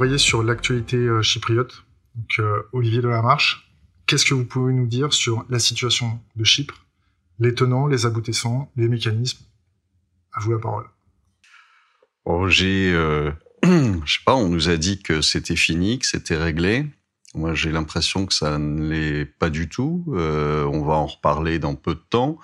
[0.00, 1.84] embrayer sur l'actualité chypriote.
[2.14, 2.40] Donc,
[2.72, 3.70] Olivier Delamarche,
[4.06, 6.86] qu'est-ce que vous pouvez nous dire sur la situation de Chypre,
[7.38, 9.44] les tenants, les aboutissants, les mécanismes?
[10.32, 10.86] À vous la parole.
[12.24, 12.92] Oh, j'ai,
[13.62, 16.86] je sais pas, on nous a dit que c'était fini, que c'était réglé.
[17.34, 20.06] Moi, j'ai l'impression que ça ne l'est pas du tout.
[20.14, 22.38] Euh, on va en reparler dans peu de temps.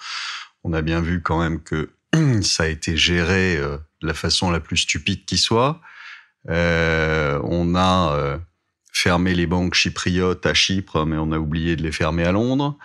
[0.63, 1.89] On a bien vu quand même que
[2.43, 5.81] ça a été géré euh, de la façon la plus stupide qui soit.
[6.49, 8.39] Euh, on a euh,
[8.93, 12.77] fermé les banques chypriotes à Chypre, mais on a oublié de les fermer à Londres.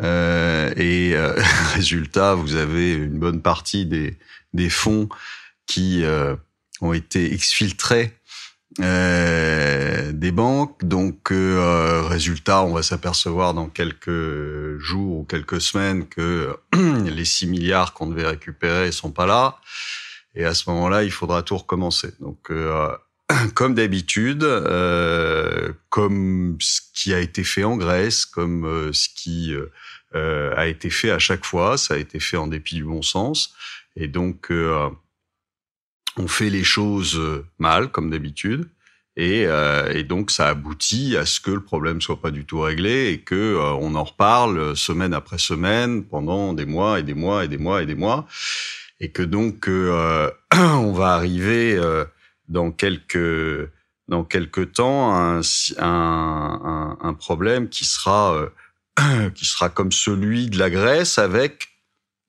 [0.00, 1.14] Euh, et
[1.74, 4.16] résultat, vous avez une bonne partie des,
[4.52, 5.08] des fonds
[5.66, 6.04] qui
[6.80, 8.18] ont été exfiltrés
[8.80, 10.84] euh, des banques.
[10.84, 17.48] Donc, euh, résultat, on va s'apercevoir dans quelques jours ou quelques semaines que les 6
[17.48, 19.58] milliards qu'on devait récupérer sont pas là.
[20.34, 22.12] Et à ce moment-là, il faudra tout recommencer.
[22.20, 22.96] Donc, euh,
[23.54, 29.54] comme d'habitude, euh, comme ce qui a été fait en Grèce, comme euh, ce qui
[30.14, 33.02] euh, a été fait à chaque fois, ça a été fait en dépit du bon
[33.02, 33.54] sens.
[33.96, 34.50] Et donc,
[36.18, 38.68] on fait les choses euh, mal, comme d'habitude.
[39.16, 42.60] Et, euh, et, donc ça aboutit à ce que le problème soit pas du tout
[42.60, 47.14] réglé et que euh, on en reparle semaine après semaine pendant des mois et des
[47.14, 48.28] mois et des mois et des mois
[49.00, 52.04] et que donc euh, on va arriver euh,
[52.48, 53.70] dans quelques
[54.08, 55.40] dans quelques temps un,
[55.78, 58.48] un, un, problème qui sera
[59.34, 61.68] qui sera comme celui de la Grèce avec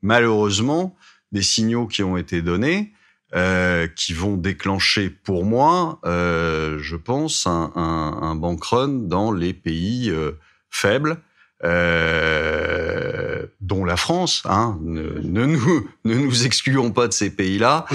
[0.01, 0.97] malheureusement
[1.31, 2.93] des signaux qui ont été donnés
[3.35, 9.31] euh, qui vont déclencher pour moi, euh, je pense, un, un, un bank run dans
[9.31, 10.31] les pays euh,
[10.71, 11.17] faibles,
[11.63, 14.41] euh, dont la France.
[14.45, 17.85] Hein, ne, ne, nous, ne nous excluons pas de ces pays-là.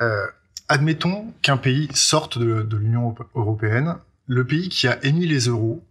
[0.00, 0.26] Euh,
[0.68, 3.96] admettons qu'un pays sorte de, l'Union européenne,
[4.26, 5.84] le pays qui a émis les euros,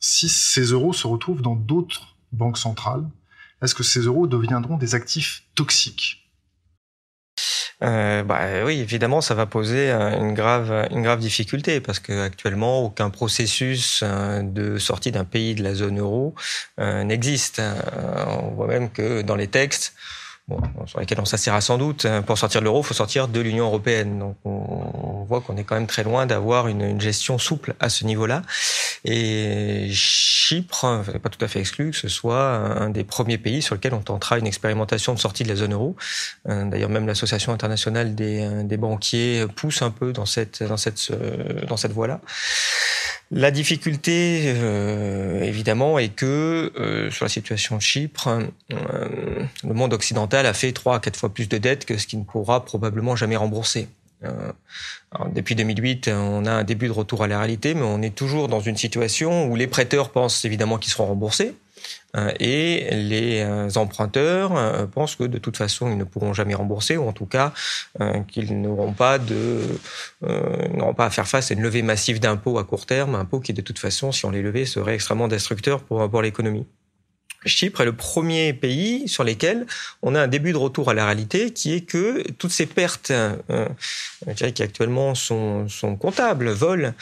[0.00, 3.04] si ces euros se retrouvent dans d'autres banques centrales,
[3.62, 6.26] est-ce que ces euros deviendront des actifs toxiques?
[7.82, 12.84] Euh, bah, oui, évidemment, ça va poser une grave, une grave difficulté parce que actuellement,
[12.84, 16.34] aucun processus euh, de sortie d'un pays de la zone euro
[16.80, 17.58] euh, n'existe.
[17.58, 19.94] Euh, on voit même que dans les textes,
[20.48, 22.04] bon, sur lesquels on s'assira sans doute.
[22.04, 24.18] Hein, pour sortir de l'euro, il faut sortir de l'Union européenne.
[24.18, 28.04] Donc on, voit qu'on est quand même très loin d'avoir une, gestion souple à ce
[28.04, 28.42] niveau-là.
[29.04, 33.60] Et Chypre n'est pas tout à fait exclu que ce soit un des premiers pays
[33.60, 35.96] sur lequel on tentera une expérimentation de sortie de la zone euro.
[36.48, 41.10] Euh, d'ailleurs, même l'Association internationale des, des, banquiers pousse un peu dans cette, dans cette,
[41.66, 42.20] dans cette voie-là.
[43.32, 49.92] La difficulté, euh, évidemment, est que euh, sur la situation de Chypre, euh, le monde
[49.92, 52.64] occidental a fait trois à quatre fois plus de dettes que ce qu'il ne pourra
[52.64, 53.88] probablement jamais rembourser.
[55.12, 58.14] Alors, depuis 2008, on a un début de retour à la réalité, mais on est
[58.14, 61.54] toujours dans une situation où les prêteurs pensent évidemment qu'ils seront remboursés,
[62.40, 66.96] et les euh, emprunteurs euh, pensent que de toute façon ils ne pourront jamais rembourser
[66.96, 67.52] ou en tout cas
[68.28, 69.60] qu'ils n'auront pas de
[70.74, 73.52] n'auront pas à faire face à une levée massive d'impôts à court terme, impôts qui
[73.52, 76.66] de toute façon si on les levait seraient extrêmement destructeurs pour pour l'économie.
[77.44, 79.66] Chypre est le premier pays sur lequel
[80.02, 83.12] on a un début de retour à la réalité qui est que toutes ces pertes
[83.12, 83.68] euh,
[84.34, 86.92] qui actuellement sont, sont comptables, volent,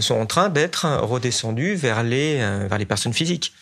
[0.00, 2.36] sont en train d'être redescendues vers les,
[2.68, 3.52] vers les personnes physiques.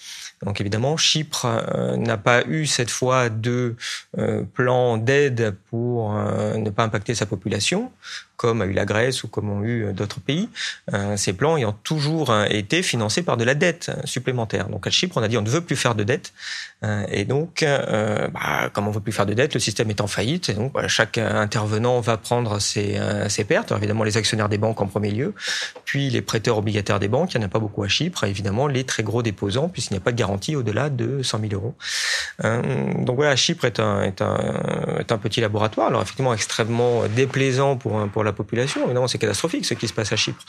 [0.42, 3.74] Donc évidemment, Chypre euh, n'a pas eu cette fois de
[4.18, 7.90] euh, plan d'aide pour euh, ne pas impacter sa population
[8.36, 10.48] comme a eu la Grèce ou comme ont eu d'autres pays,
[10.92, 14.68] euh, ces plans ayant toujours euh, été financés par de la dette supplémentaire.
[14.68, 16.32] Donc à Chypre, on a dit on ne veut plus faire de dette,
[16.84, 20.00] euh, et donc euh, bah, comme on veut plus faire de dette, le système est
[20.00, 23.70] en faillite, et donc bah, chaque intervenant va prendre ses, euh, pertes.
[23.70, 25.34] Alors, évidemment, les actionnaires des banques en premier lieu,
[25.84, 27.34] puis les prêteurs obligataires des banques.
[27.34, 29.98] Il n'y en a pas beaucoup à Chypre, évidemment les très gros déposants, puisqu'il n'y
[29.98, 31.74] a pas de garantie au-delà de 100 000 euros.
[32.44, 32.62] Euh,
[32.98, 34.36] donc voilà, Chypre est un, est un,
[34.98, 35.88] est un petit laboratoire.
[35.88, 38.84] Alors effectivement extrêmement déplaisant pour pour la population.
[38.84, 40.44] Évidemment, c'est catastrophique ce qui se passe à Chypre.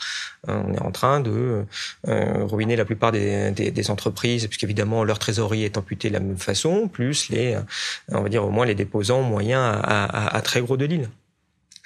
[0.48, 1.64] Euh, on est en train de
[2.08, 6.88] euh, ruiner la plupart des, entreprises, puisqu'évidemment leur trésorerie est amputée de la même façon,
[6.88, 7.60] plus les, euh,
[8.08, 11.08] on va dire au moins les déposants moyens à très gros de l'île.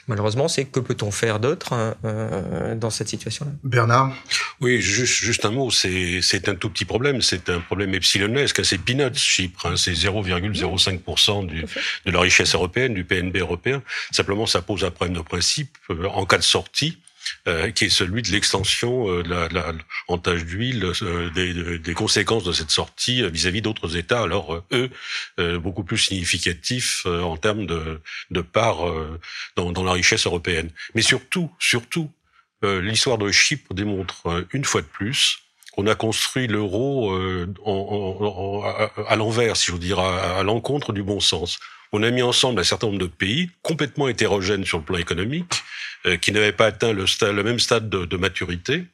[0.09, 3.53] Malheureusement, c'est que peut-on faire d'autre euh, dans cette situation-là?
[3.63, 4.13] Bernard?
[4.61, 8.65] Oui, juste, juste un mot, c'est, c'est un tout petit problème, c'est un problème epsilonesque,
[8.65, 11.65] c'est peanuts, Chypre, hein, c'est 0,05% du,
[12.07, 13.83] de la richesse européenne, du PNB européen.
[14.11, 16.99] Simplement, ça pose un problème de principe euh, en cas de sortie.
[17.49, 19.73] Euh, qui est celui de l'extension euh, la, la,
[20.06, 24.91] en tâche d'huile euh, des, des, conséquences de cette sortie vis-à-vis d'autres États, alors eux
[25.59, 28.00] beaucoup plus significatifs en termes de,
[28.31, 28.85] de part
[29.56, 30.71] dans, dans, la richesse européenne.
[30.94, 32.12] Mais surtout, surtout,
[32.62, 35.39] l'histoire de Chypre démontre une fois de plus
[35.73, 37.12] qu'on a construit l'euro
[39.09, 41.59] à, l'envers, si je veux dire, à l'encontre du bon sens
[41.93, 45.62] on a mis ensemble un certain nombre de pays complètement hétérogènes sur le plan économique,
[46.21, 48.85] qui n'avaient pas atteint le, le même stade de, maturité,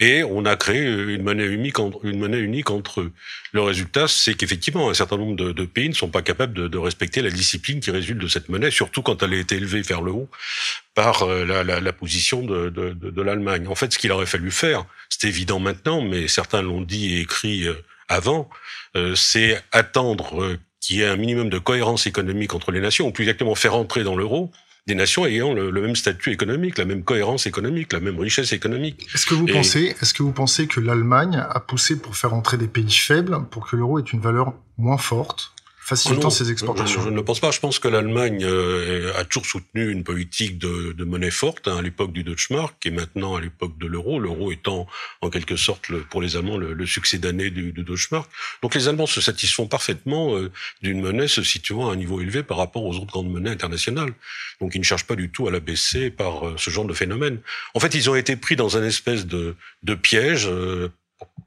[0.00, 3.12] et on a créé une monnaie unique entre, une monnaie unique entre eux.
[3.52, 7.22] Le résultat, c'est qu'effectivement, un certain nombre de, pays ne sont pas capables de, respecter
[7.22, 10.12] la discipline qui résulte de cette monnaie, surtout quand elle a été élevée vers le
[10.12, 10.28] haut
[10.94, 13.68] par euh, la, position de, l'Allemagne.
[13.68, 17.20] En fait, ce qu'il aurait fallu faire, c'est évident maintenant, mais certains l'ont dit et
[17.20, 17.74] écrit euh,
[18.08, 18.50] avant,
[19.14, 23.22] c'est attendre qu'il y ait un minimum de cohérence économique entre les nations, ou plus
[23.22, 24.50] exactement faire entrer dans l'euro
[24.86, 29.06] des nations ayant le, même statut économique, la même cohérence économique, la même richesse économique.
[29.14, 32.56] Est-ce que vous pensez, est-ce que vous pensez que l'Allemagne a poussé pour faire entrer
[32.56, 35.52] des pays faibles pour que l'euro ait une valeur moins forte?
[35.90, 37.02] Facilitant exportations.
[37.02, 37.50] Je, ne pense pas.
[37.50, 41.78] Je pense que l'Allemagne euh, a toujours soutenu une politique de, de monnaie forte hein,
[41.78, 44.20] à l'époque du Deutschmark et maintenant à l'époque de l'euro.
[44.20, 44.86] L'euro étant
[45.20, 48.30] en quelque sorte le, pour les Allemands le, succès d'année du, du, Deutschmark.
[48.62, 52.44] Donc les Allemands se satisfont parfaitement euh, d'une monnaie se situant à un niveau élevé
[52.44, 54.12] par rapport aux autres grandes monnaies internationales.
[54.60, 56.94] Donc ils ne cherchent pas du tout à la baisser par euh, ce genre de
[56.94, 57.40] phénomène.
[57.74, 60.48] En fait, ils ont été pris dans un espèce de, de piège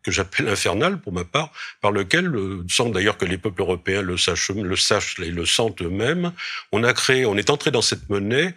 [0.04, 1.52] que j'appelle infernal pour ma part,
[1.82, 5.46] par lequel, euh, sans d'ailleurs que les peuples européens le sachent, le sachent et le
[5.46, 6.32] sentent eux-mêmes,
[6.72, 8.54] on a créé, on est entré dans cette monnaie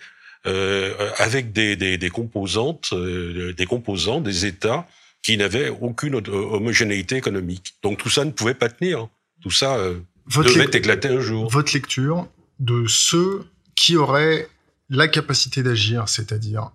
[0.46, 4.86] euh, avec des, des, des composantes, euh, des composants, des États
[5.22, 7.74] qui n'avaient aucune homogénéité économique.
[7.82, 9.08] Donc tout ça ne pouvait pas tenir.
[9.42, 9.98] Tout ça euh,
[10.28, 11.50] devait éclater un jour.
[11.50, 12.28] Votre lecture
[12.60, 13.44] de ceux
[13.74, 14.48] qui auraient
[14.88, 16.70] la capacité d'agir, c'est-à-dire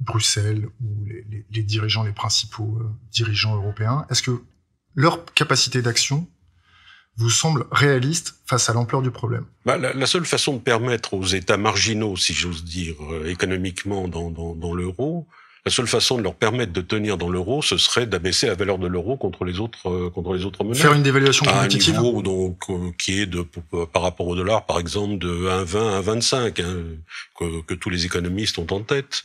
[0.00, 1.04] Bruxelles ou
[1.50, 4.42] les, dirigeants, les principaux euh, dirigeants européens, est-ce que
[4.94, 6.28] leur capacité d'action
[7.16, 9.44] vous semble réaliste face à l'ampleur du problème?
[9.66, 14.30] Bah, la, seule façon de permettre aux États marginaux, si j'ose dire, euh, économiquement dans,
[14.30, 15.26] dans l'euro,
[15.64, 18.78] la seule façon de leur permettre de tenir dans l'euro, ce serait d'abaisser la valeur
[18.78, 20.78] de l'euro contre les autres euh, contre les autres monnaies.
[20.78, 21.94] Faire une dévaluation compétitive.
[21.94, 23.46] À un niveau donc euh, qui est de
[23.92, 26.82] par rapport au dollar, par exemple, de 1,20 à 1,25, hein,
[27.38, 29.22] que, que tous les économistes ont en tête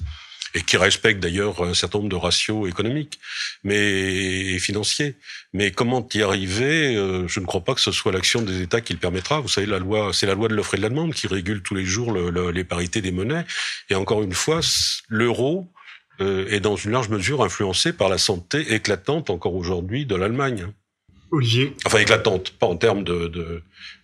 [0.53, 3.19] et qui respecte d'ailleurs un certain nombre de ratios économiques,
[3.63, 5.15] mais et financiers.
[5.53, 8.81] Mais comment y arriver euh, Je ne crois pas que ce soit l'action des États
[8.81, 9.39] qui le permettra.
[9.39, 11.61] Vous savez, la loi, c'est la loi de l'offre et de la demande qui régule
[11.61, 13.45] tous les jours le, les parités des monnaies.
[13.89, 14.61] Et encore une fois,
[15.09, 15.67] l'euro
[16.21, 20.67] euh, est dans une large mesure influencé par la santé éclatante encore aujourd'hui de l'Allemagne.
[21.31, 21.75] Olivier.
[21.85, 23.61] Enfin éclatante, pas en termes de, de,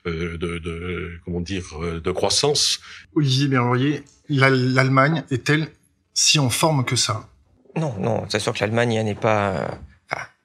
[0.08, 1.64] euh, de, de comment dire
[2.04, 2.80] de croissance.
[3.16, 5.68] Olivier Berrurier, l'Allemagne est-elle
[6.14, 7.30] si en forme que ça?
[7.76, 9.80] Non, non, c'est sûr que l'Allemagne n'est pas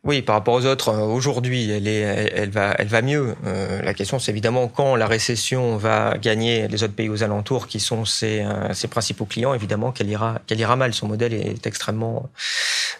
[0.05, 3.35] oui, par rapport aux autres, euh, aujourd'hui, elle, elle, va, elle va mieux.
[3.45, 7.67] Euh, la question, c'est évidemment quand la récession va gagner les autres pays aux alentours,
[7.67, 10.95] qui sont ses, euh, ses principaux clients, évidemment qu'elle ira, qu'elle ira mal.
[10.95, 12.31] Son modèle est extrêmement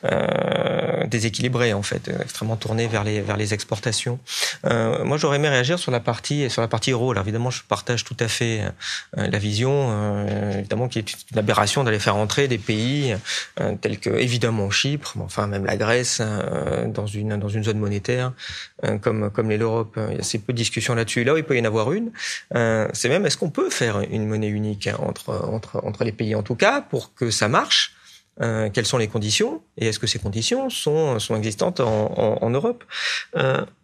[0.05, 4.19] euh, déséquilibré, en fait, extrêmement tourné vers les, vers les exportations.
[4.65, 7.13] Euh, moi, j'aurais aimé réagir sur la partie, sur la partie euro.
[7.13, 8.63] Alors évidemment, je partage tout à fait
[9.17, 10.27] la vision,
[10.59, 13.15] évidemment, qui est une aberration d'aller faire entrer des pays
[13.81, 16.21] tels que évidemment Chypre, enfin même la Grèce
[16.93, 18.33] dans une dans une zone monétaire
[18.85, 19.99] euh, comme comme l'est l'Europe.
[20.09, 21.25] Il y a assez peu de discussions là-dessus.
[21.25, 22.11] Là où il peut y en avoir une,
[22.55, 26.35] euh, c'est même est-ce qu'on peut faire une monnaie unique entre entre entre les pays
[26.35, 27.95] en tout cas pour que ça marche.
[28.41, 32.51] Euh, quelles sont les conditions et est-ce que ces conditions sont sont existantes en, en,
[32.51, 32.85] Europe?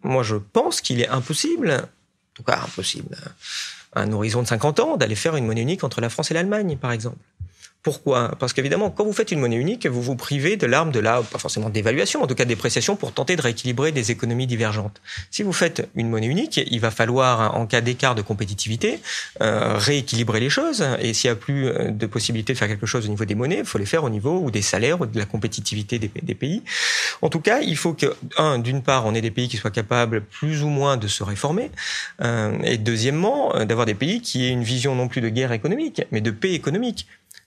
[0.01, 3.17] Moi, je pense qu'il est impossible, en tout cas impossible,
[3.93, 6.33] à un horizon de 50 ans, d'aller faire une monnaie unique entre la France et
[6.33, 7.17] l'Allemagne, par exemple.
[7.85, 8.31] Pourquoi?
[8.39, 11.21] Parce qu'évidemment, quand vous faites une monnaie unique, vous vous privez de l'arme de la,
[11.21, 14.99] pas forcément d'évaluation, en tout cas de dépréciation, pour tenter de rééquilibrer des économies divergentes.
[15.29, 19.01] Si vous faites une monnaie unique, il va falloir, en cas d'écart de compétitivité,
[19.41, 20.83] euh, rééquilibrer les choses.
[20.99, 23.35] Et s'il n'y a plus euh, de possibilité de faire quelque chose au niveau des
[23.35, 26.63] monnaies, il faut les faire au niveau des salaires ou de la compétitivité des, pays.
[27.21, 29.69] En tout cas, il faut que, un, d'une part, on ait des pays qui soient
[29.69, 31.69] capables plus ou moins de se réformer,
[32.23, 36.01] euh, et deuxièmement, d'avoir des pays qui aient une vision non plus de guerre économique,
[36.09, 37.05] mais de paix économique.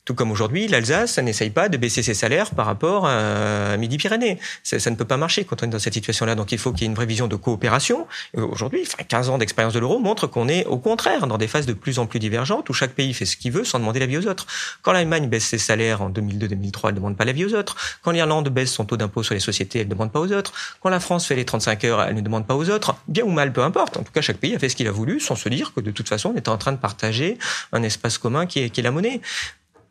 [0.09, 4.38] Tout comme aujourd'hui, l'Alsace n'essaye pas de baisser ses salaires par rapport à Midi-Pyrénées.
[4.62, 6.35] Ça, ça, ne peut pas marcher quand on est dans cette situation-là.
[6.35, 8.07] Donc il faut qu'il y ait une vraie vision de coopération.
[8.35, 11.67] Aujourd'hui, enfin, 15 ans d'expérience de l'euro montrent qu'on est au contraire dans des phases
[11.67, 14.17] de plus en plus divergentes où chaque pays fait ce qu'il veut sans demander l'avis
[14.17, 14.47] aux autres.
[14.81, 17.77] Quand l'Allemagne baisse ses salaires en 2002-2003, elle ne demande pas l'avis aux autres.
[18.03, 20.55] Quand l'Irlande baisse son taux d'impôt sur les sociétés, elle ne demande pas aux autres.
[20.81, 22.97] Quand la France fait les 35 heures, elle ne demande pas aux autres.
[23.09, 23.99] Bien ou mal, peu importe.
[23.99, 25.83] En tout cas, chaque pays a fait ce qu'il a voulu sans se dire que
[25.83, 27.37] de toute façon, on était en train de partager
[27.73, 29.21] un espace commun qui est la monnaie.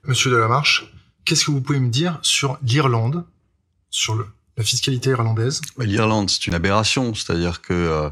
[0.06, 0.92] Monsieur Delamarche,
[1.26, 3.26] qu'est-ce que vous pouvez me dire sur l'Irlande,
[3.90, 4.26] sur le,
[4.56, 5.62] la fiscalité irlandaise?
[5.78, 8.10] L'Irlande, c'est une aberration, c'est-à-dire que euh,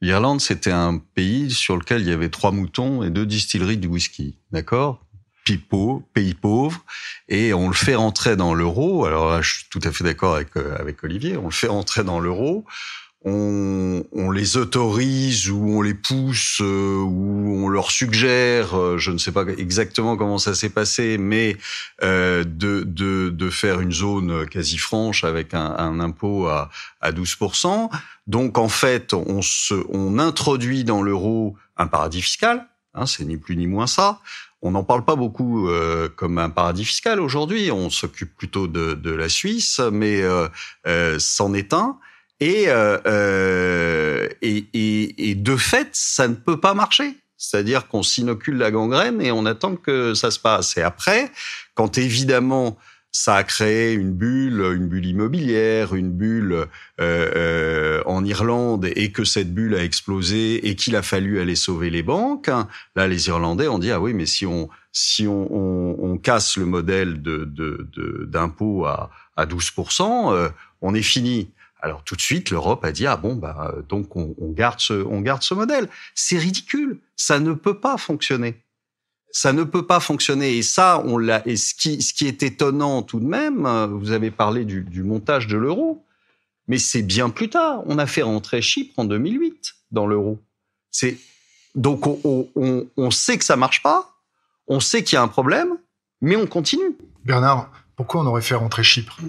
[0.00, 3.88] l'Irlande, c'était un pays sur lequel il y avait trois moutons et deux distilleries de
[3.88, 5.02] whisky, d'accord?
[6.12, 6.84] Pays pauvre,
[7.28, 9.04] et on le fait rentrer dans l'euro.
[9.04, 11.68] Alors là, je suis tout à fait d'accord avec, euh, avec Olivier, on le fait
[11.68, 12.64] rentrer dans l'euro.
[13.28, 19.10] On, on, les autorise ou on les pousse euh, ou on leur suggère, euh, je
[19.10, 21.56] ne sais pas exactement comment ça s'est passé, mais
[22.04, 27.10] euh, de, de, de, faire une zone quasi franche avec un, un impôt à, à
[27.10, 27.90] 12%.
[28.28, 33.36] Donc en fait, on, se, on introduit dans l'euro un paradis fiscal, hein, c'est ni
[33.36, 34.20] plus ni moins ça.
[34.62, 37.70] On n'en parle pas beaucoup euh, comme un paradis fiscal aujourd'hui.
[37.70, 40.48] On s'occupe plutôt de, de, la Suisse, mais euh,
[40.86, 41.98] euh, c'en est un.
[42.40, 47.16] Et, euh, et, et, et, de fait, ça ne peut pas marcher.
[47.38, 50.76] C'est-à-dire qu'on s'inocule la gangrène et on attend que ça se passe.
[50.76, 51.30] Et après,
[51.74, 52.78] quand évidemment
[53.16, 56.66] ça a créé une bulle, une bulle immobilière, une bulle euh,
[57.00, 61.88] euh, en Irlande, et que cette bulle a explosé et qu'il a fallu aller sauver
[61.88, 62.50] les banques.
[62.94, 66.66] Là, les Irlandais ont dit ah oui, mais si on si on, on, casse le
[66.66, 67.44] modèle de
[68.26, 70.48] d'impôt de, à à 12% euh,
[70.82, 71.50] on est fini.
[71.86, 74.92] Alors tout de suite, l'Europe a dit ah bon bah donc on, on garde ce
[74.92, 75.88] on garde ce modèle.
[76.14, 78.66] C'est ridicule, ça ne peut pas fonctionner
[79.36, 80.56] ça ne peut pas fonctionner.
[80.56, 81.46] Et ça, on l'a.
[81.46, 84.82] Et ce qui, ce qui est étonnant tout de même, euh, vous avez parlé du,
[84.82, 86.06] du montage de l'euro,
[86.68, 87.82] mais c'est bien plus tard.
[87.84, 90.38] On a fait rentrer Chypre en 2008 dans l'euro.
[90.90, 91.18] C'est
[91.74, 94.16] donc on, on, on, sait que ça marche pas,
[94.66, 95.76] on sait qu'il y a un problème,
[96.22, 96.96] mais on continue.
[97.22, 99.20] Bernard, pourquoi on aurait fait rentrer Chypre?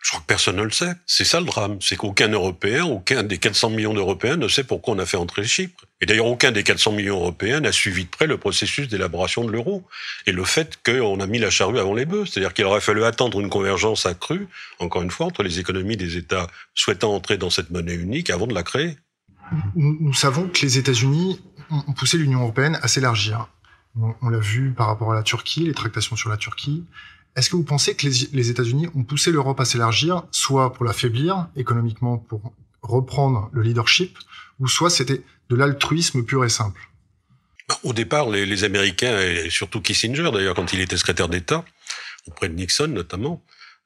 [0.00, 0.94] Je crois que personne ne le sait.
[1.06, 1.78] C'est ça le drame.
[1.80, 5.44] C'est qu'aucun Européen, aucun des 400 millions d'Européens ne sait pourquoi on a fait entrer
[5.44, 5.84] Chypre.
[6.00, 9.50] Et d'ailleurs, aucun des 400 millions d'Européens n'a suivi de près le processus d'élaboration de
[9.50, 9.84] l'euro.
[10.26, 12.26] Et le fait qu'on a mis la charrue avant les bœufs.
[12.26, 14.46] C'est-à-dire qu'il aurait fallu attendre une convergence accrue,
[14.78, 18.46] encore une fois, entre les économies des États souhaitant entrer dans cette monnaie unique avant
[18.46, 18.98] de la créer.
[19.74, 21.40] Nous, savons que les États-Unis
[21.70, 23.48] ont poussé l'Union européenne à s'élargir.
[23.96, 26.84] on l'a vu par rapport à la Turquie, les tractations sur la Turquie.
[27.38, 31.46] Est-ce que vous pensez que les, États-Unis ont poussé l'Europe à s'élargir, soit pour l'affaiblir
[31.54, 32.52] économiquement, pour
[32.82, 34.18] reprendre le leadership,
[34.58, 36.80] ou soit c'était de l'altruisme pur et simple?
[37.68, 41.64] Bah, Au départ, les, Américains, et surtout Kissinger d'ailleurs, quand il était secrétaire d'État,
[42.26, 43.40] auprès de Nixon notamment,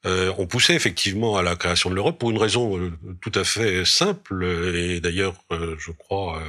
[0.07, 2.91] euh, on poussait effectivement à la création de l'Europe pour une raison euh,
[3.21, 4.43] tout à fait simple
[4.75, 6.43] et d'ailleurs euh, je crois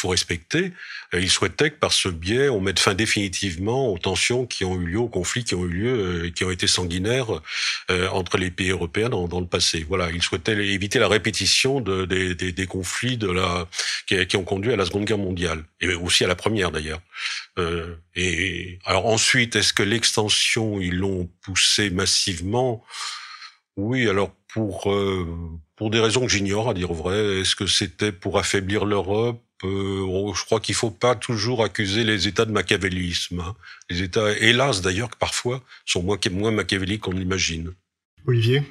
[0.00, 0.72] faut respecter.
[1.12, 4.86] ils souhaitaient que par ce biais on mette fin définitivement aux tensions qui ont eu
[4.86, 7.40] lieu, aux conflits qui ont eu lieu et qui ont été sanguinaires
[8.12, 9.84] entre les pays européens dans, dans, le passé.
[9.88, 13.68] Voilà, ils souhaitaient éviter la répétition de, des, des, des, conflits de la
[14.06, 17.00] qui, qui, ont conduit à la Seconde Guerre mondiale et aussi à la Première d'ailleurs.
[18.16, 22.84] et alors ensuite, est-ce que l'extension ils l'ont poussé massivement?
[23.76, 25.26] Oui, alors pour euh,
[25.76, 29.42] pour des raisons que j'ignore, à dire vrai, est-ce que c'était pour affaiblir l'Europe?
[29.64, 33.40] Euh, oh, Je crois qu'il faut pas toujours accuser les États de machiavélisme.
[33.40, 33.56] Hein.
[33.88, 37.72] Les États, hélas d'ailleurs, parfois sont moins moins machiavéliques qu'on l'imagine.
[38.26, 38.62] Olivier?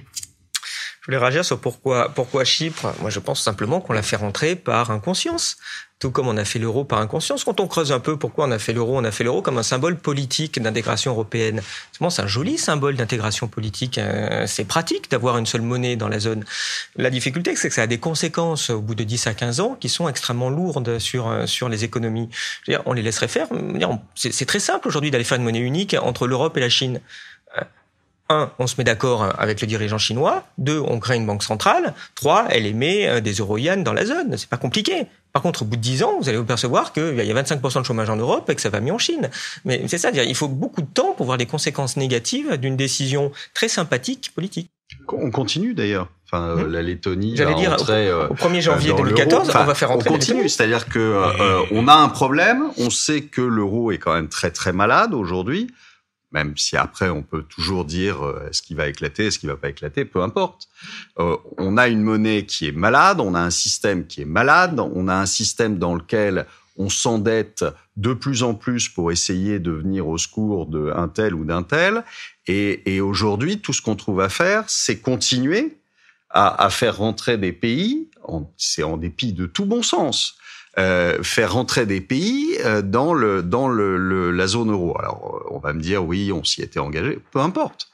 [1.09, 2.93] Voulais réagir sur pourquoi, pourquoi Chypre.
[3.01, 5.57] Moi, je pense simplement qu'on l'a fait rentrer par inconscience.
[5.97, 7.43] Tout comme on a fait l'euro par inconscience.
[7.43, 9.57] Quand on creuse un peu pourquoi on a fait l'euro, on a fait l'euro comme
[9.57, 11.61] un symbole politique d'intégration européenne.
[11.91, 13.97] C'est un joli symbole d'intégration politique.
[13.97, 16.45] Euh, c'est pratique d'avoir une seule monnaie dans la zone.
[16.95, 19.77] La difficulté, c'est que ça a des conséquences au bout de 10 à 15 ans
[19.77, 22.29] qui sont extrêmement lourdes sur, euh, sur les économies.
[22.65, 23.47] Dire, on les laisserait faire.
[24.15, 27.01] C'est très simple aujourd'hui d'aller faire une monnaie unique entre l'Europe et la Chine
[28.29, 30.43] un, on se met d'accord avec le dirigeant chinois.
[30.57, 31.93] Deux, on crée une banque centrale.
[32.15, 34.37] Trois, elle émet euh, des euro dans la zone.
[34.37, 35.07] C'est pas compliqué.
[35.33, 37.81] Par contre, au bout de dix ans, vous allez vous percevoir qu'il y a 25%
[37.81, 39.29] de chômage en Europe et que ça va mieux en Chine.
[39.65, 43.31] Mais c'est ça, il faut beaucoup de temps pour voir les conséquences négatives d'une décision
[43.53, 44.69] très sympathique politique.
[45.07, 46.07] On continue d'ailleurs.
[46.25, 46.71] Enfin, euh, hmm?
[46.71, 50.87] la Lettonie J'allais dire, au, 1er janvier 2014, on va faire rentrer On continue, c'est-à-dire
[50.87, 52.63] que euh, on a un problème.
[52.77, 55.71] On sait que l'euro est quand même très très malade aujourd'hui
[56.31, 59.57] même si après on peut toujours dire euh, est-ce qu'il va éclater, est-ce qu'il va
[59.57, 60.67] pas éclater, peu importe.
[61.17, 64.79] Euh, on a une monnaie qui est malade, on a un système qui est malade,
[64.79, 66.45] on a un système dans lequel
[66.77, 67.65] on s'endette
[67.97, 72.05] de plus en plus pour essayer de venir au secours d'un tel ou d'un tel.
[72.47, 75.77] Et, et aujourd'hui, tout ce qu'on trouve à faire, c'est continuer
[76.29, 78.09] à, à, faire rentrer des pays,
[78.55, 80.37] c'est en dépit de tout bon sens,
[80.77, 84.95] euh, faire rentrer des pays euh, dans le dans le, la zone euro.
[84.99, 87.89] Alors euh, on va me dire oui, on s'y était engagé, peu importe.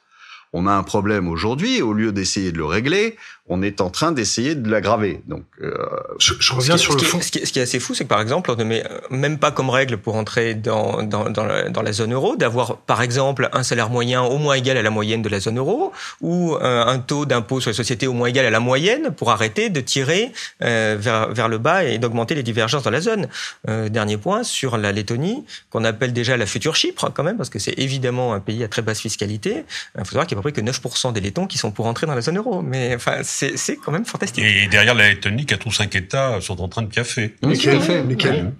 [0.51, 3.17] On a un problème aujourd'hui, au lieu d'essayer de le régler,
[3.47, 5.21] on est en train d'essayer de l'aggraver.
[5.27, 5.71] Donc, euh,
[6.17, 7.21] je, je, reviens sur le fond.
[7.21, 8.83] Ce qui, est, ce qui, est assez fou, c'est que par exemple, on ne met
[9.11, 12.77] même pas comme règle pour entrer dans, dans, dans, la, dans la zone euro d'avoir,
[12.77, 15.91] par exemple, un salaire moyen au moins égal à la moyenne de la zone euro
[16.21, 19.29] ou euh, un taux d'impôt sur les sociétés au moins égal à la moyenne pour
[19.29, 20.31] arrêter de tirer
[20.63, 23.27] euh, vers, vers le bas et d'augmenter les divergences dans la zone.
[23.69, 27.51] Euh, dernier point sur la Lettonie, qu'on appelle déjà la future Chypre quand même, parce
[27.51, 29.65] que c'est évidemment un pays à très basse fiscalité.
[29.95, 31.69] Il faut savoir qu'il y a à peu près que 9% des Lettons qui sont
[31.69, 32.63] pour entrer dans la zone euro.
[32.63, 34.43] Mais enfin, c'est quand même fantastique.
[34.43, 37.35] Et derrière la Lettonie, quatre ou cinq États sont en train de café.
[37.41, 38.53] Lesquels Lesquels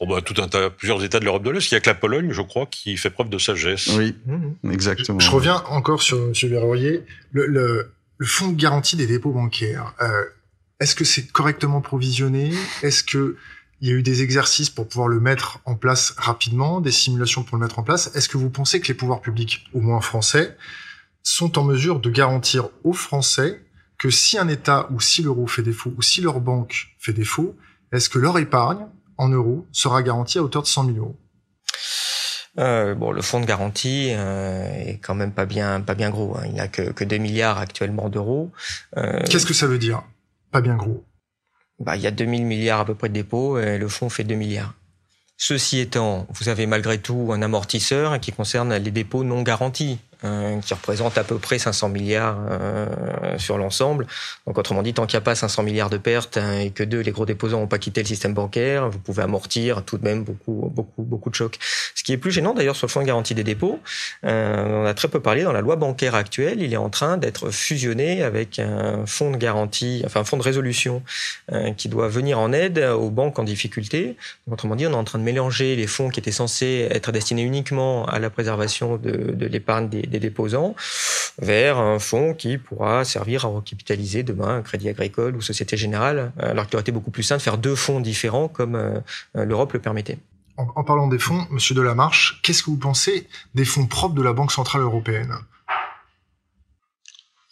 [0.00, 1.70] On bah, tout un tas, plusieurs États de l'Europe de l'Est.
[1.70, 3.88] Il y a que la Pologne, je crois, qui fait preuve de sagesse.
[3.88, 4.72] Oui, mmh.
[4.72, 5.18] exactement.
[5.18, 6.32] Je, reviens encore sur M.
[6.50, 7.04] Verroyer.
[7.32, 10.24] Le, le, le, fonds de garantie des dépôts bancaires, euh,
[10.80, 12.52] est-ce que c'est correctement provisionné?
[12.82, 13.36] Est-ce que
[13.80, 17.42] il y a eu des exercices pour pouvoir le mettre en place rapidement, des simulations
[17.42, 18.10] pour le mettre en place?
[18.14, 20.56] Est-ce que vous pensez que les pouvoirs publics, au moins français,
[21.26, 23.60] sont en mesure de garantir aux Français
[23.98, 27.56] que si un État ou si l'euro fait défaut ou si leur banque fait défaut,
[27.92, 28.86] est-ce que leur épargne
[29.18, 31.16] en euros sera garantie à hauteur de 100 000 euros?
[32.58, 36.36] Euh, bon, le fonds de garantie euh, est quand même pas bien, pas bien gros.
[36.38, 36.44] Hein.
[36.46, 38.52] Il n'a que, que 2 milliards actuellement d'euros.
[38.96, 39.20] Euh...
[39.28, 40.04] Qu'est-ce que ça veut dire
[40.52, 41.04] Pas bien gros?
[41.80, 44.24] Bah, il y a 2000 milliards à peu près de dépôts et le fonds fait
[44.24, 44.74] 2 milliards.
[45.36, 49.98] Ceci étant, vous avez malgré tout un amortisseur qui concerne les dépôts non garantis.
[50.26, 52.86] Euh, qui représente à peu près 500 milliards euh,
[53.38, 54.06] sur l'ensemble.
[54.46, 56.82] Donc autrement dit, tant qu'il n'y a pas 500 milliards de pertes hein, et que
[56.82, 60.04] deux, les gros déposants n'ont pas quitté le système bancaire, vous pouvez amortir tout de
[60.04, 61.58] même beaucoup, beaucoup, beaucoup de chocs.
[61.94, 63.78] Ce qui est plus gênant d'ailleurs sur le fonds de garantie des dépôts,
[64.24, 67.18] euh, on a très peu parlé dans la loi bancaire actuelle, il est en train
[67.18, 71.02] d'être fusionné avec un fonds de garantie, enfin un fonds de résolution
[71.76, 74.16] qui doit venir en aide aux banques en difficulté.
[74.46, 77.12] Donc, autrement dit, on est en train de mélanger les fonds qui étaient censés être
[77.12, 80.74] destinés uniquement à la préservation de, de l'épargne des des déposants
[81.38, 86.32] vers un fonds qui pourra servir à recapitaliser demain un crédit agricole ou Société Générale,
[86.38, 89.00] alors qu'il aurait été beaucoup plus simple de faire deux fonds différents comme euh,
[89.34, 90.18] l'Europe le permettait.
[90.56, 94.32] En, parlant des fonds, Monsieur Delamarche, qu'est-ce que vous pensez des fonds propres de la
[94.32, 95.34] Banque Centrale Européenne?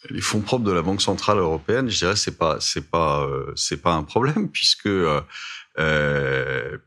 [0.09, 3.51] Les fonds propres de la Banque centrale européenne, je dirais, c'est pas, c'est pas, euh,
[3.55, 5.21] c'est pas un problème puisque, euh,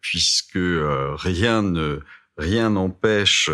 [0.01, 2.01] puisque rien ne,
[2.37, 3.49] rien n'empêche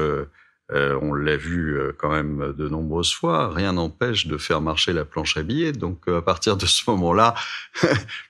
[0.74, 4.92] euh, on l'a vu euh, quand même de nombreuses fois, rien n'empêche de faire marcher
[4.92, 5.72] la planche à billets.
[5.72, 7.34] Donc euh, à partir de ce moment-là,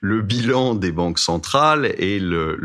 [0.01, 2.57] le bilan des banques centrales et le,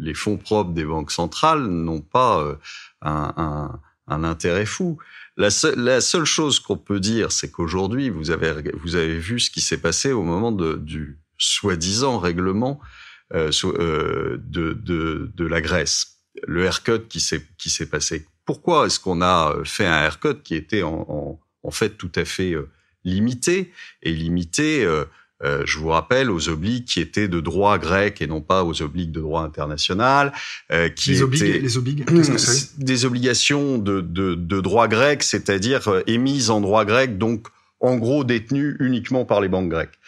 [0.00, 2.58] les fonds propres des banques centrales n'ont pas
[3.02, 3.70] un,
[4.06, 4.98] intérêt fou.
[5.36, 9.62] La, seule chose qu'on peut dire, c'est qu'aujourd'hui, vous avez, vous avez vu ce qui
[9.62, 12.80] s'est passé au moment du soi-disant règlement
[13.32, 13.56] de,
[14.42, 18.26] de la Grèce le haircut qui s'est qui s'est passé.
[18.44, 22.24] Pourquoi est-ce qu'on a euh, fait un haircut qui était en, en, fait tout à
[22.24, 22.68] fait euh,
[23.04, 25.04] limité et limité euh,
[25.64, 29.10] je vous rappelle aux obliques qui étaient de droit grec et non pas aux obliques
[29.10, 30.34] de droit international.
[30.96, 32.78] qui les obliques, les obliques, qu'est-ce que c'est?
[32.84, 37.48] Des obligations de, de, de droit grec, c'est-à-dire émises en droit grec, donc
[37.80, 39.98] en gros détenues uniquement par les banques grecques.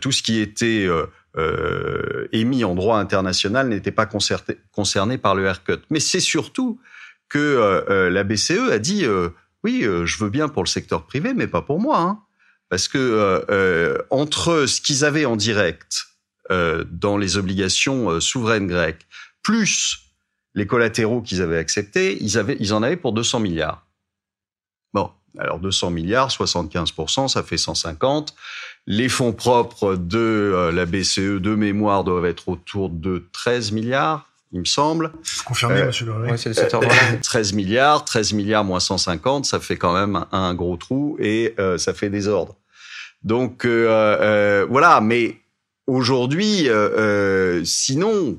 [0.00, 0.86] tout ce qui était
[1.36, 5.80] euh, émis en droit international n'était pas concerné par le haircut.
[5.90, 6.80] Mais c'est surtout
[7.28, 9.04] que euh, euh, la BCE a dit
[9.64, 12.20] oui, je veux bien pour le secteur privé, mais pas pour moi, hein.
[12.68, 16.06] parce que entre ce qu'ils avaient en direct
[16.50, 19.06] dans les obligations souveraines grecques,
[19.42, 20.04] plus
[20.54, 23.86] les collatéraux qu'ils avaient acceptés, ils, avaient, ils en avaient pour 200 milliards.
[24.92, 28.34] Bon, alors 200 milliards, 75%, ça fait 150.
[28.86, 34.28] Les fonds propres de euh, la BCE de mémoire doivent être autour de 13 milliards,
[34.52, 35.12] il me semble.
[35.46, 39.94] Confirmé, euh, monsieur le c'est le 13 milliards, 13 milliards moins 150, ça fait quand
[39.94, 42.56] même un gros trou et euh, ça fait des ordres.
[43.22, 45.38] Donc voilà, mais
[45.86, 46.68] aujourd'hui,
[47.64, 48.38] sinon,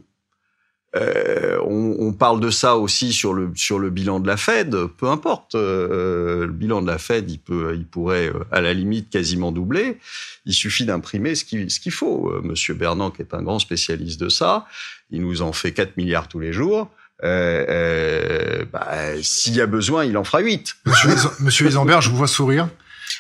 [0.96, 4.76] euh, on, on, parle de ça aussi sur le sur le bilan de la Fed.
[4.98, 8.74] Peu importe, euh, le bilan de la Fed, il peut, il pourrait euh, à la
[8.74, 9.98] limite quasiment doubler.
[10.46, 12.30] Il suffit d'imprimer ce qu'il ce qu'il faut.
[12.30, 14.66] Euh, Monsieur Bernand, qui est un grand spécialiste de ça,
[15.12, 16.90] il nous en fait 4 milliards tous les jours.
[17.24, 20.76] Euh, bah, S'il y a besoin, il en fera 8.
[20.86, 22.70] Monsieur, Monsieur Isambert, je vous vois sourire.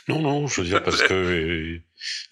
[0.08, 1.80] Non, non, je veux dire parce que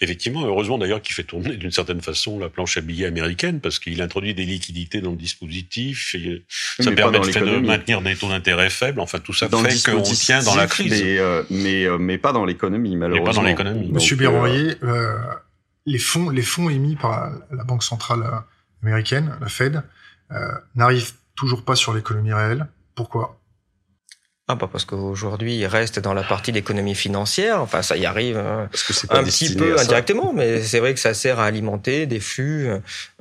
[0.01, 3.79] Effectivement, heureusement d'ailleurs qu'il fait tourner d'une certaine façon la planche à billets américaine parce
[3.79, 6.15] qu'il introduit des liquidités dans le dispositif.
[6.15, 6.43] Et
[6.79, 8.99] ça permet de, maintenir des taux d'intérêt faibles.
[8.99, 10.91] Enfin, tout ça fait qu'on tient dans la crise.
[10.91, 13.25] Mais, euh, mais, euh, mais, pas dans l'économie, malheureusement.
[13.25, 13.91] Mais pas dans l'économie.
[13.91, 15.15] Monsieur Berroyer, euh,
[15.85, 18.23] les fonds, les fonds émis par la Banque centrale
[18.81, 19.83] américaine, la Fed,
[20.75, 22.67] n'arrivent toujours pas sur l'économie réelle.
[22.95, 23.39] Pourquoi?
[24.49, 28.35] Ah bah parce qu'aujourd'hui il reste dans la partie d'économie financière, enfin ça y arrive
[28.37, 28.65] euh,
[29.09, 32.69] un petit peu indirectement, mais c'est vrai que ça sert à alimenter des flux,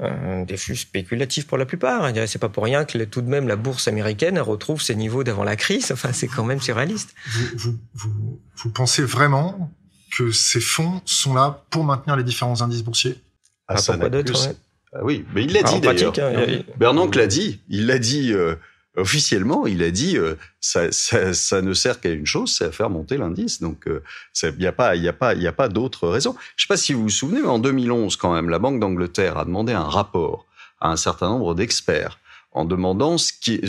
[0.01, 2.13] euh, des flux spéculatifs pour la plupart.
[2.27, 5.45] C'est pas pour rien que tout de même la bourse américaine retrouve ses niveaux d'avant
[5.45, 5.93] la crise.
[5.93, 7.15] Enfin c'est quand même surréaliste.
[7.31, 9.71] Vous, vous, vous, vous pensez vraiment
[10.11, 13.23] que ces fonds sont là pour maintenir les différents indices boursiers?
[13.69, 14.57] Ah, ça d'autres
[14.95, 16.13] ah oui, mais il l'a dit d'ailleurs.
[16.19, 17.61] Hein, Bernanke l'a dit.
[17.69, 18.33] Il l'a dit.
[18.33, 18.57] Euh,
[18.97, 22.73] officiellement, il a dit euh, ça, ça, ça, ne sert qu'à une chose, c'est à
[22.73, 23.61] faire monter l'indice.
[23.61, 26.37] Donc, il euh, n'y a pas, a pas, pas d'autre raison.
[26.57, 29.39] Je sais pas si vous vous souvenez, mais en 2011, quand même, la Banque d'Angleterre
[29.39, 30.47] a demandé un rapport
[30.81, 32.19] à un certain nombre d'experts
[32.55, 33.61] en demandant ce qui,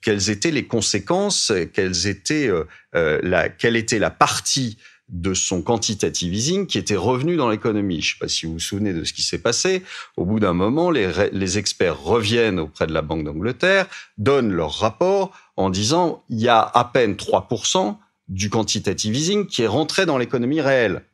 [0.00, 2.64] quelles étaient les conséquences, quelles étaient euh,
[2.94, 4.78] euh la, quelle était la partie
[5.10, 8.00] de son quantitative easing qui était revenu dans l'économie.
[8.00, 9.82] Je ne sais pas si vous vous souvenez de ce qui s'est passé.
[10.16, 13.86] Au bout d'un moment, les, experts reviennent auprès de la Banque d'Angleterre,
[14.18, 17.96] donnent leur rapport en disant il y a à peine 3%
[18.28, 21.04] du quantitative easing qui est rentré dans l'économie réelle.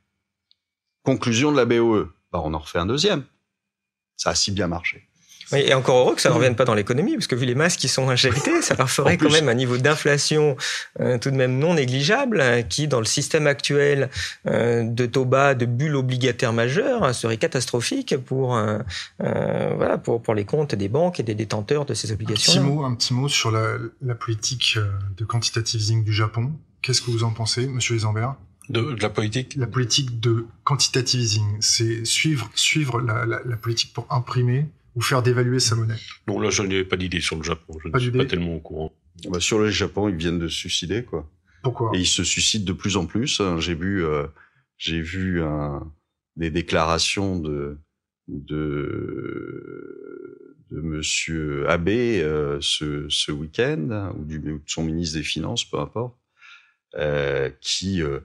[1.03, 2.13] Conclusion de la BOE.
[2.33, 3.25] Bah, on en refait un deuxième.
[4.17, 5.09] Ça a si bien marché.
[5.53, 7.55] Oui, et encore heureux que ça ne revienne pas dans l'économie, parce que vu les
[7.55, 10.57] masses qui sont injectées, ça leur ferait quand même un niveau d'inflation
[10.99, 14.11] euh, tout de même non négligeable, hein, qui dans le système actuel
[14.47, 18.79] euh, de taux bas, de bulles obligataires majeures, hein, serait catastrophique pour euh,
[19.19, 22.61] voilà pour pour les comptes des banques et des détenteurs de ces obligations.
[22.61, 24.79] Un petit mot, un petit mot sur la, la politique
[25.17, 26.53] de quantitative easing du Japon.
[26.83, 28.35] Qu'est-ce que vous en pensez, Monsieur Isambert
[28.69, 29.55] de, de, la politique?
[29.57, 35.03] La politique de quantitative easing, c'est suivre suivre la, la, la politique pour imprimer ou
[35.03, 35.95] faire dévaluer sa monnaie
[36.27, 37.79] Non, là, je n'ai pas d'idée sur le Japon.
[37.85, 38.93] Je ne suis pas tellement au courant.
[39.29, 41.31] Bah, sur le Japon, ils viennent de se suicider, quoi.
[41.63, 43.41] Pourquoi Et ils se suicident de plus en plus.
[43.41, 43.59] Hein.
[43.61, 44.27] J'ai vu, euh,
[44.79, 45.93] j'ai vu un,
[46.37, 47.79] des déclarations de
[48.29, 49.67] de
[50.71, 55.65] de Monsieur Abe euh, ce, ce week-end hein, ou, du, de son ministre des Finances,
[55.65, 56.17] peu importe,
[56.97, 58.19] euh, qui euh,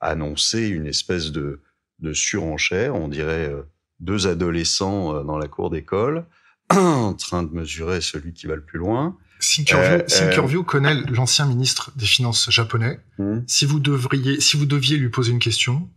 [0.00, 1.60] annonçait une espèce de
[1.98, 3.62] de surenchère, on dirait euh,
[4.00, 6.26] deux adolescents euh, dans la cour d'école
[6.70, 9.16] en train de mesurer celui qui va le plus loin.
[9.40, 13.00] Thinkerview, euh, euh connaît l'ancien ministre des Finances japonais.
[13.18, 13.40] Hmm.
[13.46, 15.88] Si vous devriez, si vous deviez lui poser une question,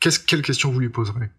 [0.00, 1.30] qu'est-ce, quelle question vous lui poserez?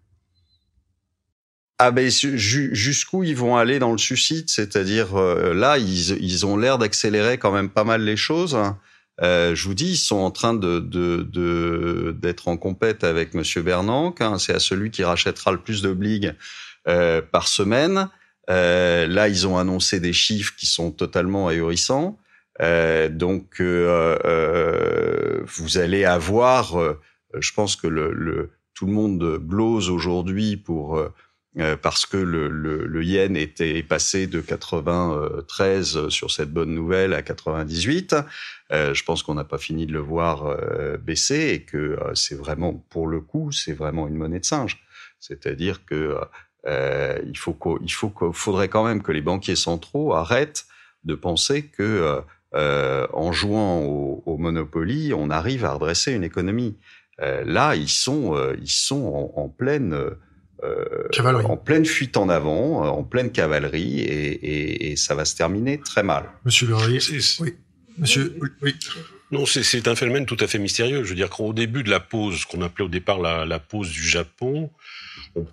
[1.82, 6.78] Ah ben jusqu'où ils vont aller dans le suicide, c'est-à-dire là ils, ils ont l'air
[6.78, 8.54] d'accélérer quand même pas mal les choses.
[8.54, 8.78] Hein.
[9.22, 10.80] Euh, je vous dis, ils sont en train de
[12.12, 14.22] d'être de, en compète avec Monsieur Bernanke.
[14.22, 16.36] Hein, c'est à celui qui rachètera le plus de bligues
[16.88, 18.10] euh, par semaine.
[18.50, 22.18] Euh, là, ils ont annoncé des chiffres qui sont totalement ahurissants.
[22.62, 26.78] Euh, donc, euh, vous allez avoir,
[27.38, 31.02] je pense que le, le, tout le monde blose aujourd'hui pour
[31.82, 37.22] parce que le, le, le, yen était passé de 93 sur cette bonne nouvelle à
[37.22, 38.16] 98.
[38.72, 42.14] Euh, je pense qu'on n'a pas fini de le voir euh, baisser et que euh,
[42.14, 44.80] c'est vraiment, pour le coup, c'est vraiment une monnaie de singe.
[45.20, 46.18] C'est-à-dire que
[46.66, 50.66] il faut qu'il faut qu'il faudrait quand même que les banquiers centraux arrêtent
[51.04, 52.22] de penser que
[52.54, 56.78] en jouant au, au, Monopoly, on arrive à redresser une économie.
[57.18, 59.94] là, ils sont ils sont en, en pleine
[60.63, 61.08] euh,
[61.45, 65.36] en pleine fuite en avant, euh, en pleine cavalerie, et, et, et ça va se
[65.36, 66.26] terminer très mal.
[66.45, 67.00] Monsieur Laurier,
[67.39, 67.56] oui.
[67.98, 68.76] Monsieur, oui.
[69.32, 71.04] Non, c'est un phénomène tout à fait mystérieux.
[71.04, 73.91] Je veux dire qu'au début de la pause, qu'on appelait au départ la, la pause
[73.91, 74.72] du Japon,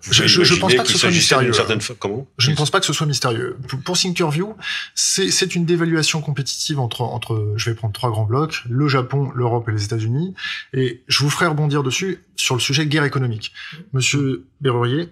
[0.01, 1.51] je, je, pense pas que ce soit mystérieux.
[1.99, 3.57] Comment je ne pense pas que ce soit mystérieux.
[3.85, 4.55] Pour, Thinkerview,
[4.95, 9.67] c'est une dévaluation compétitive entre, entre, je vais prendre trois grands blocs, le Japon, l'Europe
[9.69, 10.33] et les États-Unis.
[10.73, 13.53] Et je vous ferai rebondir dessus sur le sujet guerre économique.
[13.93, 15.09] Monsieur Berrurier,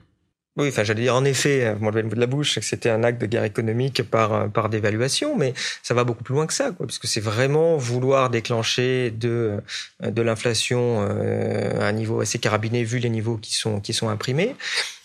[0.58, 2.89] oui, enfin, j'allais dire en effet, euh, moi le bout de la bouche, que c'était
[2.89, 6.48] un acte de guerre économique par euh, par dévaluation, mais ça va beaucoup plus loin
[6.48, 9.60] que ça, quoi, parce que c'est vraiment vouloir déclencher de
[10.02, 14.08] euh, de l'inflation à un niveau assez carabiné vu les niveaux qui sont qui sont
[14.08, 14.56] imprimés.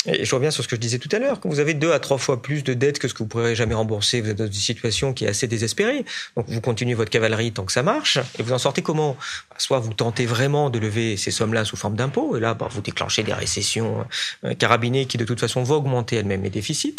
[0.06, 1.40] Et je reviens sur ce que je disais tout à l'heure.
[1.40, 3.54] Quand vous avez deux à trois fois plus de dettes que ce que vous pourrez
[3.54, 6.06] jamais rembourser, vous êtes dans une situation qui est assez désespérée.
[6.36, 8.18] Donc vous continuez votre cavalerie tant que ça marche.
[8.38, 9.16] Et vous en sortez comment?
[9.60, 12.80] Soit vous tentez vraiment de lever ces sommes-là sous forme d'impôts, et là bah, vous
[12.80, 14.06] déclenchez des récessions
[14.44, 16.96] euh, carabinées qui de toute façon vont augmenter elles-mêmes les déficits.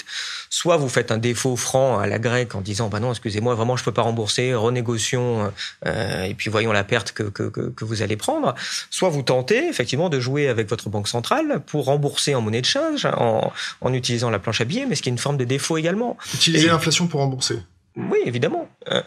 [0.52, 3.78] Soit vous faites un défaut franc à la grecque en disant bah non, excusez-moi, vraiment
[3.78, 5.52] je peux pas rembourser, renégocions
[5.88, 8.54] euh, et puis voyons la perte que, que, que, que vous allez prendre.
[8.92, 12.68] Soit vous tentez effectivement de jouer avec votre banque centrale pour rembourser en monnaie de
[12.68, 15.46] change en, en, utilisant la planche à billets, mais ce qui est une forme de
[15.46, 16.16] défaut également.
[16.36, 17.58] Utiliser l'inflation pour rembourser.
[17.96, 18.70] Oui, évidemment.
[18.90, 19.02] Euh,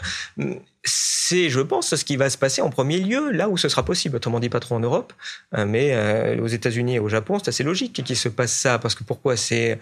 [0.83, 3.85] c'est, je pense, ce qui va se passer en premier lieu là où ce sera
[3.85, 4.17] possible.
[4.17, 5.13] Autrement dit, pas trop en Europe,
[5.55, 8.79] euh, mais euh, aux États-Unis et au Japon, c'est assez logique qu'il se passe ça,
[8.79, 9.37] parce que pourquoi?
[9.37, 9.79] C'est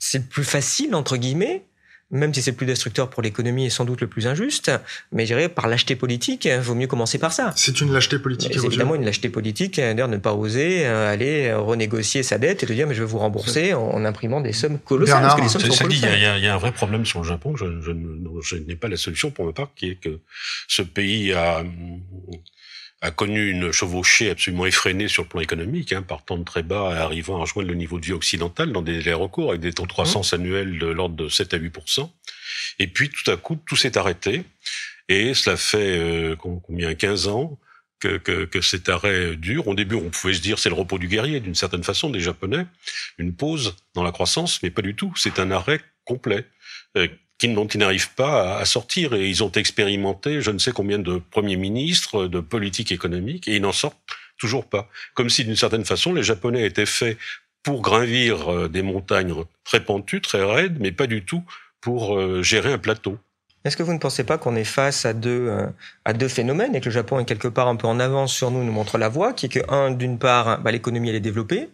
[0.00, 1.64] c'est plus facile entre guillemets
[2.10, 4.70] même si c'est le plus destructeur pour l'économie et sans doute le plus injuste,
[5.12, 7.52] mais je dirais par lâcheté politique, il vaut mieux commencer par ça.
[7.56, 8.52] C'est une lâcheté politique.
[8.54, 12.66] C'est évidemment une lâcheté politique, d'ailleurs, ne pas oser euh, aller renégocier sa dette et
[12.66, 15.20] de dire mais je vais vous rembourser en, imprimant des sommes colossales.
[15.20, 17.04] Bernard, parce que les sommes dit, il y, a, il y, a un vrai problème
[17.04, 17.56] sur le Japon.
[17.56, 17.92] Je, je,
[18.42, 20.18] je n'ai pas la solution pour ma part, qui est que
[20.66, 21.62] ce pays a
[23.00, 26.92] a connu une chevauchée absolument effrénée sur le plan économique, hein, partant de très bas
[26.94, 29.72] et arrivant à rejoindre le niveau de vie occidental dans des délais recours avec des
[29.72, 32.10] taux de croissance annuels de l'ordre de 7 à 8%
[32.80, 34.44] Et puis tout à coup, tout s'est arrêté.
[35.08, 37.58] Et cela fait euh, combien 15 ans
[38.00, 39.68] que, que, que, cet arrêt dure.
[39.68, 42.20] Au début, on pouvait se dire c'est le repos du guerrier d'une certaine façon des
[42.20, 42.66] Japonais,
[43.16, 45.12] une pause dans la croissance, mais pas du tout.
[45.16, 46.46] C'est un arrêt complet.
[46.96, 47.08] Euh,
[47.42, 49.14] ils n'arrivent pas à, sortir.
[49.14, 53.56] Et ils ont expérimenté je ne sais combien de premiers ministres, de politiques économiques, et
[53.56, 53.96] ils n'en sortent
[54.38, 54.88] toujours pas.
[55.14, 57.18] Comme si d'une certaine façon, les Japonais étaient faits
[57.62, 61.42] pour gravir euh, des montagnes très pentues, très raides, mais pas du tout
[61.80, 63.18] pour euh, gérer un plateau.
[63.64, 65.66] Est-ce que vous ne pensez pas qu'on est face à deux, euh,
[66.04, 68.50] à deux phénomènes et que le Japon est quelque part un peu en avance sur
[68.50, 71.20] nous, nous montre la voie, qui est que, un, d'une part, bah, l'économie elle est
[71.20, 71.68] développée,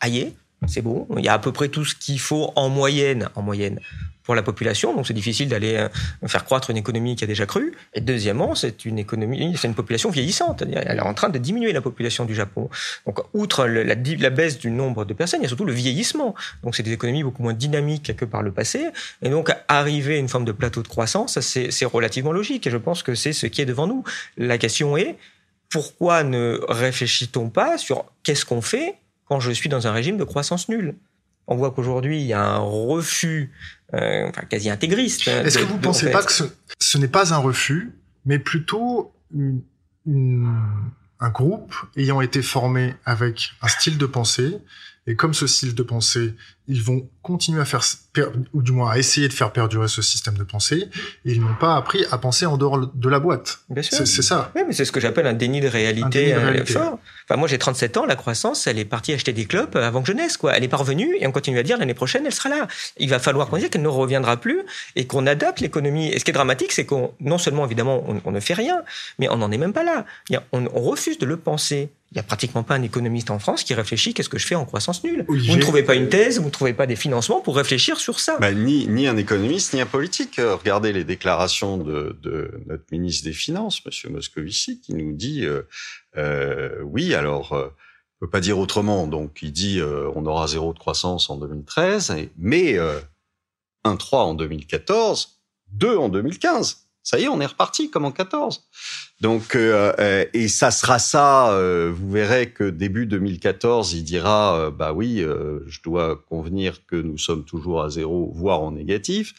[0.00, 0.34] aïe,
[0.66, 3.42] c'est bon, il y a à peu près tout ce qu'il faut en moyenne, en
[3.42, 3.80] moyenne,
[4.28, 5.88] pour la population, donc c'est difficile d'aller euh,
[6.26, 7.72] faire croître une économie qui a déjà cru.
[7.94, 11.72] Et deuxièmement, c'est une économie, c'est une population vieillissante, elle est en train de diminuer
[11.72, 12.68] la population du Japon.
[13.06, 16.34] Donc, outre la, la, baisse du nombre de personnes, il y a surtout le vieillissement.
[16.62, 18.88] Donc, c'est des économies beaucoup moins dynamiques que par le passé.
[19.22, 22.66] Et donc, arriver à une forme de plateau de croissance, c'est relativement logique.
[22.66, 24.04] Et je pense que c'est ce qui est devant nous.
[24.36, 25.16] La question est
[25.70, 30.24] pourquoi ne réfléchit-on pas sur qu'est-ce qu'on fait quand je suis dans un régime de
[30.24, 30.96] croissance nulle?
[31.48, 33.50] On voit qu'aujourd'hui, il y a un refus
[33.94, 35.26] euh, enfin, quasi intégriste.
[35.28, 37.92] Hein, Est-ce que vous ne pensez pas que ce, n'est pas un refus,
[38.26, 39.12] mais plutôt
[40.06, 44.58] un groupe ayant été formé avec un style de pensée,
[45.08, 46.34] et comme ce style de pensée,
[46.68, 47.80] ils vont continuer à faire,
[48.52, 50.90] ou du moins à essayer de faire perdurer ce système de pensée,
[51.24, 53.60] et ils n'ont pas appris à penser en dehors de la boîte.
[53.70, 54.06] Bien sûr.
[54.06, 54.52] C'est ça.
[54.54, 56.98] Oui, mais c'est ce que j'appelle un déni de réalité, euh, fort.
[57.24, 60.08] Enfin, moi, j'ai 37 ans, la croissance, elle est partie acheter des clopes avant que
[60.08, 60.54] je naisse, quoi.
[60.54, 62.68] Elle est parvenue, et on continue à dire l'année prochaine, elle sera là.
[62.98, 64.60] Il va falloir qu'on dise qu'elle ne reviendra plus,
[64.94, 66.08] et qu'on adapte l'économie.
[66.08, 68.82] Et ce qui est dramatique, c'est qu'on, non seulement, évidemment, on, ne fait rien,
[69.18, 70.04] mais on n'en est même pas là.
[70.52, 71.88] On, on refuse de le penser.
[72.10, 74.54] Il n'y a pratiquement pas un économiste en France qui réfléchit qu'est-ce que je fais
[74.54, 75.26] en croissance nulle?
[75.28, 78.18] Vous ne trouvez pas une thèse, vous ne trouvez pas des financements pour réfléchir sur
[78.18, 78.38] ça.
[78.38, 80.38] Bah, ni, ni un économiste, ni un politique.
[80.38, 85.44] Euh, regardez les déclarations de, de notre ministre des Finances, Monsieur Moscovici, qui nous dit
[85.44, 85.62] euh,
[86.16, 87.68] euh, oui, alors euh,
[88.20, 89.06] on peut pas dire autrement.
[89.06, 92.98] Donc il dit on aura zéro de croissance en 2013, mais euh,
[93.84, 95.40] 1,3 en 2014,
[95.72, 96.87] 2 en 2015.
[97.08, 98.68] Ça y est, on est reparti comme en 14.
[99.22, 101.52] Donc, euh, euh, et ça sera ça.
[101.52, 105.24] Euh, vous verrez que début 2014, il dira, bah oui,
[105.66, 109.32] je dois convenir que nous sommes toujours à zéro, voire en négatif.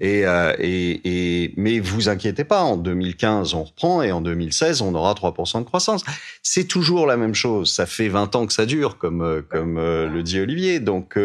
[0.00, 0.22] Et,
[0.58, 5.12] et, et, mais vous inquiétez pas, en 2015 on reprend et en 2016 on aura
[5.12, 6.02] 3% de croissance.
[6.42, 7.72] C'est toujours la même chose.
[7.72, 10.80] Ça fait 20 ans que ça dure, comme comme le dit Olivier.
[10.80, 11.16] Donc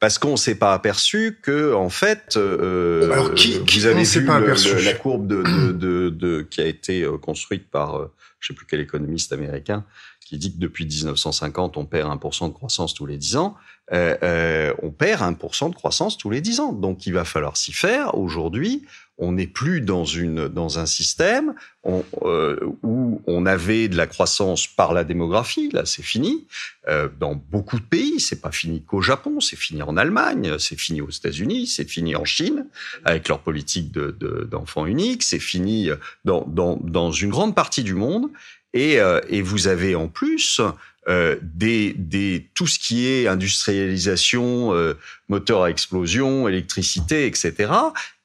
[0.00, 4.24] parce qu'on s'est pas aperçu que en fait euh, Alors, qui, qui vous avez vu
[4.24, 8.12] pas le, la courbe de, de, de, de, qui a été euh, construite par euh,
[8.40, 9.84] je sais plus quel économiste américain
[10.30, 13.56] qui dit que depuis 1950 on perd 1% de croissance tous les 10 ans.
[13.92, 16.72] Euh, euh, on perd 1% de croissance tous les 10 ans.
[16.72, 18.16] Donc il va falloir s'y faire.
[18.16, 18.86] Aujourd'hui
[19.20, 21.54] on n'est plus dans une dans un système
[21.86, 25.70] euh, où on avait de la croissance par la démographie.
[25.72, 26.46] Là, c'est fini.
[26.88, 30.78] Euh, dans beaucoup de pays, c'est pas fini qu'au Japon, c'est fini en Allemagne, c'est
[30.78, 32.66] fini aux États-Unis, c'est fini en Chine
[33.04, 34.10] avec leur politique de,
[34.50, 35.90] d'enfants uniques, c'est fini
[36.24, 38.30] dans, dans, dans une grande partie du monde.
[38.72, 40.60] Et, euh, et vous avez en plus
[41.08, 47.72] euh, des, des, tout ce qui est industrialisation, euh, moteur à explosion, électricité, etc.,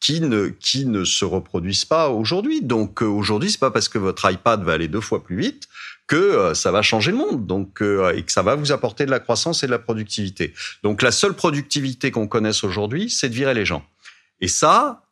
[0.02, 2.62] qui ne, qui ne se reproduisent pas aujourd'hui.
[2.62, 5.70] Donc euh, aujourd'hui, c'est pas parce que votre iPad va aller deux fois plus vite
[6.06, 9.12] que euh, ça va changer le monde, donc et que ça va vous apporter de
[9.12, 10.54] la croissance et de la productivité.
[10.84, 13.86] Donc la seule productivité qu'on connaisse aujourd'hui, c'est de virer les gens.
[14.42, 15.05] Et ça,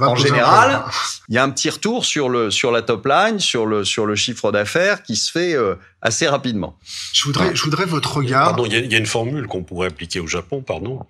[0.00, 0.84] en général,
[1.28, 4.06] il y a un petit retour sur le sur la top line, sur le sur
[4.06, 6.78] le chiffre d'affaires qui se fait euh, assez rapidement.
[7.12, 8.46] Je voudrais je voudrais votre regard.
[8.48, 11.06] Pardon, il y a, une formule qu'on pourrait appliquer au Japon, pardon,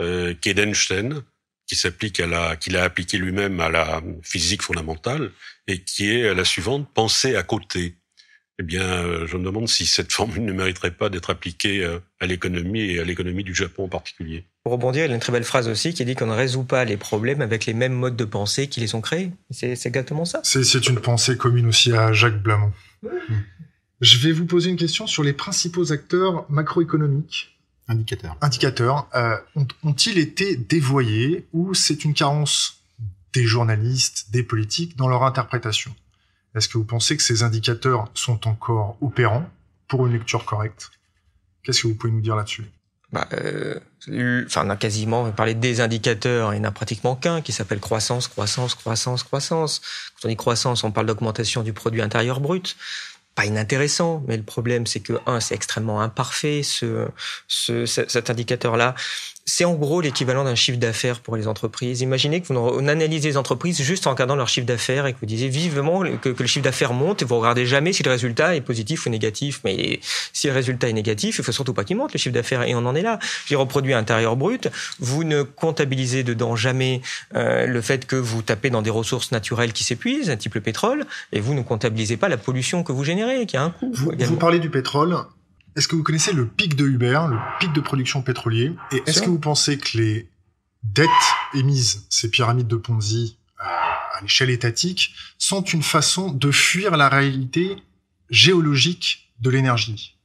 [0.00, 0.54] euh, qui
[1.66, 5.30] qui s'applique à la qu'il a appliqué lui-même à la physique fondamentale
[5.66, 7.98] et qui est la suivante penser à côté
[8.60, 12.00] eh bien, euh, je me demande si cette formule ne mériterait pas d'être appliquée euh,
[12.18, 14.44] à l'économie et à l'économie du Japon en particulier.
[14.68, 16.62] Pour rebondir, il y a une très belle phrase aussi qui dit qu'on ne résout
[16.62, 19.32] pas les problèmes avec les mêmes modes de pensée qui les ont créés.
[19.50, 20.42] C'est exactement ça.
[20.44, 22.74] C'est une pensée commune aussi à Jacques Blamont.
[24.02, 28.36] Je vais vous poser une question sur les principaux acteurs macroéconomiques Indicateurs.
[28.42, 29.38] Indicateurs euh,
[29.84, 32.82] ont-ils été dévoyés ou c'est une carence
[33.32, 35.94] des journalistes, des politiques dans leur interprétation?
[36.54, 39.48] Est-ce que vous pensez que ces indicateurs sont encore opérants
[39.88, 40.90] pour une lecture correcte?
[41.62, 42.66] Qu'est-ce que vous pouvez nous dire là-dessus?
[43.12, 43.80] Bah, euh,
[44.46, 47.80] enfin, on a quasiment parlé des indicateurs, il n'y en a pratiquement qu'un qui s'appelle
[47.80, 49.80] croissance, croissance, croissance, croissance.
[50.14, 52.76] Quand on dit croissance, on parle d'augmentation du produit intérieur brut.
[53.34, 57.06] Pas inintéressant, mais le problème c'est que un, c'est extrêmement imparfait ce,
[57.46, 58.94] ce cet indicateur-là
[59.48, 62.02] c'est en gros l'équivalent d'un chiffre d'affaires pour les entreprises.
[62.02, 65.18] Imaginez que vous on analyse les entreprises juste en regardant leur chiffre d'affaires et que
[65.20, 68.56] vous disiez vivement que, le chiffre d'affaires monte et vous regardez jamais si le résultat
[68.56, 69.60] est positif ou négatif.
[69.64, 70.00] Mais
[70.34, 72.74] si le résultat est négatif, il faut surtout pas qu'il monte le chiffre d'affaires et
[72.74, 73.18] on en est là.
[73.46, 74.68] J'ai reproduit intérieur brut.
[75.00, 77.00] Vous ne comptabilisez dedans jamais
[77.34, 81.06] euh, le fait que vous tapez dans des ressources naturelles qui s'épuisent, type le pétrole,
[81.32, 83.90] et vous ne comptabilisez pas la pollution que vous générez, qui a un coût.
[83.94, 85.16] Vous, vous parlez du pétrole.
[85.78, 89.22] Est-ce que vous connaissez le pic de Uber, le pic de production pétrolier Et est-ce
[89.22, 90.28] que vous pensez que les
[90.82, 91.08] dettes
[91.54, 97.08] émises, ces pyramides de Ponzi euh, à l'échelle étatique, sont une façon de fuir la
[97.08, 97.76] réalité
[98.28, 100.17] géologique de l'énergie?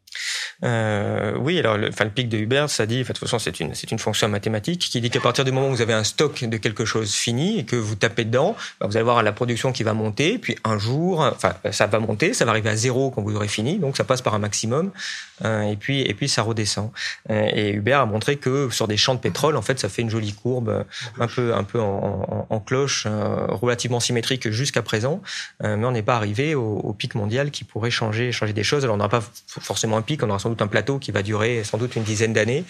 [0.64, 4.00] Euh, oui, alors le, pic de Hubert, ça dit, de toute façon, c'est une, une
[4.00, 6.86] fonction mathématique qui dit qu'à partir du moment où vous avez un stock de quelque
[6.86, 9.94] chose fini et que vous tapez dedans, bah, vous allez voir la production qui va
[9.94, 13.36] monter, puis un jour, enfin, ça va monter, ça va arriver à zéro quand vous
[13.36, 14.92] aurez fini, donc ça passe par un maximum,
[15.44, 16.92] euh, et puis et puis ça redescend.
[17.30, 20.02] Euh, et Hubert a montré que sur des champs de pétrole, en fait, ça fait
[20.02, 20.86] une jolie courbe,
[21.20, 23.08] un peu un peu en, cloche,
[23.50, 25.22] relativement symétrique jusqu'à présent,
[25.62, 28.84] mais on n'est pas arrivé au, au, pic mondial qui pourrait changer changer des choses.
[28.84, 31.78] Alors on n'aura pas forcément on aura sans doute un plateau qui va durer sans
[31.78, 32.66] doute une dizaine d'années.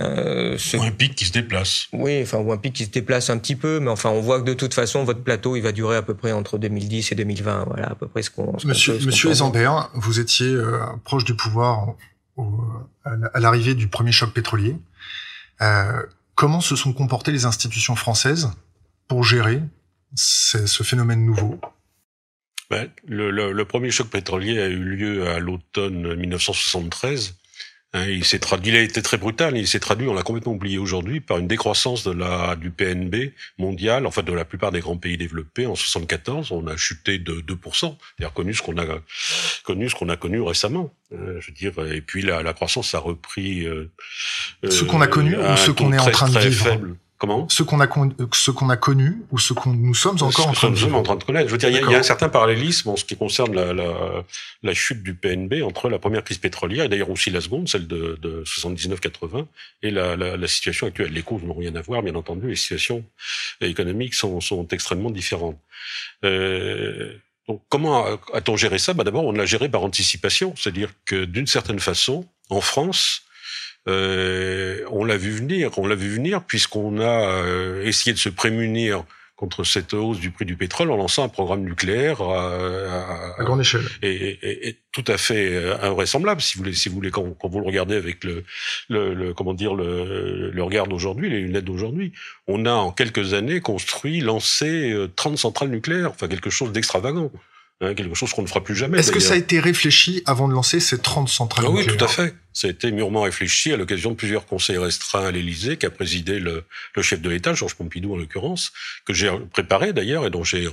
[0.00, 0.76] Euh, ce...
[0.76, 1.86] Ou un pic qui se déplace.
[1.92, 4.40] Oui, enfin, ou un pic qui se déplace un petit peu, mais enfin, on voit
[4.40, 7.14] que de toute façon, votre plateau, il va durer à peu près entre 2010 et
[7.14, 7.64] 2020.
[7.68, 8.56] Voilà, à peu près ce qu'on.
[8.64, 11.94] Monsieur, qu Monsieur Ezambert, vous étiez euh, proche du pouvoir
[12.36, 12.60] au,
[13.04, 14.76] à l'arrivée du premier choc pétrolier.
[15.62, 16.02] Euh,
[16.34, 18.50] comment se sont comportées les institutions françaises
[19.08, 19.62] pour gérer
[20.14, 21.60] ce phénomène nouveau?
[22.70, 27.36] Ben, le, le, le, premier choc pétrolier a eu lieu à l'automne 1973
[27.94, 29.56] Hein, il s'est traduit, il a été très brutal.
[29.56, 33.32] Il s'est traduit, on l'a complètement oublié aujourd'hui, par une décroissance de la du PNB
[33.56, 35.66] mondial, en fait de la plupart des grands pays développés.
[35.66, 38.84] En 74, on a chuté de 2%, c'est-à-dire connu ce qu'on a
[39.62, 40.92] connu ce qu'on a connu récemment.
[41.12, 43.64] Euh, je veux dire, et puis la, la croissance a repris.
[43.64, 43.92] Euh,
[44.68, 46.64] ce qu'on a connu ou ce qu'on est en train de vivre.
[46.64, 46.96] Faible.
[47.16, 47.48] Comment?
[47.48, 47.86] Ce qu'on a,
[48.32, 51.14] ce qu'on a connu ou ce qu'on nous sommes encore en train de en train
[51.14, 51.46] de connaître.
[51.46, 53.72] Je veux dire, il y, y, a un certain parallélisme en ce qui concerne la,
[53.72, 54.24] la,
[54.62, 57.86] la chute du PNB entre la première crise pétrolière et d'ailleurs aussi la seconde, celle
[57.86, 59.46] de, de 79-80,
[59.82, 61.12] et la, la, la, situation actuelle.
[61.12, 62.48] Les causes n'ont rien à voir, bien entendu.
[62.48, 63.04] Les situations
[63.60, 65.58] économiques sont, sont extrêmement différentes.
[66.24, 68.92] Euh, donc, comment a-t-on géré ça?
[68.94, 73.22] Bah, D'abord, on l'a géré par anticipation, c'est-à-dire que d'une certaine façon, en France,
[73.86, 78.28] euh, on l'a vu venir, on l'a vu venir puisqu'on a euh, essayé de se
[78.28, 79.04] prémunir
[79.36, 83.60] contre cette hausse du prix du pétrole en lançant un programme nucléaire à, à, grande
[83.60, 83.82] échelle.
[84.00, 87.28] Et, et, et, tout à fait euh, invraisemblable si vous voulez si vous voulez quand,
[87.32, 88.44] quand vous le regardez avec le,
[88.88, 92.12] le, le comment dire le, le regard d'aujourd'hui les lunettes d'aujourd'hui.
[92.46, 97.30] On a en quelques années construit lancé 30 centrales nucléaires enfin quelque chose d'extravagant
[97.80, 99.00] Hein, quelque chose qu'on ne fera plus jamais.
[99.00, 102.02] Est-ce que ça a été réfléchi avant de lancer ces 30 centrales ah Oui, tout
[102.04, 102.32] à fait.
[102.52, 106.38] Ça a été mûrement réfléchi à l'occasion de plusieurs conseils restreints à l'Élysée qu'a présidé
[106.38, 106.62] le,
[106.94, 108.72] le, chef de l'État, Georges Pompidou en l'occurrence,
[109.04, 110.68] que j'ai préparé d'ailleurs et dont j'ai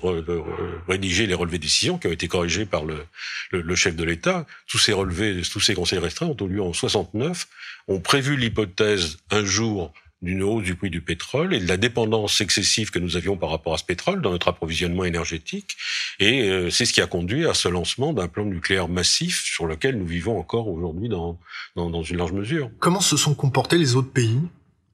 [0.88, 3.04] rédigé les relevés de décision qui ont été corrigés par le,
[3.50, 4.46] le, le chef de l'État.
[4.68, 7.48] Tous ces relevés, tous ces conseils restreints ont eu lieu en 69,
[7.88, 9.92] ont prévu l'hypothèse un jour
[10.22, 13.50] d'une hausse du prix du pétrole et de la dépendance excessive que nous avions par
[13.50, 15.78] rapport à ce pétrole dans notre approvisionnement énergétique.
[16.20, 19.66] Et euh, c'est ce qui a conduit à ce lancement d'un plan nucléaire massif sur
[19.66, 21.40] lequel nous vivons encore aujourd'hui dans,
[21.76, 22.70] dans, dans, une large mesure.
[22.80, 24.40] Comment se sont comportés les autres pays?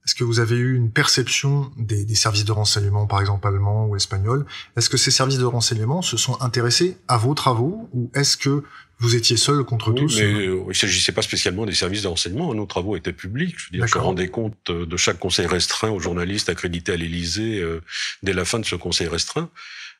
[0.07, 3.87] Est-ce que vous avez eu une perception des, des services de renseignement, par exemple allemands
[3.87, 4.45] ou espagnols?
[4.77, 8.63] Est-ce que ces services de renseignement se sont intéressés à vos travaux ou est-ce que
[8.99, 10.17] vous étiez seul contre oui, tous?
[10.17, 12.53] mais euh, il ne s'agissait pas spécialement des services de renseignement.
[12.53, 13.55] Nos travaux étaient publics.
[13.57, 16.95] Je veux dire, je rendais compte euh, de chaque conseil restreint aux journalistes accrédités à
[16.95, 17.81] l'Élysée euh,
[18.23, 19.49] dès la fin de ce conseil restreint.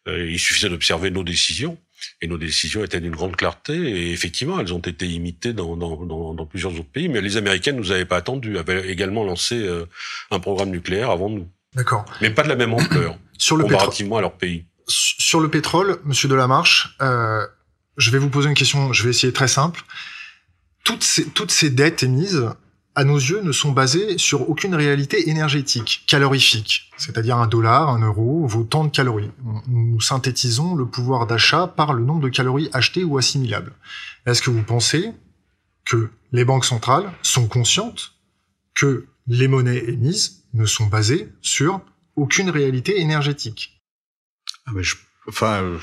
[0.07, 1.77] Euh, il suffisait d'observer nos décisions.
[2.21, 3.73] Et nos décisions étaient d'une grande clarté.
[3.73, 7.09] Et effectivement, elles ont été imitées dans, dans, dans, dans plusieurs autres pays.
[7.09, 8.57] Mais les Américaines nous avaient pas attendu.
[8.57, 9.85] Avaient également lancé euh,
[10.31, 11.47] un programme nucléaire avant nous.
[11.75, 12.05] D'accord.
[12.21, 13.17] Mais pas de la même ampleur.
[13.37, 14.65] Sur le comparativement à leur pays.
[14.87, 17.45] Sur le pétrole, Monsieur Delamarche, euh,
[17.97, 19.81] je vais vous poser une question, je vais essayer très simple.
[20.83, 22.49] Toutes ces, toutes ces dettes émises,
[22.97, 27.99] à nos yeux, ne sont basées sur aucune réalité énergétique, calorifique, c'est-à-dire un dollar, un
[27.99, 29.29] euro, vaut tant de calories.
[29.67, 33.73] Nous synthétisons le pouvoir d'achat par le nombre de calories achetées ou assimilables.
[34.25, 35.13] Est-ce que vous pensez
[35.85, 38.13] que les banques centrales sont conscientes
[38.73, 41.81] que les monnaies émises ne sont basées sur
[42.15, 43.79] aucune réalité énergétique?
[44.65, 44.95] Ah mais je,
[45.27, 45.77] enfin,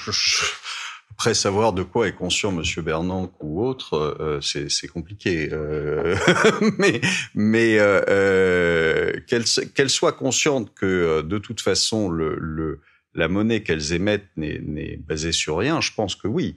[1.15, 5.49] après savoir de quoi est conscient Monsieur Bernanke ou autre, euh, c'est compliqué.
[5.53, 6.17] Euh,
[6.79, 7.01] mais
[7.37, 9.45] mais euh, euh qu'elle
[9.75, 12.11] qu'elle soit consciente que euh, de toute façon
[13.15, 16.57] la monnaie qu'elles émettent n'est basée sur rien, je pense que oui.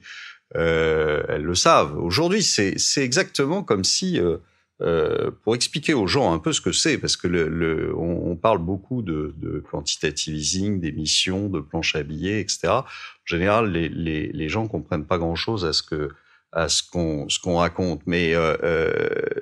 [0.56, 1.96] Euh, elles le savent.
[2.00, 4.20] Aujourd'hui, c'est exactement comme si,
[4.82, 8.32] euh, pour expliquer aux gens un peu ce que c'est, parce que le, le on,
[8.32, 12.68] on, parle beaucoup de, de quantitative easing, d'émissions, de planches à billets, etc.
[12.68, 12.86] En
[13.26, 16.10] général, les, les, les gens comprennent pas grand-chose à ce que
[16.52, 18.92] à ce qu'on ce qu'on raconte, mais euh, euh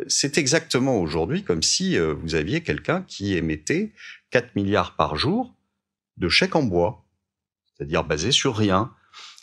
[0.07, 3.91] c'est exactement aujourd'hui comme si euh, vous aviez quelqu'un qui émettait
[4.31, 5.53] 4 milliards par jour
[6.17, 7.05] de chèques en bois,
[7.75, 8.91] c'est-à-dire basé sur rien,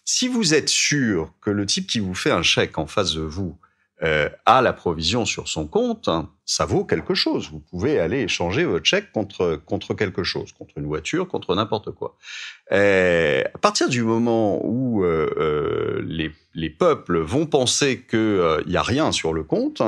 [0.04, 3.22] si vous êtes sûr que le type qui vous fait un chèque en face de
[3.22, 3.58] vous
[4.02, 6.08] euh, a la provision sur son compte,
[6.44, 7.50] ça vaut quelque chose.
[7.52, 11.92] Vous pouvez aller échanger votre chèque contre contre quelque chose, contre une voiture, contre n'importe
[11.92, 12.16] quoi.
[12.72, 18.62] Euh, à partir du moment où euh, euh les, les, peuples vont penser que euh,
[18.66, 19.82] il y a rien sur le compte,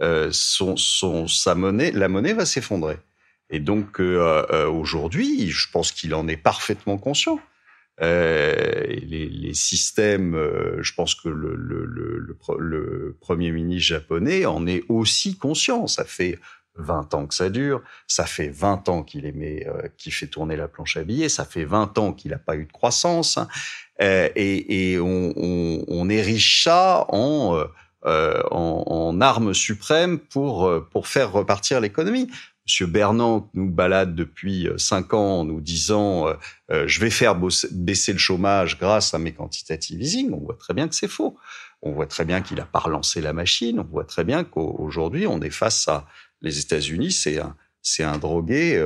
[0.00, 2.96] euh, son, son, sa monnaie, la monnaie va s'effondrer.
[3.50, 7.40] Et donc aujourd'hui, je pense qu'il en est parfaitement conscient.
[8.02, 14.46] Euh, les, les, systèmes, euh, je pense que le, le, le, le, premier ministre japonais
[14.46, 15.86] en est aussi conscient.
[15.86, 16.38] Ça fait
[16.76, 20.96] 20 ans que ça dure, ça fait 20 ans qu'il euh, fait tourner la planche
[20.96, 23.38] à billets, ça fait 20 ans qu'il n'a pas eu de croissance,
[24.00, 27.62] euh, et, et on, on, on, érige ça en,
[28.06, 32.28] euh, en, en arme suprême pour, pour faire repartir l'économie.
[32.70, 36.34] Monsieur Bernand nous balade depuis euh, cinq ans en nous disant euh,
[36.70, 37.34] euh, je vais faire
[37.72, 41.36] baisser le chômage grâce à mes quantitative easing, on voit très bien que c'est faux.
[41.82, 43.80] On voit très bien qu'il n'a pas relancé la machine.
[43.80, 46.06] On voit très bien qu'aujourd'hui on est face à
[46.42, 48.80] les États-Unis, c'est un drogué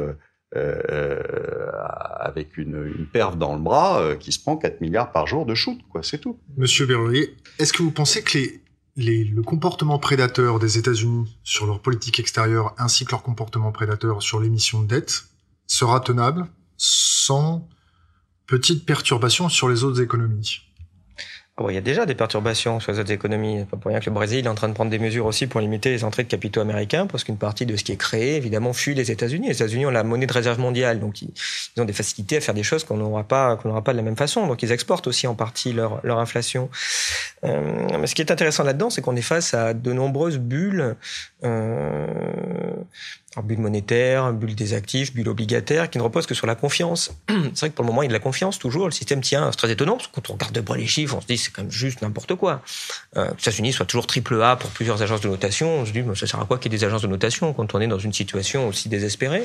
[2.20, 5.54] avec une, une perve dans le bras qui se prend 4 milliards par jour de
[5.54, 6.02] shoot, quoi.
[6.02, 6.38] C'est tout.
[6.56, 8.63] Monsieur Bernier, est-ce que vous pensez que les
[8.96, 14.40] le comportement prédateur des États-Unis sur leur politique extérieure ainsi que leur comportement prédateur sur
[14.40, 15.26] l'émission de dette
[15.66, 17.68] sera tenable sans
[18.46, 20.60] petite perturbation sur les autres économies.
[21.56, 23.64] Oh, il y a déjà des perturbations sur les autres économies.
[23.64, 25.60] Pas pour rien que le Brésil est en train de prendre des mesures aussi pour
[25.60, 28.72] limiter les entrées de capitaux américains, parce qu'une partie de ce qui est créé, évidemment,
[28.72, 29.46] fuit les États-Unis.
[29.46, 31.30] Les États-Unis ont la monnaie de réserve mondiale, donc ils,
[31.78, 34.02] ont des facilités à faire des choses qu'on n'aura pas, qu'on n'aura pas de la
[34.02, 34.48] même façon.
[34.48, 36.70] Donc ils exportent aussi en partie leur, leur inflation.
[37.44, 40.96] Euh, mais ce qui est intéressant là-dedans, c'est qu'on est face à de nombreuses bulles.
[41.44, 42.06] Euh,
[43.42, 47.12] bulle monétaire, bulle des actifs, bulle obligataire, qui ne repose que sur la confiance.
[47.28, 48.86] c'est vrai que pour le moment, il y a de la confiance toujours.
[48.86, 49.50] Le système tient.
[49.50, 51.38] C'est très étonnant, parce que quand on regarde de bras les chiffres, on se dit
[51.38, 52.62] c'est quand même juste n'importe quoi.
[53.16, 55.80] Euh, les États-Unis soit toujours triple A pour plusieurs agences de notation.
[55.80, 57.74] On se dit, ça sert à quoi qu'il y ait des agences de notation quand
[57.74, 59.44] on est dans une situation aussi désespérée?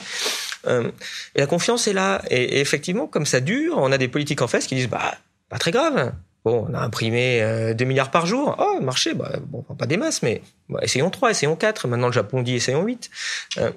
[0.67, 0.91] Euh,
[1.35, 2.21] Et la confiance est là.
[2.29, 5.15] Et, et, effectivement, comme ça dure, on a des politiques en face qui disent, bah,
[5.49, 6.13] pas très grave.
[6.45, 8.55] Bon, on a imprimé euh, 2 milliards par jour.
[8.59, 11.87] Oh, marché, bah, bon, pas des masses, mais bah, essayons 3, essayons 4.
[11.87, 13.09] Maintenant, le Japon dit essayons 8.
[13.57, 13.71] Euh,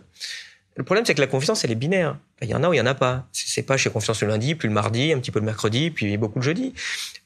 [0.76, 2.16] le problème, c'est que la confiance, elle est binaire.
[2.42, 3.26] Il y en a ou il y en a pas.
[3.32, 6.16] C'est pas j'ai confiance le lundi, puis le mardi, un petit peu le mercredi, puis
[6.16, 6.74] beaucoup le jeudi.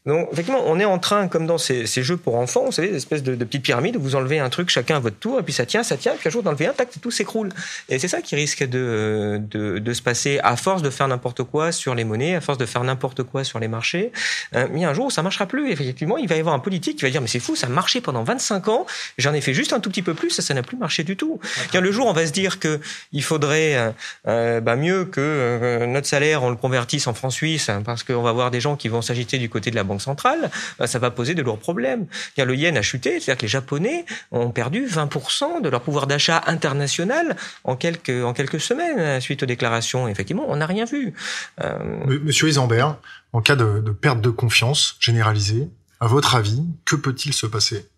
[0.06, 2.88] Donc, effectivement, on est en train, comme dans ces, ces jeux pour enfants, vous savez,
[2.88, 5.40] des espèces de, de, petites pyramides où vous enlevez un truc chacun à votre tour,
[5.40, 7.48] et puis ça tient, ça tient, et puis un jour d'enlever un, tac, tout s'écroule.
[7.88, 11.42] Et c'est ça qui risque de, de, de, se passer à force de faire n'importe
[11.42, 14.12] quoi sur les monnaies, à force de faire n'importe quoi sur les marchés.
[14.54, 15.72] Il y a un jour où ça marchera plus.
[15.72, 17.70] Effectivement, il va y avoir un politique qui va dire, mais c'est fou, ça a
[17.70, 18.86] marché pendant 25 ans,
[19.18, 21.16] j'en ai fait juste un tout petit peu plus, ça, ça n'a plus marché du
[21.16, 21.40] tout.
[21.72, 23.90] Bien, le jour, on va se dire que il faudrait euh,
[24.28, 28.02] euh bah, mieux que euh, notre salaire, on le convertisse en francs suisses, hein, parce
[28.02, 30.50] qu'on va voir des gens qui vont s'agiter du côté de la Banque centrale.
[30.80, 32.06] Euh, ça va poser de lourds problèmes.
[32.36, 36.42] Le yen a chuté, c'est-à-dire que les Japonais ont perdu 20% de leur pouvoir d'achat
[36.46, 40.08] international en quelques, en quelques semaines euh, suite aux déclarations.
[40.08, 41.14] Effectivement, on n'a rien vu.
[41.62, 41.78] Euh...
[42.22, 42.96] Monsieur Isambert,
[43.32, 45.68] en cas de, de perte de confiance généralisée,
[46.00, 47.88] à votre avis, que peut-il se passer?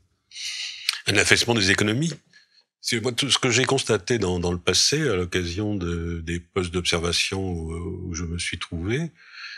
[1.07, 2.13] Un affaissement des économies.
[3.17, 7.43] Tout ce que j'ai constaté dans, dans, le passé, à l'occasion de, des postes d'observation
[7.43, 9.11] où, où, je me suis trouvé,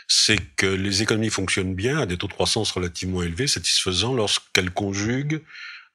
[0.07, 4.71] c'est que les économies fonctionnent bien à des taux de croissance relativement élevés, satisfaisants, lorsqu'elles
[4.71, 5.41] conjuguent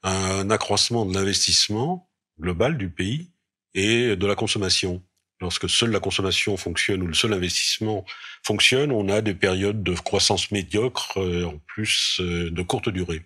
[0.03, 2.09] un accroissement de l'investissement
[2.41, 3.31] global du pays
[3.75, 5.03] et de la consommation.
[5.41, 8.07] Lorsque seule la consommation fonctionne ou le seul investissement
[8.43, 13.23] fonctionne, on a des périodes de croissance médiocre, euh, en plus euh, de courte durée.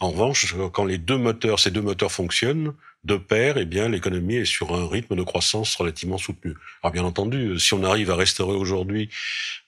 [0.00, 2.74] En revanche, quand les deux moteurs, ces deux moteurs fonctionnent,
[3.04, 6.54] de pair, eh bien, l'économie est sur un rythme de croissance relativement soutenu.
[6.82, 9.08] Alors, bien entendu, si on arrive à restaurer aujourd'hui,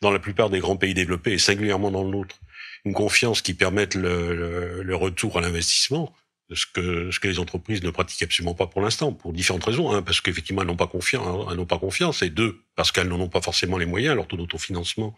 [0.01, 2.37] dans la plupart des grands pays développés, et singulièrement dans le nôtre,
[2.85, 6.15] une confiance qui permette le, le, le retour à l'investissement,
[6.55, 9.93] ce que, ce que les entreprises ne pratiquent absolument pas pour l'instant, pour différentes raisons.
[9.93, 13.09] Hein, parce qu'effectivement, elles n'ont pas confiance, elles n'ont pas confiance, et deux, parce qu'elles
[13.09, 14.17] n'en ont pas forcément les moyens.
[14.17, 15.17] Leur taux d'autofinancement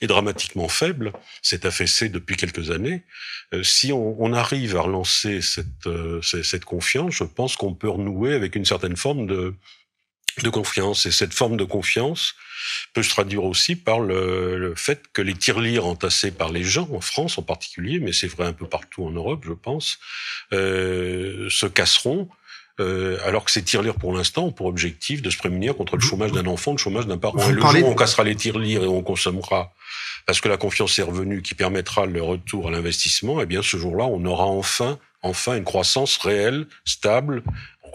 [0.00, 1.12] est dramatiquement faible.
[1.42, 3.02] C'est affaissé depuis quelques années.
[3.54, 7.88] Euh, si on, on, arrive à relancer cette, euh, cette confiance, je pense qu'on peut
[7.88, 9.54] renouer avec une certaine forme de,
[10.42, 11.06] de confiance.
[11.06, 12.34] Et cette forme de confiance
[12.92, 16.88] peut se traduire aussi par le, le fait que les tirelires entassés par les gens,
[16.92, 19.98] en France en particulier, mais c'est vrai un peu partout en Europe, je pense,
[20.52, 22.28] euh, se casseront.
[22.78, 26.02] Euh, alors que ces tirelires, pour l'instant, ont pour objectif de se prémunir contre le
[26.02, 27.38] chômage d'un enfant, le chômage d'un parent.
[27.48, 29.72] et le jour où on cassera les tirelires et on consommera,
[30.26, 33.78] parce que la confiance est revenue, qui permettra le retour à l'investissement, eh bien, ce
[33.78, 37.42] jour-là, on aura enfin, enfin une croissance réelle, stable,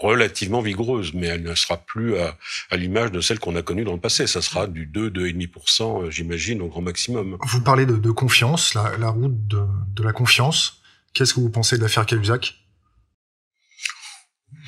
[0.02, 2.38] relativement vigoureuse, mais elle ne sera plus à,
[2.70, 4.28] à l'image de celle qu'on a connue dans le passé.
[4.28, 7.38] Ça sera du 2, 2,5%, euh, j'imagine, au grand maximum.
[7.42, 9.62] Vous parlez de, de confiance, la, la route de,
[9.96, 10.82] de, la confiance.
[11.14, 12.56] Qu'est-ce que vous pensez de l'affaire Cahuzac?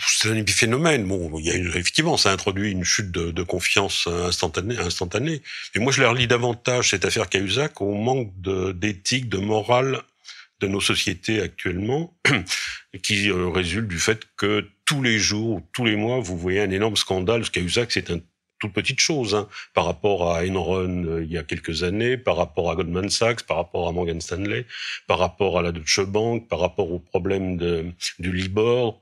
[0.05, 1.07] C'est un épiphénomène.
[1.07, 5.41] Bon, il y a effectivement, ça introduit une chute de, de confiance instantanée, instantanée.
[5.75, 10.03] Mais moi, je la relis davantage cette affaire Cahuzac au manque d'éthique, de, de morale
[10.63, 12.17] de nos sociétés actuellement,
[13.03, 16.71] qui euh, résulte du fait que tous les jours, tous les mois, vous voyez un
[16.71, 17.45] énorme scandale.
[17.45, 18.21] Ce Cahuzac, c'est une
[18.59, 22.37] toute petite chose hein, par rapport à Enron euh, il y a quelques années, par
[22.37, 24.65] rapport à Goldman Sachs, par rapport à Morgan Stanley,
[25.05, 29.01] par rapport à la Deutsche Bank, par rapport au problème du Libor.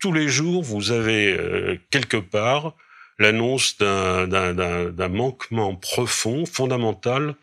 [0.00, 2.74] Tous les jours, vous avez euh, quelque part
[3.18, 7.34] l'annonce d'un manquement profond, fondamental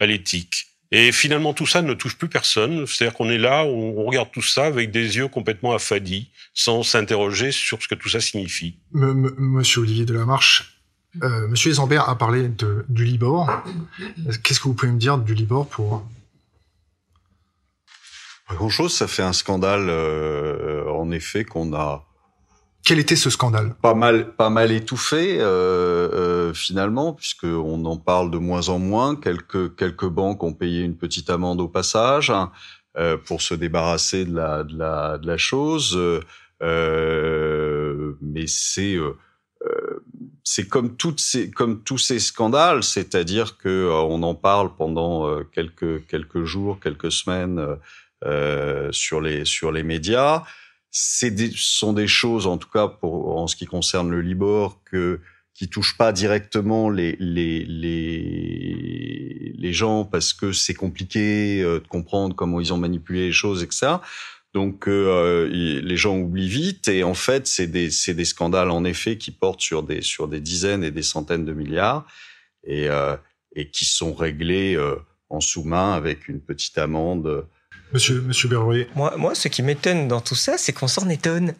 [0.00, 0.71] à l'éthique.
[0.94, 2.86] Et finalement, tout ça ne touche plus personne.
[2.86, 7.50] C'est-à-dire qu'on est là, on regarde tout ça avec des yeux complètement affadis, sans s'interroger
[7.50, 8.76] sur ce que tout ça signifie.
[8.94, 10.82] M Monsieur Olivier Delamarche,
[11.22, 13.50] euh, Monsieur Esambert a parlé de, du Libor.
[14.42, 16.06] Qu'est-ce que vous pouvez me dire du Libor pour
[18.46, 18.94] Pas grand-chose.
[18.94, 22.06] Ça fait un scandale, euh, en effet, qu'on a
[22.84, 23.74] quel était ce scandale?
[23.80, 25.44] Pas mal, pas mal étouffé euh,
[26.12, 29.14] euh, finalement, puisque on en parle de moins en moins.
[29.16, 32.32] Quelques quelques banques ont payé une petite amende au passage
[32.96, 35.98] euh, pour se débarrasser de la de la de la chose.
[36.62, 39.16] Euh, mais c'est euh,
[40.44, 45.42] c'est comme toutes ces comme tous ces scandales, c'est-à-dire que euh, on en parle pendant
[45.52, 47.78] quelques quelques jours, quelques semaines
[48.92, 50.44] sur les sur les médias
[51.22, 55.20] des, sont des choses, en tout cas pour en ce qui concerne le Libor, que
[55.54, 61.86] qui touchent pas directement les les les, les gens parce que c'est compliqué euh, de
[61.88, 63.98] comprendre comment ils ont manipulé les choses, etc.
[64.54, 69.16] Donc euh, les gens oublient vite et en fait c'est des des scandales en effet
[69.16, 72.06] qui portent sur des sur des dizaines et des centaines de milliards
[72.64, 73.16] et euh,
[73.54, 74.96] et qui sont réglés euh,
[75.30, 77.46] en sous-main avec une petite amende
[77.92, 78.48] Monsieur, Monsieur
[78.94, 81.54] Moi, moi, ce qui m'étonne dans tout ça, c'est qu'on s'en étonne.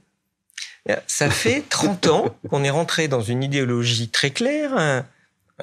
[1.07, 5.03] Ça fait 30 ans qu'on est rentré dans une idéologie très claire euh,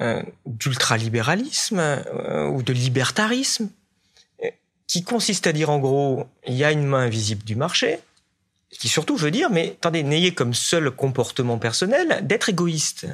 [0.00, 3.68] euh, d'ultralibéralisme euh, ou de libertarisme
[4.86, 8.00] qui consiste à dire en gros, il y a une main invisible du marché,
[8.70, 13.06] qui surtout veut dire, mais attendez, n'ayez comme seul comportement personnel d'être égoïste.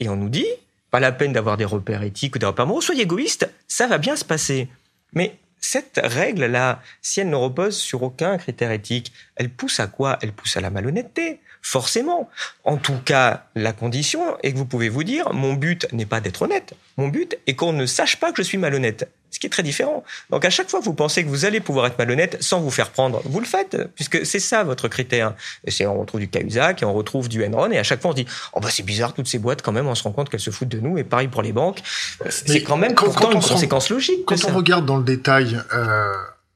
[0.00, 0.46] Et on nous dit,
[0.90, 3.98] pas la peine d'avoir des repères éthiques ou des repères moraux, soyez égoïste, ça va
[3.98, 4.70] bien se passer.
[5.12, 10.18] Mais cette règle-là, si elle ne repose sur aucun critère éthique, elle pousse à quoi?
[10.20, 12.28] Elle pousse à la malhonnêteté, forcément.
[12.64, 16.20] En tout cas, la condition est que vous pouvez vous dire, mon but n'est pas
[16.20, 19.46] d'être honnête, mon but est qu'on ne sache pas que je suis malhonnête ce qui
[19.46, 20.04] est très différent.
[20.30, 22.70] Donc à chaque fois que vous pensez que vous allez pouvoir être malhonnête sans vous
[22.70, 25.34] faire prendre, vous le faites, puisque c'est ça votre critère.
[25.64, 28.12] Et c'est on retrouve du Cahuzac et on retrouve du Enron et à chaque fois
[28.12, 30.12] on se dit oh bah c'est bizarre toutes ces boîtes quand même on se rend
[30.12, 31.82] compte qu'elles se foutent de nous et pareil pour les banques.
[32.30, 34.24] C'est quand même quand, pourtant quand une conséquence logique.
[34.26, 36.12] Quand on regarde dans le détail, euh,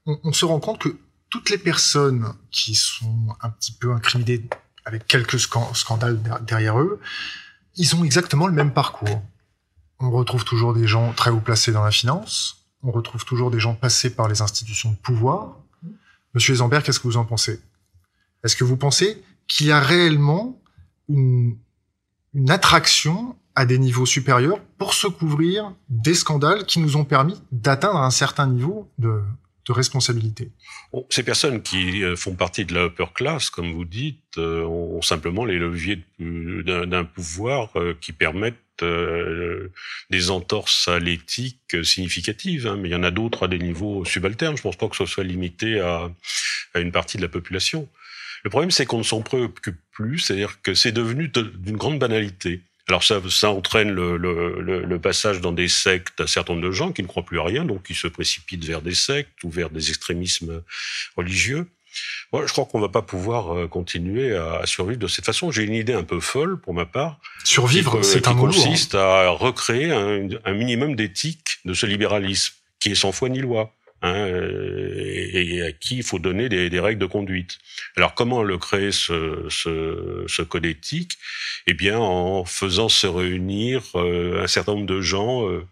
[0.06, 0.96] on, on se rend compte que
[1.30, 4.44] toutes les personnes qui sont un petit peu incriminées
[4.84, 7.00] avec quelques scandales derrière eux,
[7.76, 9.22] ils ont exactement le même parcours.
[10.00, 13.60] On retrouve toujours des gens très haut placés dans la finance, on retrouve toujours des
[13.60, 15.56] gens passés par les institutions de pouvoir.
[16.34, 17.60] Monsieur Zambert, qu'est-ce que vous en pensez?
[18.44, 20.60] Est-ce que vous pensez qu'il y a réellement
[21.08, 21.56] une,
[22.34, 27.40] une attraction à des niveaux supérieurs pour se couvrir des scandales qui nous ont permis
[27.50, 29.20] d'atteindre un certain niveau de,
[29.68, 30.50] de responsabilité.
[31.10, 35.02] Ces personnes qui euh, font partie de la upper class, comme vous dites, euh, ont
[35.02, 38.56] simplement les leviers d'un pouvoir euh, qui permettent
[40.08, 44.04] des entorses à l'éthique significatives, hein, mais il y en a d'autres à des niveaux
[44.04, 44.56] subalternes.
[44.56, 46.08] Je pense pas que ce soit limité à,
[46.74, 47.88] à une partie de la population.
[48.44, 52.60] Le problème, c'est qu'on ne s'en préoccupe plus, c'est-à-dire que c'est devenu d'une grande banalité.
[52.88, 56.72] Alors ça, ça entraîne le, le, le, passage dans des sectes d'un certain nombre de
[56.72, 59.50] gens qui ne croient plus à rien, donc qui se précipitent vers des sectes ou
[59.50, 60.62] vers des extrémismes
[61.14, 61.66] religieux.
[62.32, 65.50] Moi, je crois qu'on va pas pouvoir euh, continuer à, survivre de cette façon.
[65.50, 67.18] J'ai une idée un peu folle pour ma part.
[67.44, 72.54] Survivre, c'est un mot Qui consiste à recréer un, un minimum d'éthique de ce libéralisme
[72.80, 76.80] qui est sans foi ni loi hein, et, à qui il faut donner des, des,
[76.80, 77.58] règles de conduite.
[77.96, 81.18] Alors comment le créer ce, ce, ce code éthique?
[81.66, 85.64] Eh bien en faisant se réunir euh, un certain nombre de gens euh,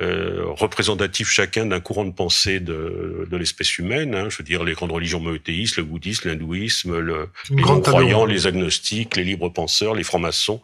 [0.00, 4.14] euh, représentatifs chacun d'un courant de pensée de, de l'espèce humaine.
[4.14, 8.46] Hein, je veux dire les grandes religions monothéistes, le bouddhisme, l'hindouisme, le, les non-croyants, les
[8.46, 10.60] agnostiques, les libres penseurs, les francs-maçons,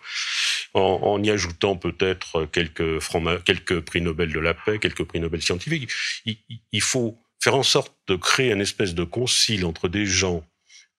[0.76, 5.90] en, y ajoutant peut-être quelques, prix Nobel de la paix, quelques prix Nobel scientifiques.
[6.24, 10.46] Il, faut faire en sorte de créer un espèce de concile entre des gens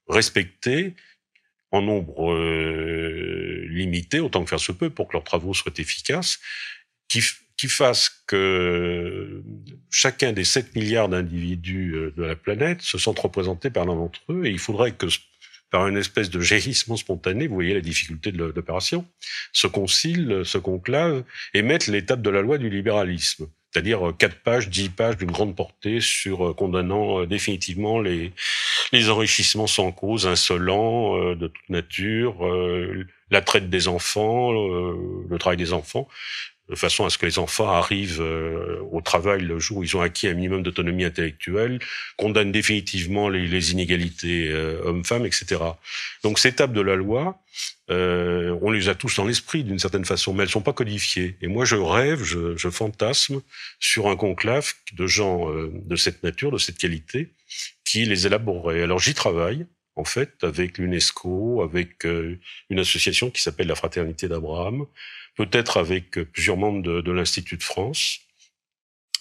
[0.08, 0.96] respectés
[1.72, 6.40] en nombre euh, limité, autant que faire se peut, pour que leurs travaux soient efficaces,
[7.10, 7.22] qui,
[7.58, 9.44] qui fasse que
[9.90, 14.22] chacun des 7 milliards d'individus euh, de la planète se sentent représentés par l'un d'entre
[14.30, 15.08] eux, et il faudrait que
[15.70, 19.06] par une espèce de jaillissement spontané, vous voyez la difficulté de l'opération,
[19.52, 23.48] se concile, se conclave et mettre l'étape de la loi du libéralisme
[23.78, 28.34] c'est-à-dire euh, quatre pages, dix pages d'une grande portée sur euh, condamnant euh, définitivement les,
[28.92, 32.36] les enrichissements sans cause, insolents, de toute nature,
[33.30, 36.08] la traite des enfants, le travail des enfants,
[36.70, 39.96] de façon à ce que les enfants arrivent euh, au travail le jour où ils
[39.96, 41.80] ont acquis un minimum d'autonomie intellectuelle,
[42.18, 45.62] condamnent définitivement les, les inégalités euh, hommes-femmes, etc.
[46.24, 47.40] Donc ces étapes de la loi,
[47.90, 51.38] euh, on les a tous dans l'esprit d'une certaine façon, mais elles sont pas codifiées.
[51.42, 53.42] Et moi, je rêve, je, je fantasme
[53.80, 57.30] sur un conclave de gens de cette nature, de cette qualité,
[57.86, 58.82] qui les élaboreraient.
[58.82, 59.66] Alors j'y travaille
[59.96, 64.86] en fait, avec l'UNESCO, avec une association qui s'appelle la Fraternité d'Abraham,
[65.38, 68.20] peut-être avec plusieurs membres de, de l'Institut de France.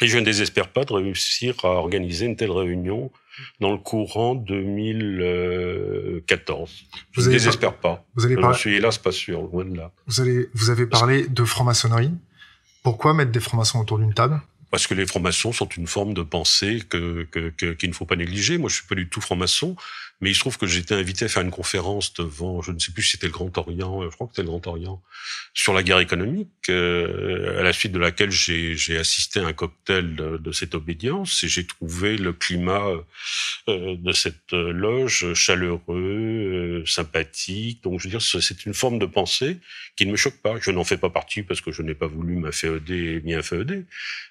[0.01, 3.11] Et je ne désespère pas de réussir à organiser une telle réunion
[3.61, 6.85] dans le courant 2014.
[7.13, 8.05] Je ne désespère pas.
[8.15, 9.93] Vous allez je ne suis hélas pas sûr, loin de là.
[10.07, 12.11] Vous, allez, vous avez parlé de franc-maçonnerie.
[12.83, 14.43] Pourquoi mettre des francs-maçons autour d'une table?
[14.71, 18.05] Parce que les francs-maçons sont une forme de pensée que, que, que, qu'il ne faut
[18.05, 18.59] pas négliger.
[18.59, 19.77] Moi, je suis pas du tout franc-maçon,
[20.21, 22.93] mais il se trouve que été invité à faire une conférence devant, je ne sais
[22.93, 25.03] plus si c'était le Grand Orient, je crois que c'était le Grand Orient,
[25.55, 30.17] sur la guerre économique, euh, à la suite de laquelle j'ai, assisté à un cocktail
[30.17, 32.89] de, cette obédience et j'ai trouvé le climat
[33.69, 37.83] euh, de cette loge chaleureux, euh, sympathique.
[37.83, 39.59] Donc, je veux dire, c'est une forme de pensée
[39.97, 40.57] qui ne me choque pas.
[40.61, 43.85] Je n'en fais pas partie parce que je n'ai pas voulu m'afféoder ni inféoder,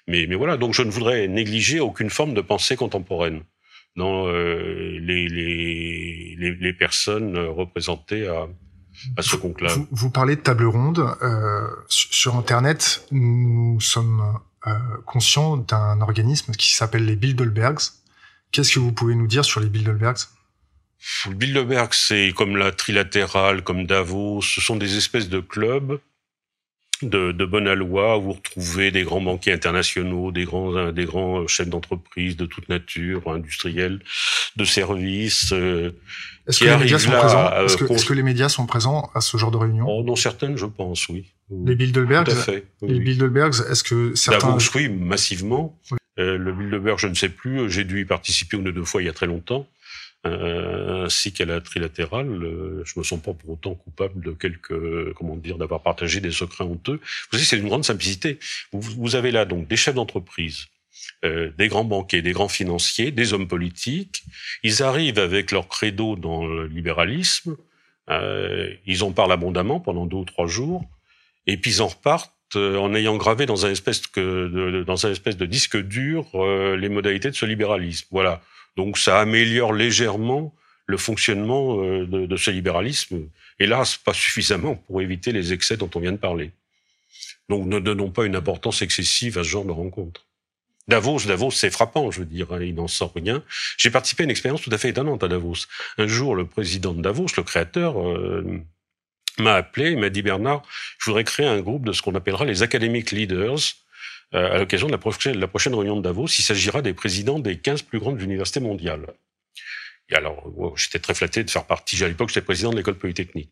[0.08, 0.56] mais, mais voilà.
[0.56, 3.42] Donc, je ne voudrais négliger aucune forme de pensée contemporaine
[3.96, 8.46] dans euh, les, les, les, les, personnes représentées à,
[9.16, 9.76] à ce conclave.
[9.76, 11.04] Vous, vous, parlez de table ronde.
[11.22, 14.22] Euh, sur Internet, nous sommes
[14.66, 14.72] euh,
[15.06, 17.80] conscients d'un organisme qui s'appelle les Bilderbergs.
[18.52, 20.28] Qu'est-ce que vous pouvez nous dire sur les Bilderbergs?
[21.28, 24.42] Le Bilderberg, c'est comme la trilatérale, comme Davos.
[24.42, 26.00] Ce sont des espèces de clubs
[27.02, 31.68] de, de bonne loi, vous retrouvez des grands banquiers internationaux, des grands, des grands chefs
[31.68, 34.00] d'entreprise de toute nature, industriels,
[34.56, 35.52] de services.
[35.52, 35.92] Euh,
[36.46, 37.64] est-ce que, les médias sont présents?
[37.64, 39.86] est-ce, que, est-ce que les médias sont présents à ce genre de réunion?
[39.88, 41.32] Oh, Dans certaines, je pense, oui.
[41.50, 42.66] Les Bilderbergs Tout à fait.
[42.82, 44.48] Oui, les Bilderbergs, est-ce que certains...
[44.48, 45.78] Davos, oui, massivement.
[45.90, 45.98] Oui.
[46.18, 49.02] Euh, le Bilderberg, je ne sais plus, j'ai dû y participer une ou deux fois
[49.02, 49.66] il y a très longtemps.
[50.24, 55.12] Euh, ainsi qu'à la trilatérale, euh, je me sens pas pour autant coupable de quelques,
[55.14, 57.00] comment dire, d'avoir partagé des secrets honteux.
[57.30, 58.38] Vous savez, c'est une grande simplicité.
[58.72, 60.66] Vous, avez là donc des chefs d'entreprise,
[61.24, 64.24] euh, des grands banquiers, des grands financiers, des hommes politiques.
[64.62, 67.56] Ils arrivent avec leur credo dans le libéralisme.
[68.10, 70.84] Euh, ils en parlent abondamment pendant deux ou trois jours,
[71.46, 75.36] et puis ils en repartent en ayant gravé dans un espèce de, dans un espèce
[75.36, 76.26] de disque dur
[76.76, 78.06] les modalités de ce libéralisme.
[78.12, 78.40] Voilà.
[78.76, 80.54] Donc ça améliore légèrement
[80.86, 86.00] le fonctionnement euh, de, ce libéralisme, hélas pas suffisamment pour éviter les excès dont on
[86.00, 86.52] vient de parler.
[87.48, 90.24] Donc ne donnons pas une importance excessive à ce genre de rencontre.
[90.88, 93.42] Davos, Davos, c'est frappant, je veux dire, hein, il n'en sort rien.
[93.76, 95.66] J'ai participé à une expérience tout à fait étonnante à Davos.
[95.98, 98.62] Un jour, le président de Davos, le créateur, euh,
[99.38, 100.62] m'a appelé, il m'a dit Bernard,
[100.98, 103.58] je voudrais créer un groupe de ce qu'on appellera les academic leaders,
[104.32, 107.58] à l'occasion de la prochaine, la prochaine réunion de Davos, il s'agira des présidents des
[107.58, 109.06] 15 plus grandes universités mondiales.
[110.08, 112.02] Et alors, j'étais très flatté de faire partie.
[112.04, 113.50] À l'époque, j'étais président de l'école polytechnique.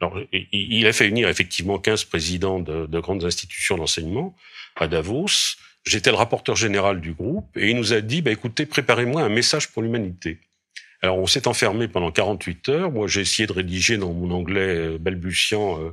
[0.00, 4.36] Alors, il a fait unir effectivement 15 présidents de, de grandes institutions d'enseignement
[4.76, 5.56] à Davos.
[5.86, 9.28] J'étais le rapporteur général du groupe et il nous a dit, bah, écoutez, préparez-moi un
[9.28, 10.40] message pour l'humanité.
[11.04, 12.90] Alors, on s'est enfermé pendant 48 heures.
[12.90, 15.90] Moi, j'ai essayé de rédiger dans mon anglais balbutiant euh,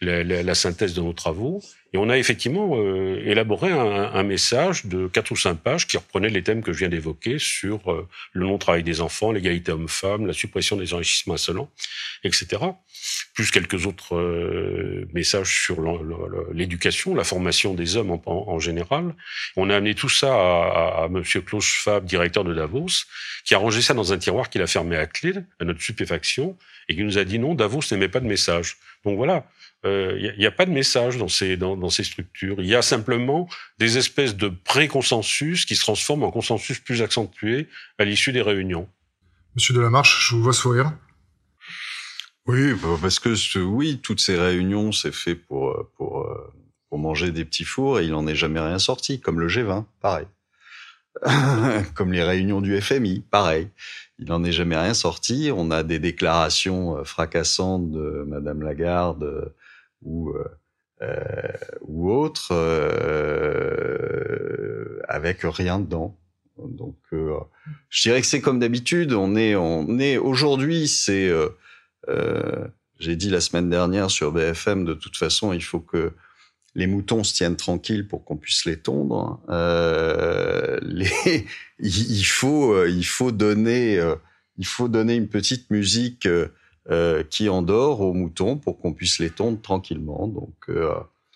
[0.00, 1.60] la, la, la, synthèse de nos travaux.
[1.92, 3.80] Et on a effectivement euh, élaboré un,
[4.14, 7.40] un, message de quatre ou cinq pages qui reprenait les thèmes que je viens d'évoquer
[7.40, 11.68] sur euh, le non-travail des enfants, l'égalité homme-femme, la suppression des enrichissements insolents,
[12.22, 12.62] etc.
[13.34, 15.80] Plus quelques autres euh, messages sur
[16.52, 19.14] l'éducation, la formation des hommes en, général.
[19.56, 23.06] On a amené tout ça à, à, à Monsieur Klaus Schwab, directeur de Davos,
[23.44, 26.56] qui a rangé ça dans un tiroir qu'il a fermé à clé, à notre stupéfaction,
[26.88, 28.76] et qui nous a dit non, Davos n'aimait pas de message.
[29.04, 29.46] Donc voilà,
[29.84, 32.56] il euh, n'y a, a, pas de message dans ces, dans, dans ces structures.
[32.58, 33.48] Il y a simplement
[33.78, 38.88] des espèces de pré-consensus qui se transforment en consensus plus accentué à l'issue des réunions.
[39.56, 40.92] Monsieur Delamarche, je vous vois sourire.
[42.46, 46.26] Oui, bah, parce que oui, toutes ces réunions, c'est fait pour, pour,
[46.88, 49.84] pour manger des petits fours et il n'en est jamais rien sorti, comme le G20,
[50.00, 50.26] pareil.
[51.94, 53.68] comme les réunions du FMI, pareil.
[54.18, 55.50] Il n'en est jamais rien sorti.
[55.54, 59.54] On a des déclarations euh, fracassantes de Madame Lagarde euh,
[60.02, 60.44] ou euh,
[61.02, 63.80] euh, ou autres euh,
[65.08, 66.16] avec rien dedans.
[66.58, 67.38] Donc, euh,
[67.88, 69.12] je dirais que c'est comme d'habitude.
[69.12, 71.28] On est, on est aujourd'hui, c'est,
[72.98, 74.84] j'ai dit la semaine dernière sur BFM.
[74.84, 76.12] De toute façon, il faut que
[76.74, 79.40] les moutons se tiennent tranquilles pour qu'on puisse les tondre.
[79.50, 81.46] Euh, les,
[81.78, 84.14] il faut, euh, il faut donner, euh,
[84.58, 86.26] il faut donner une petite musique
[86.90, 90.26] euh, qui endort aux moutons pour qu'on puisse les tondre tranquillement.
[90.26, 90.94] Donc euh,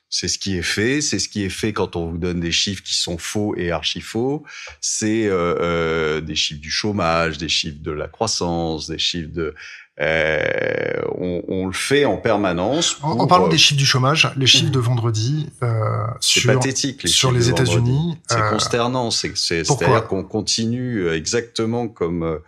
[0.08, 2.52] c'est ce qui est fait, c'est ce qui est fait quand on vous donne des
[2.52, 4.44] chiffres qui sont faux et archi faux.
[4.80, 9.54] C'est euh, des chiffres du chômage, des chiffres de la croissance, des chiffres de
[9.98, 12.94] euh, on, on, le fait en permanence.
[12.94, 17.08] Pour, en, parlant des chiffres du chômage, les chiffres de vendredi euh, sur, pathétique, les
[17.08, 19.10] sur les États-Unis, c'est euh, consternant.
[19.10, 22.40] C'est c'est-à-dire qu'on continue exactement comme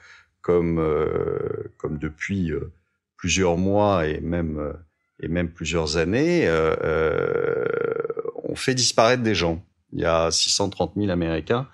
[0.42, 0.82] comme
[1.78, 2.53] comme depuis
[3.16, 4.74] plusieurs mois et même
[5.22, 6.46] et même plusieurs années,
[8.44, 9.64] on fait disparaître des gens.
[9.94, 11.66] Il y a 630 000 Américains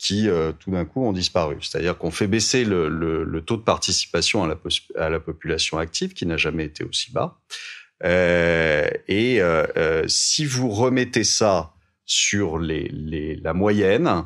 [0.00, 1.58] qui euh, tout d'un coup ont disparu.
[1.60, 4.56] C'est-à-dire qu'on fait baisser le, le, le, taux de participation à la,
[4.96, 7.38] à la population active qui n'a jamais été aussi bas.
[8.02, 11.74] Euh, et euh, euh si vous remettez ça
[12.06, 14.24] sur les, les, la moyenne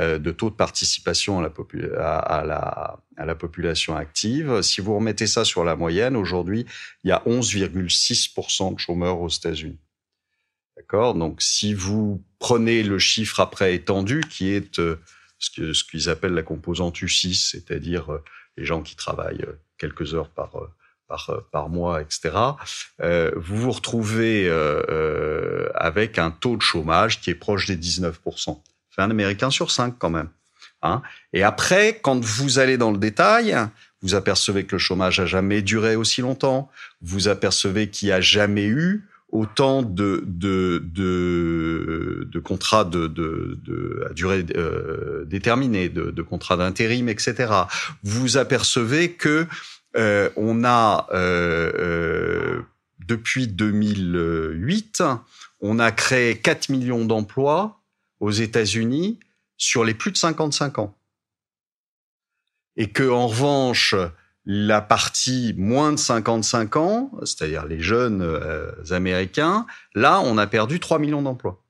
[0.00, 1.52] euh, de taux de participation à la,
[2.00, 6.66] à, à, la, à la population active, si vous remettez ça sur la moyenne, aujourd'hui,
[7.04, 9.78] il y a 11,6% de chômeurs aux États-Unis.
[10.76, 14.96] D'accord Donc, si vous prenez le chiffre après étendu, qui est euh,
[15.42, 18.22] ce qu'ils ce qu'ils appellent la composante U6, c'est-à-dire euh,
[18.56, 20.52] les gens qui travaillent euh, quelques heures par,
[21.08, 22.30] par, par mois, etc.,
[23.00, 24.48] euh, vous vous retrouvez
[25.74, 28.62] avec un taux de chômage qui est proche des 19%.
[28.94, 30.28] C'est un Américain sur cinq quand même.
[30.82, 31.02] Hein
[31.32, 33.56] Et après, quand vous allez dans le détail,
[34.02, 36.70] vous apercevez que le chômage a jamais duré aussi longtemps.
[37.00, 40.24] Vous apercevez qu'il n'y a jamais eu autant de,
[42.44, 47.52] contrats de, à durée euh, déterminée, de, de contrats d'intérim, etc.
[48.04, 49.46] Vous apercevez que
[49.96, 52.62] euh, on a euh
[53.06, 55.02] depuis 2008,
[55.60, 57.80] on a créé 4 millions d'emplois
[58.20, 59.18] aux États-Unis
[59.56, 60.96] sur les plus de 55 ans.
[62.76, 63.94] Et que en revanche,
[64.44, 70.80] la partie moins de 55 ans, c'est-à-dire les jeunes euh, américains, là, on a perdu
[70.80, 71.62] 3 millions d'emplois.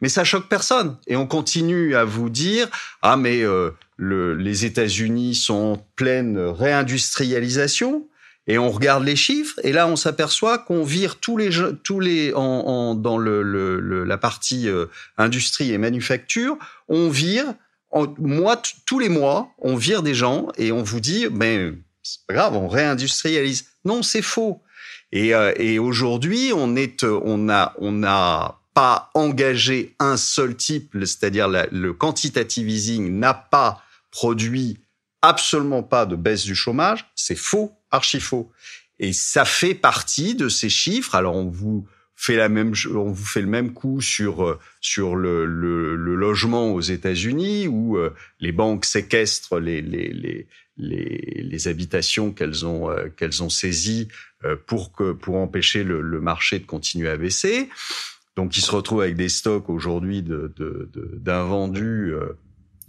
[0.00, 0.98] Mais ça choque personne.
[1.06, 2.68] Et on continue à vous dire,
[3.02, 8.06] ah mais euh, le, les États-Unis sont en pleine réindustrialisation.
[8.46, 11.48] Et on regarde les chiffres, et là on s'aperçoit qu'on vire tous les
[11.82, 14.84] tous les en, en dans le, le, la partie euh,
[15.16, 16.58] industrie et manufacture,
[16.88, 17.46] on vire
[17.90, 21.74] en, mois tous les mois, on vire des gens et on vous dit, c'est
[22.26, 23.66] pas grave, on réindustrialise.
[23.84, 24.62] Non, c'est faux.
[25.12, 30.96] Et, euh, et aujourd'hui, on est, on a, on n'a pas engagé un seul type,
[31.00, 34.78] c'est-à-dire le quantitative easing n'a pas produit
[35.22, 37.06] absolument pas de baisse du chômage.
[37.14, 38.50] C'est faux, archi faux.
[38.98, 41.14] Et ça fait partie de ces chiffres.
[41.14, 41.86] Alors on vous
[42.16, 46.14] fait la même, on vous fait le même coup sur euh, sur le, le, le
[46.14, 50.46] logement aux États-Unis où euh, les banques séquestrent les les les
[50.76, 54.08] les, les habitations qu'elles ont euh, qu'elles ont saisies
[54.66, 57.70] pour que pour empêcher le, le, marché de continuer à baisser.
[58.36, 60.52] Donc ils se retrouvent avec des stocks aujourd'hui de
[61.16, 62.10] d'invendus.
[62.10, 62.36] De,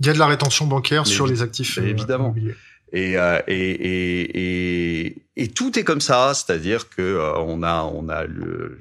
[0.02, 2.26] Il y a de la rétention bancaire sur les actifs évidemment.
[2.26, 2.56] Immobiliers.
[2.92, 3.72] Et, euh, et,
[5.08, 8.80] et, et, tout est comme ça, c'est-à-dire que euh, on a, on a le,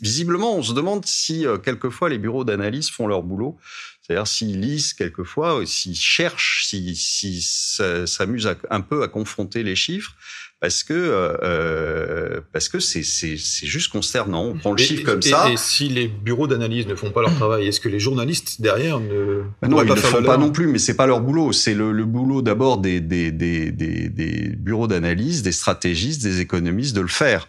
[0.00, 3.58] visiblement, on se demande si euh, quelquefois les bureaux d'analyse font leur boulot,
[4.02, 10.14] C'est-à-dire s'ils lisent quelquefois, s'ils cherchent, s'ils s'amusent un peu à confronter les chiffres,
[10.60, 14.46] parce que euh, euh, parce que c'est c'est c'est juste consternant.
[14.46, 15.50] On prend le chiffre comme ça.
[15.50, 18.98] Et si les bureaux d'analyse ne font pas leur travail, est-ce que les journalistes derrière
[18.98, 21.52] ne ben non, ils ne le font pas non plus, mais c'est pas leur boulot.
[21.52, 26.40] C'est le, le boulot d'abord des des des des, des bureaux d'analyse, des stratégistes, des
[26.40, 27.48] économistes de le faire.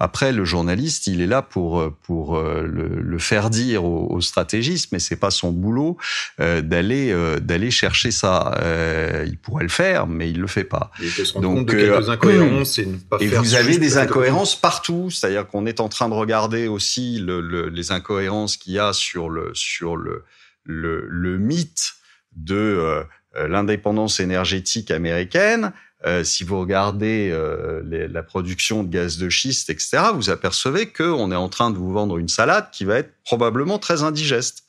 [0.00, 4.20] Après, le journaliste, il est là pour pour euh, le, le faire dire aux, aux,
[4.20, 5.96] stratégistes, mais c'est pas son boulot
[6.40, 8.54] euh, d'aller euh, d'aller chercher ça.
[8.62, 10.90] Euh, il pourrait le faire, mais il le fait pas.
[11.00, 13.54] Il peut se rendre Donc, compte de quelques incohérences et ne pas et faire vous
[13.54, 15.10] avez des incohérences partout.
[15.10, 18.92] C'est-à-dire qu'on est en train de regarder aussi le, le, les incohérences qu'il y a
[18.92, 20.24] sur le sur le
[20.64, 21.94] le, le mythe
[22.36, 23.02] de
[23.34, 25.72] l'indépendance énergétique américaine.
[26.06, 30.86] Euh, si vous regardez euh, les, la production de gaz de schiste, etc., vous apercevez
[30.86, 34.62] qu'on est en train de vous vendre une salade qui va être probablement très indigeste.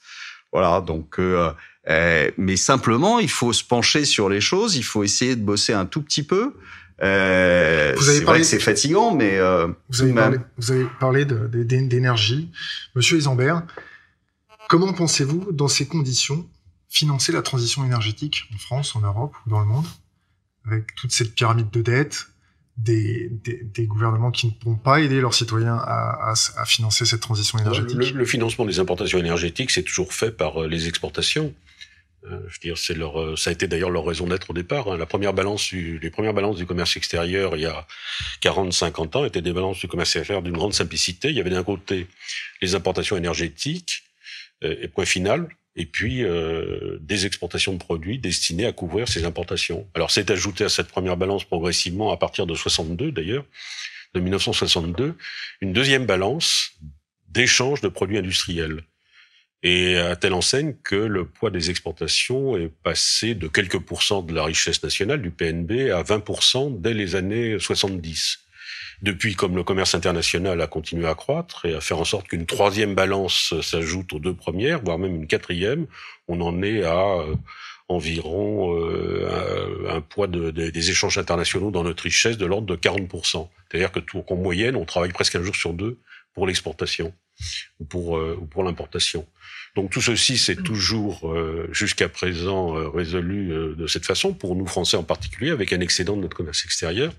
[0.51, 1.51] Voilà, donc, euh,
[1.87, 5.73] euh mais simplement, il faut se pencher sur les choses, il faut essayer de bosser
[5.73, 6.55] un tout petit peu.
[7.03, 9.39] Euh, vous avez parlé, c'est fatigant, mais
[9.89, 12.49] vous avez, parlé, vous avez parlé d'énergie,
[12.95, 13.63] Monsieur Isambert.
[14.67, 16.47] Comment pensez-vous, dans ces conditions,
[16.89, 19.85] financer la transition énergétique en France, en Europe ou dans le monde?
[20.69, 22.27] Avec toute cette pyramide de dettes,
[22.77, 27.05] des, des, des, gouvernements qui ne pourront pas aider leurs citoyens à, à, à financer
[27.05, 27.97] cette transition énergétique.
[27.97, 31.53] Le, le, financement des importations énergétiques, c'est toujours fait par euh, les exportations.
[32.25, 34.53] Euh, je veux dire, c'est leur, euh, ça a été d'ailleurs leur raison d'être au
[34.53, 34.87] départ.
[34.89, 34.97] Hein.
[34.97, 37.85] La première balance, les premières balances du commerce extérieur il y a
[38.41, 41.29] 40-50 ans étaient des balances du commerce extérieur d'une grande simplicité.
[41.29, 42.07] Il y avait d'un côté
[42.61, 44.03] les importations énergétiques
[44.61, 45.47] et point final,
[45.79, 49.87] et puis euh, des exportations de produits destinés à couvrir ces importations.
[49.95, 53.45] Alors c'est ajouté à cette première balance progressivement à partir de 62 d'ailleurs,
[54.13, 55.15] de 1962,
[55.61, 56.71] une deuxième balance
[57.29, 58.81] d'échange de produits industriels.
[59.63, 64.33] Et à telle enseigne que le poids des exportations est passé de quelques pourcents de
[64.33, 68.39] la richesse nationale du PNB à 20% dès les années 70.
[69.01, 72.45] Depuis, comme le commerce international a continué à croître et à faire en sorte qu'une
[72.45, 75.87] troisième balance s'ajoute aux deux premières, voire même une quatrième,
[76.27, 77.35] on en est à euh,
[77.87, 83.47] environ euh, un, poids de, des échanges internationaux dans notre richesse de l'ordre de 40%.
[83.69, 85.97] C'est-à-dire que qu'en moyenne, on travaille presque un jour sur deux
[86.33, 87.13] pour l'exportation
[87.79, 89.25] ou pour, euh, ou pour l'importation.
[89.79, 90.63] Donc tout ceci, c'est mm.
[90.63, 95.51] toujours euh, jusqu'à présent euh, résolu euh, de cette façon, pour nous Français en particulier,
[95.51, 97.13] avec un excédent de notre commerce extérieur.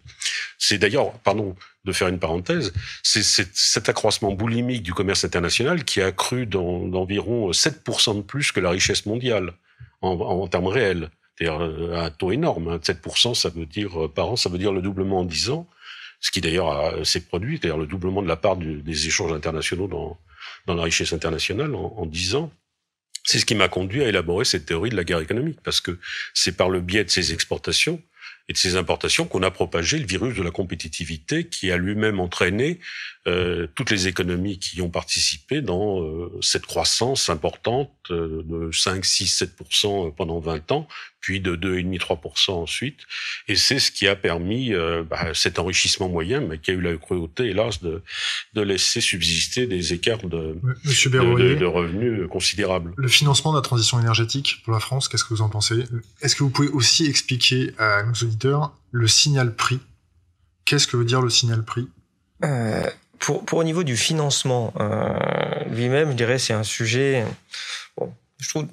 [0.59, 1.57] C'est d'ailleurs, pardon
[1.87, 7.51] de faire une parenthèse, c'est cet accroissement boulimique du commerce international qui a accru d'environ
[7.53, 9.55] 7% de plus que la richesse mondiale
[10.03, 11.09] en, en termes réels.
[11.39, 12.69] C'est-à-dire un taux énorme.
[12.69, 12.81] Hein.
[12.83, 15.67] 7%, ça veut dire par an, ça veut dire le doublement en 10 ans
[16.23, 19.89] ce qui d'ailleurs s'est produit, c'est-à-dire le doublement de la part du, des échanges internationaux
[19.89, 20.19] dans,
[20.67, 22.53] dans la richesse internationale en, 10 ans.
[23.25, 25.99] C'est ce qui m'a conduit à élaborer cette théorie de la guerre économique, parce que
[26.35, 28.03] c'est par le biais de ces exportations
[28.49, 32.19] et de ces importations qu'on a propagé le virus de la compétitivité qui a lui-même
[32.19, 32.81] entraîné
[33.27, 39.43] euh, toutes les économies qui ont participé dans euh, cette croissance importante de 5, 6,
[39.61, 40.89] 7% pendant 20 ans,
[41.21, 43.01] puis de 2,5, 3% ensuite.
[43.49, 46.81] Et c'est ce qui a permis euh, bah, cet enrichissement moyen, mais qui a eu
[46.81, 48.03] la cruauté, hélas, de,
[48.55, 52.93] de laisser subsister des écarts de, Monsieur de, de, revenus considérables.
[52.97, 55.85] Le financement de la transition énergétique pour la France, qu'est-ce que vous en pensez?
[56.23, 59.81] Est-ce que vous pouvez aussi expliquer à nos auditeurs le signal prix?
[60.65, 61.89] Qu'est-ce que veut dire le signal prix?
[62.45, 62.89] Euh,
[63.19, 65.13] pour, pour au niveau du financement euh,
[65.71, 67.25] lui-même, je dirais c'est un sujet.
[67.97, 68.67] Bon, je trouve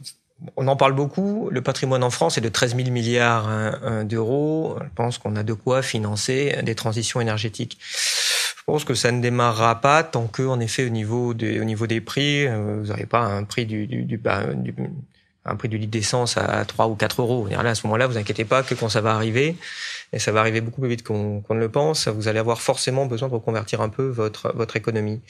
[0.56, 1.50] on en parle beaucoup.
[1.52, 4.78] Le patrimoine en France est de 13 000 milliards hein, d'euros.
[4.82, 7.80] Je pense qu'on a de quoi financer des transitions énergétiques.
[7.82, 11.64] Je pense que ça ne démarrera pas tant que, en effet, au niveau des, au
[11.64, 14.76] niveau des prix, euh, vous n'aurez pas un prix du, du, du, bah, du
[15.46, 17.48] un prix du litre d'essence à 3 ou 4 euros.
[17.50, 19.56] Là, à ce moment-là, vous inquiétez pas que quand ça va arriver,
[20.14, 23.06] et ça va arriver beaucoup plus vite qu'on ne le pense, vous allez avoir forcément
[23.06, 25.22] besoin de reconvertir un peu votre, votre économie.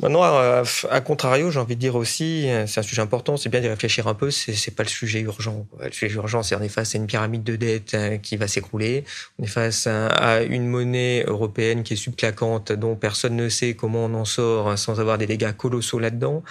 [0.00, 3.60] Maintenant, à, à contrario, j'ai envie de dire aussi, c'est un sujet important, c'est bien
[3.60, 5.66] d'y réfléchir un peu, c'est pas le sujet urgent.
[5.82, 8.46] Le sujet urgent, c'est on est face à une pyramide de dettes hein, qui va
[8.46, 9.04] s'écrouler,
[9.38, 14.04] on est face à une monnaie européenne qui est subclaquante, dont personne ne sait comment
[14.04, 16.42] on en sort sans avoir des dégâts colossaux là-dedans.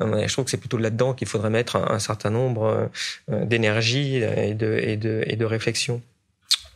[0.00, 2.90] Euh, je trouve que c'est plutôt là-dedans qu'il faudrait mettre un, certain nombre
[3.30, 6.02] euh, d'énergie et de réflexion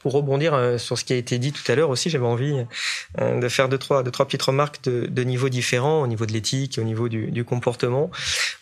[0.04, 2.62] pour rebondir euh, sur ce qui a été dit tout à l'heure aussi, j'avais envie
[3.22, 6.26] euh, de faire deux trois, deux, trois petites remarques de, de niveaux différents, au niveau
[6.26, 8.10] de l'éthique, au niveau du, du, comportement.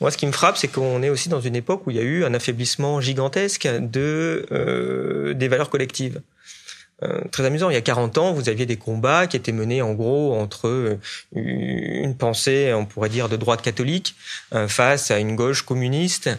[0.01, 1.99] Moi, ce qui me frappe, c'est qu'on est aussi dans une époque où il y
[1.99, 6.21] a eu un affaiblissement gigantesque de, euh, des valeurs collectives.
[7.03, 7.69] Euh, très amusant.
[7.71, 10.69] Il y a 40 ans, vous aviez des combats qui étaient menés en gros entre
[10.69, 10.99] euh,
[11.35, 14.15] une pensée, on pourrait dire, de droite catholique
[14.55, 16.31] euh, face à une gauche communiste,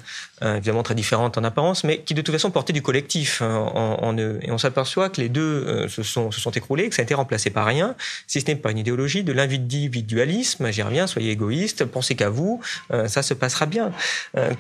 [0.42, 4.18] évidemment très différente en apparence, mais qui de toute façon portait du collectif hein, en,
[4.18, 4.40] eux.
[4.42, 7.50] Et on s'aperçoit que les deux se, sont, se écroulés, que ça a été remplacé
[7.50, 7.96] par rien,
[8.28, 10.70] si ce n'est par une idéologie de l'individualisme.
[10.70, 12.60] J'y reviens, soyez égoïste, pensez qu'à vous,
[13.08, 13.94] ça se passera bien.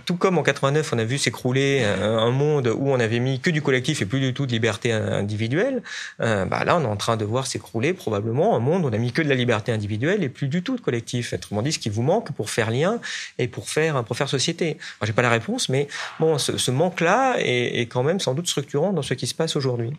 [0.05, 3.49] tout comme en 89, on a vu s'écrouler un monde où on avait mis que
[3.49, 5.81] du collectif et plus du tout de liberté individuelle.
[6.21, 8.93] Euh, bah là, on est en train de voir s'écrouler probablement un monde où on
[8.93, 11.33] a mis que de la liberté individuelle et plus du tout de collectif.
[11.33, 12.99] Autrement dit, ce qui vous manque pour faire lien
[13.37, 14.77] et pour faire pour faire société.
[14.99, 15.87] Moi, j'ai pas la réponse, mais
[16.19, 19.35] bon, ce, ce manque-là est, est quand même sans doute structurant dans ce qui se
[19.35, 19.93] passe aujourd'hui.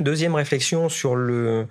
[0.00, 1.66] Deuxième réflexion sur le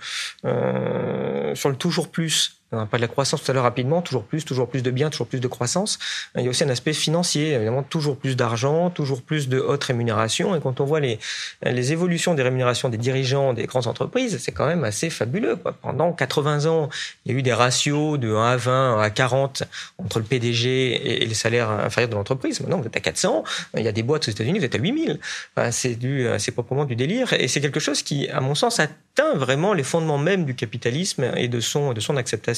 [0.45, 4.23] euh, sur le toujours plus on pas de la croissance tout à l'heure rapidement, toujours
[4.23, 5.99] plus, toujours plus de biens, toujours plus de croissance.
[6.35, 9.85] Il y a aussi un aspect financier, évidemment, toujours plus d'argent, toujours plus de hautes
[9.85, 10.53] rémunérations.
[10.53, 11.17] Et quand on voit les,
[11.63, 15.55] les évolutions des rémunérations des dirigeants des grandes entreprises, c'est quand même assez fabuleux.
[15.55, 15.73] Quoi.
[15.81, 16.89] Pendant 80 ans,
[17.25, 19.63] il y a eu des ratios de 1 à 20, 1 à 40
[19.97, 22.59] entre le PDG et, les salaires inférieurs de l'entreprise.
[22.59, 23.45] Maintenant, vous êtes à 400.
[23.77, 25.19] Il y a des boîtes aux États-Unis, vous êtes à 8000.
[25.55, 27.31] Enfin, c'est du, c'est proprement du délire.
[27.31, 31.31] Et c'est quelque chose qui, à mon sens, atteint vraiment les fondements même du capitalisme
[31.37, 32.56] et de son, de son acceptation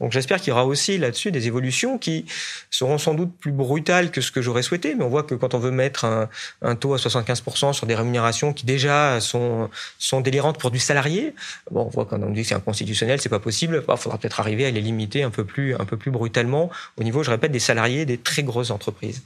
[0.00, 2.24] donc j'espère qu'il y aura aussi là-dessus des évolutions qui
[2.70, 5.54] seront sans doute plus brutales que ce que j'aurais souhaité, mais on voit que quand
[5.54, 6.04] on veut mettre
[6.62, 9.70] un, taux à 75% sur des rémunérations qui déjà sont,
[10.22, 11.34] délirantes pour du salarié,
[11.70, 14.40] bon, on voit quand on dit que c'est inconstitutionnel, c'est pas possible, il faudra peut-être
[14.40, 16.70] arriver à les limiter un peu plus, un peu plus brutalement.
[16.96, 19.22] Au niveau, je répète, des salariés des très grosses entreprises.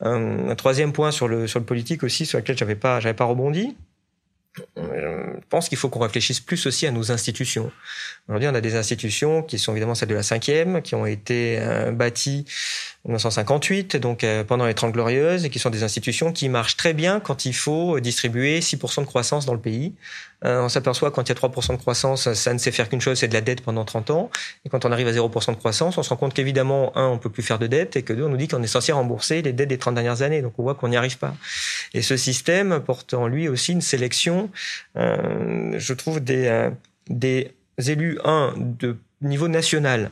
[0.00, 3.24] Un, troisième point sur le, sur le politique aussi, sur lequel j'avais pas, j'avais pas
[3.24, 3.76] rebondi,
[4.76, 7.70] je pense qu'il faut qu'on réfléchisse plus aussi à nos institutions.
[8.28, 11.58] Aujourd'hui, on a des institutions qui sont évidemment celles de la cinquième, qui ont été
[11.60, 12.44] euh, bâties
[13.06, 16.92] 1958, donc euh, pendant les Trente Glorieuses, et qui sont des institutions qui marchent très
[16.92, 19.94] bien quand il faut distribuer 6% de croissance dans le pays.
[20.44, 23.00] Euh, on s'aperçoit quand il y a 3% de croissance, ça ne sait faire qu'une
[23.00, 24.30] chose, c'est de la dette pendant 30 ans.
[24.66, 27.18] Et quand on arrive à 0% de croissance, on se rend compte qu'évidemment, un, on
[27.18, 29.40] peut plus faire de dette, et que deux, on nous dit qu'on est censé rembourser
[29.40, 30.42] les dettes des 30 dernières années.
[30.42, 31.34] Donc on voit qu'on n'y arrive pas.
[31.94, 34.50] Et ce système porte en lui aussi une sélection,
[34.96, 36.70] euh, je trouve, des,
[37.08, 40.10] des élus, un, de niveau national,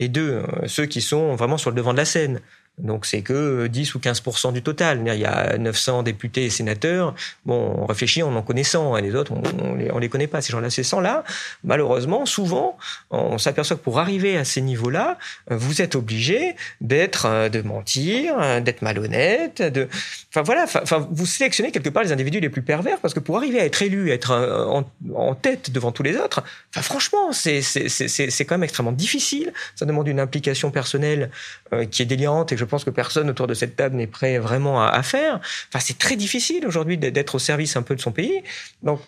[0.00, 2.40] et deux, euh, ceux qui sont vraiment sur le devant de la scène.
[2.78, 5.02] Donc c'est que 10 ou 15% du total.
[5.04, 7.14] Il y a 900 députés et sénateurs.
[7.44, 8.96] Bon, on réfléchit en en connaissant.
[8.96, 10.40] Et les autres, on, on, les, on connaît pas.
[10.40, 11.24] Ces gens-là, ces 100-là,
[11.62, 12.78] malheureusement, souvent,
[13.10, 15.18] on s'aperçoit que pour arriver à ces niveaux-là,
[15.50, 19.88] vous êtes obligé d'être, euh, de mentir, d'être malhonnête, de,
[20.30, 23.36] enfin voilà, enfin vous sélectionnez quelque part les individus les plus pervers parce que pour
[23.36, 26.82] arriver à être élu, à être euh, en, en tête devant tous les autres, enfin
[26.82, 29.52] franchement, c'est c'est quand même extrêmement difficile.
[29.74, 31.30] Ça demande une implication personnelle
[31.72, 34.38] euh, qui est délirante et je pense que personne autour de cette table n'est prêt
[34.38, 35.40] vraiment à, à faire.
[35.68, 38.42] Enfin, c'est très difficile aujourd'hui d'être au service un peu de son pays.
[38.82, 39.00] Donc,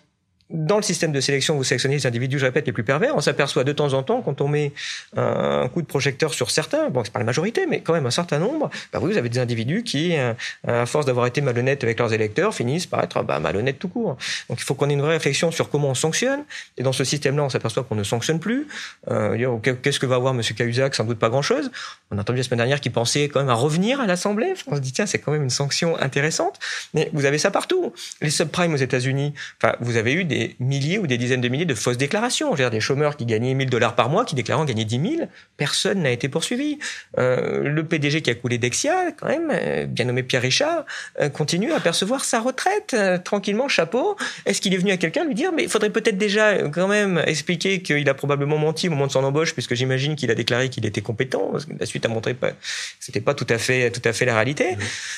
[0.53, 3.17] dans le système de sélection, vous sélectionnez les individus, je répète, les plus pervers.
[3.17, 4.73] On s'aperçoit de temps en temps, quand on met
[5.17, 8.11] un coup de projecteur sur certains, bon, c'est pas la majorité, mais quand même un
[8.11, 10.35] certain nombre, bah vous avez des individus qui, euh,
[10.67, 14.17] à force d'avoir été malhonnêtes avec leurs électeurs, finissent par être bah, malhonnêtes tout court.
[14.49, 16.45] Donc il faut qu'on ait une vraie réflexion sur comment on sanctionne.
[16.77, 18.67] Et dans ce système-là, on s'aperçoit qu'on ne sanctionne plus.
[19.11, 20.43] Euh, Qu'est-ce que va avoir M.
[20.43, 20.95] Cahuzac?
[20.95, 21.71] Sans doute pas grand-chose.
[22.11, 24.55] On a entendu la semaine dernière qu'il pensait quand même à revenir à l'Assemblée.
[24.67, 26.59] On se dit, tiens, c'est quand même une sanction intéressante.
[26.95, 27.93] Mais vous avez ça partout.
[28.21, 31.65] Les subprimes aux États-Unis, enfin, vous avez eu des milliers ou des dizaines de milliers
[31.65, 32.55] de fausses déclarations.
[32.57, 35.29] J'ai des chômeurs qui gagnaient 1000 dollars par mois, qui déclaraient gagner 10 000.
[35.57, 36.79] Personne n'a été poursuivi.
[37.19, 40.85] Euh, le PDG qui a coulé Dexia, quand même, euh, bien nommé Pierre Richard,
[41.21, 44.17] euh, continue à percevoir sa retraite euh, tranquillement, chapeau.
[44.47, 47.23] Est-ce qu'il est venu à quelqu'un lui dire, mais il faudrait peut-être déjà quand même
[47.27, 50.69] expliquer qu'il a probablement menti au moment de son embauche, puisque j'imagine qu'il a déclaré
[50.69, 51.49] qu'il était compétent.
[51.53, 52.47] Parce que la suite a montré que
[53.01, 54.77] c'était pas tout à fait, tout à fait la réalité.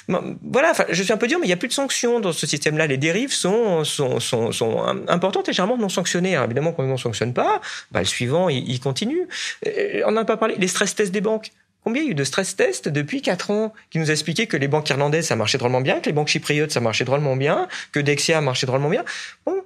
[0.08, 2.32] Bon, voilà, je suis un peu dur, mais il n'y a plus de sanctions dans
[2.32, 2.86] ce système-là.
[2.86, 4.82] Les dérives sont, sont, sont, sont
[5.14, 6.34] importante et généralement non sanctionnées.
[6.34, 7.60] Alors évidemment, quand on ne sanctionne pas,
[7.90, 9.26] bah, le suivant, il, continue.
[9.66, 10.56] Euh, on n'a pas parlé.
[10.58, 11.52] Les stress tests des banques.
[11.84, 14.56] Combien il y a eu de stress tests depuis 4 ans qui nous expliquaient que
[14.56, 17.68] les banques irlandaises, ça marchait drôlement bien, que les banques chypriotes, ça marchait drôlement bien,
[17.92, 19.04] que Dexia marchait drôlement bien.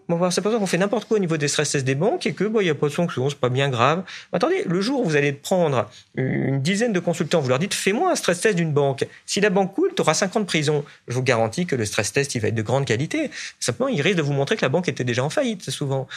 [0.09, 2.27] Bon, c'est pas ça qu'on fait n'importe quoi au niveau des stress tests des banques
[2.27, 4.03] et que, bon, il n'y a pas de sanction, c'est pas bien grave.
[4.33, 8.11] Attendez, le jour où vous allez prendre une dizaine de consultants, vous leur dites, fais-moi
[8.11, 9.07] un stress test d'une banque.
[9.27, 10.85] Si la banque coule, tu auras 5 ans de prison.
[11.09, 13.31] Je vous garantis que le stress test, il va être de grande qualité.
[13.61, 16.09] Simplement, il risque de vous montrer que la banque était déjà en faillite, souvent.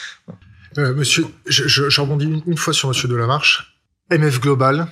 [0.78, 3.76] Euh, monsieur, je rebondis une, une fois sur monsieur Delamarche.
[4.10, 4.88] MF Global,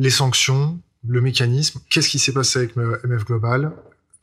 [0.00, 1.78] les sanctions, le mécanisme.
[1.90, 3.72] Qu'est-ce qui s'est passé avec MF Global?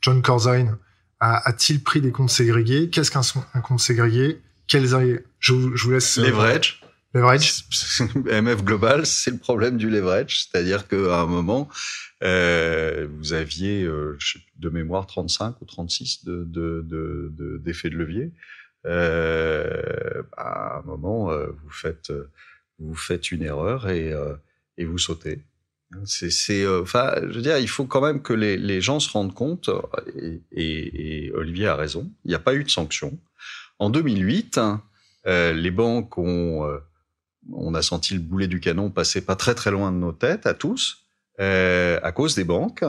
[0.00, 0.76] John Corzine
[1.20, 2.90] a-t-il pris des comptes ségrégés?
[2.90, 6.18] Qu'est-ce qu'un compte ségrégué Quels je, je vous laisse.
[6.18, 6.82] Euh, leverage.
[7.14, 7.64] Leverage.
[8.16, 11.68] MF Global, c'est le problème du leverage, c'est-à-dire qu'à un moment,
[12.24, 14.18] euh, vous aviez euh,
[14.56, 18.32] de mémoire 35 ou 36 de, de, de, de, d'effets de levier.
[18.84, 22.12] euh, à un moment, vous faites,
[22.80, 24.12] vous faites une erreur et,
[24.76, 25.44] et vous sautez.
[26.04, 29.34] C'est, c'est, enfin, je veux dire, il faut quand même que les, gens se rendent
[29.34, 29.70] compte,
[30.52, 33.18] et, et, Olivier a raison, il n'y a pas eu de sanction.
[33.78, 34.60] En 2008,
[35.24, 36.68] les banques ont,
[37.50, 40.46] on a senti le boulet du canon passer pas très très loin de nos têtes
[40.46, 41.06] à tous,
[41.38, 42.84] à cause des banques.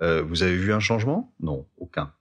[0.00, 1.32] vous avez vu un changement?
[1.38, 2.12] Non, aucun.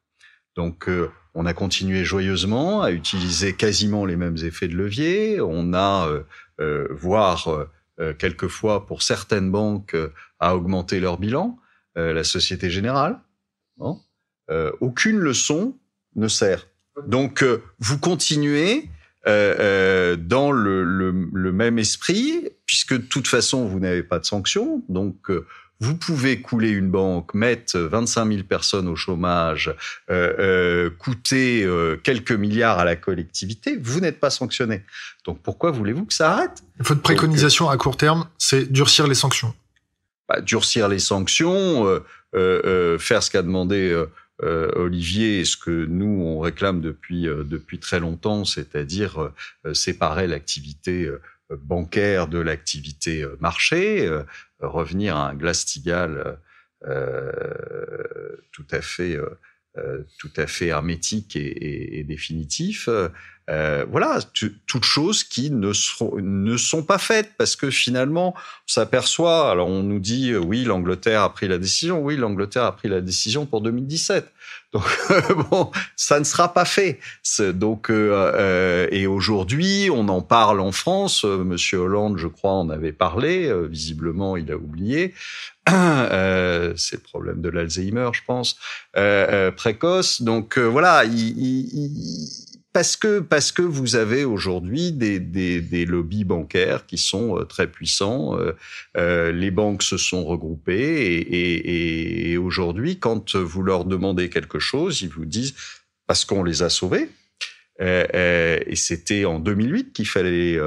[0.59, 5.39] Donc, euh, on a continué joyeusement à utiliser quasiment les mêmes effets de levier.
[5.39, 6.23] On a, euh,
[6.59, 7.67] euh, voire
[8.17, 9.95] quelquefois pour certaines banques,
[10.39, 11.57] à augmenter leur bilan.
[11.95, 13.19] la Société Générale,
[14.79, 15.77] aucune leçon
[16.15, 16.67] ne sert.
[17.07, 17.43] Donc,
[17.79, 18.89] vous continuez
[19.25, 24.83] dans le, le, même esprit, puisque de toute façon, vous n'avez pas de sanctions.
[24.89, 25.29] Donc,
[25.81, 29.73] vous pouvez couler une banque, mettre 25 000 personnes au chômage,
[30.09, 34.83] euh, euh, coûter euh, quelques milliards à la collectivité, vous n'êtes pas sanctionné.
[35.25, 36.63] Donc pourquoi voulez-vous que ça arrête?
[36.79, 39.53] Votre préconisation à court terme, c'est durcir les sanctions.
[40.27, 41.85] Bah, durcir les sanctions,
[42.33, 44.05] faire ce qu'a demandé
[44.41, 49.31] Olivier, et ce que nous on réclame depuis depuis très longtemps, c'est-à-dire
[49.73, 51.09] séparer l'activité
[51.49, 54.07] bancaire de l'activité marché,
[54.59, 56.39] revenir à un Glass-Steagall
[56.85, 59.17] euh, tout à fait
[59.77, 62.89] euh, tout à fait hermétique et, définitif.
[63.49, 64.19] Euh, voilà,
[64.67, 69.49] toutes choses qui ne, seront, ne sont pas faites parce que finalement, on s'aperçoit.
[69.49, 72.01] Alors, on nous dit oui, l'Angleterre a pris la décision.
[72.01, 74.31] Oui, l'Angleterre a pris la décision pour 2017.
[74.73, 74.83] Donc
[75.49, 76.99] bon, ça ne sera pas fait.
[77.39, 81.23] Donc euh, et aujourd'hui, on en parle en France.
[81.23, 83.51] Monsieur Hollande, je crois, en avait parlé.
[83.67, 85.13] visiblement, il a oublié.
[86.11, 88.57] Euh, c'est le problème de l'Alzheimer, je pense,
[88.97, 90.21] euh, euh précoce.
[90.21, 92.48] Donc euh, voilà, il, il,
[92.79, 97.43] parce que parce que vous avez aujourd'hui des, des, des, lobbies bancaires qui sont euh,
[97.43, 98.37] très puissants.
[98.95, 105.25] les banques se sont regroupées et, aujourd'hui, quand vous leur demandez quelque chose, ils vous
[105.25, 105.55] disent
[106.07, 107.09] parce qu'on les a sauvés.
[107.81, 110.57] et c'était en 2008 qu'il fallait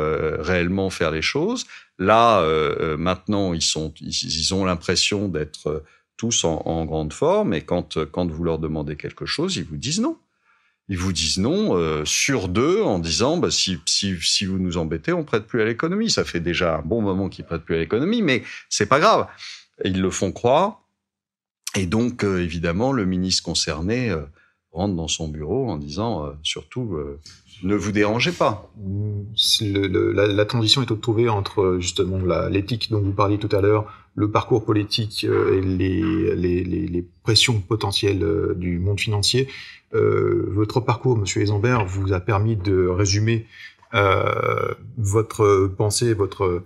[0.43, 1.65] réellement faire les choses.
[1.99, 5.85] Là, euh, euh, maintenant, ils, sont, ils, ont l'impression d'être euh,
[6.17, 10.01] tous en, grande forme, et quand, quand vous leur demandez quelque chose, ils vous disent
[10.01, 10.17] non.
[10.93, 15.15] Ils vous disent non sur deux en disant bah, si, si, si vous nous embêtez,
[15.15, 16.11] on prête plus à l'économie.
[16.11, 19.27] Ça fait déjà un bon moment qu'ils prêtent plus à l'économie, mais c'est pas grave.
[19.85, 20.83] Ils le font croire.
[21.77, 24.15] Et donc, évidemment, le ministre concerné
[24.71, 26.99] rentre dans son bureau en disant surtout
[27.63, 28.71] ne vous dérangez pas.
[29.35, 32.19] La, transition est trouvée entre justement
[32.49, 37.07] l'éthique dont vous parliez tout à l'heure, le parcours politique euh, et les, les, les,
[37.23, 39.49] pressions potentielles euh, du monde financier.
[39.95, 43.47] Euh, votre parcours, Monsieur Esambert, vous a permis de résumer
[43.95, 46.63] euh, votre pensée, votre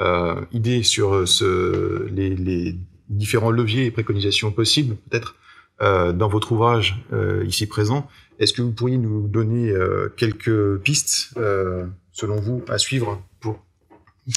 [0.00, 2.76] euh, idée sur ce, les, les,
[3.08, 5.36] différents leviers et préconisations possibles, peut-être,
[5.80, 7.04] dans votre ouvrage
[7.44, 8.08] ici présent.
[8.42, 13.64] Est-ce que vous pourriez nous donner euh, quelques pistes, euh, selon vous, à suivre pour,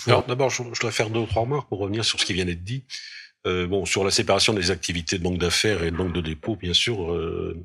[0.08, 2.46] Alors d'abord, je, dois faire deux ou trois remarques pour revenir sur ce qui vient
[2.46, 2.84] d'être dit.
[3.46, 6.56] Euh, bon, sur la séparation des activités de banque d'affaires et de banque de dépôt,
[6.56, 7.56] bien sûr, euh,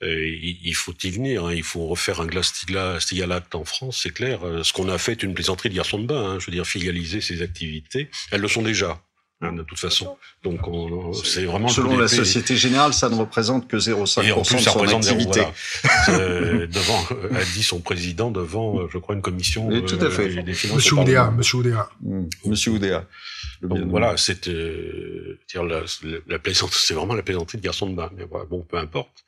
[0.00, 1.44] il, faut y venir.
[1.44, 1.54] Hein.
[1.54, 4.40] il faut refaire un Glass-Steagall Act en France, c'est clair.
[4.62, 6.24] Ce qu'on a fait est une plaisanterie de garçon de bain.
[6.24, 8.08] Hein, je veux dire, filialiser ces activités.
[8.30, 9.02] Elles le sont déjà.
[9.44, 10.16] Hein, de toute façon.
[10.42, 10.60] Donc,
[11.24, 15.42] c'est vraiment selon la Société Générale, ça ne représente que 0,5% de son activité.
[16.08, 17.04] euh, devant,
[17.34, 19.70] a dit son président devant, euh, je crois, une commission.
[19.70, 20.36] Et tout à fait.
[20.36, 20.42] Euh,
[20.74, 21.88] Monsieur Oudéa, Monsieur Oudéa.
[22.02, 22.22] Mmh.
[22.46, 23.06] Monsieur Oudéa.
[23.62, 25.82] Donc voilà, c'est euh, la,
[26.26, 28.10] la plaisanterie, c'est vraiment la plaisanterie de garçon de bain.
[28.16, 29.24] Mais voilà, bon, peu importe.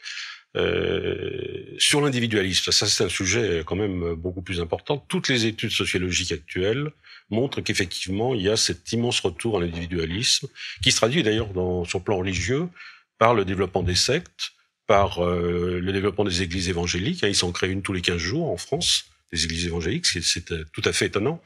[0.56, 5.04] Euh, sur l'individualisme, ça c'est un sujet quand même beaucoup plus important.
[5.08, 6.90] Toutes les études sociologiques actuelles
[7.30, 10.48] montrent qu'effectivement il y a cet immense retour à l'individualisme,
[10.82, 11.48] qui se traduit d'ailleurs
[11.86, 12.68] sur le plan religieux
[13.18, 14.52] par le développement des sectes,
[14.86, 17.24] par euh, le développement des églises évangéliques.
[17.24, 20.52] Hein, ils s'en créent une tous les 15 jours en France des églises évangéliques, c'est
[20.52, 21.42] euh, tout à fait étonnant,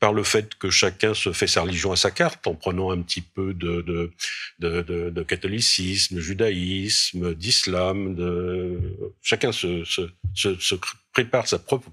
[0.00, 3.00] par le fait que chacun se fait sa religion à sa carte, en prenant un
[3.00, 4.12] petit peu de, de,
[4.58, 8.78] de, de, catholicisme, judaïsme, d'islam, de...
[9.22, 10.02] chacun se, se,
[10.34, 10.74] se, se,
[11.12, 11.90] prépare sa propre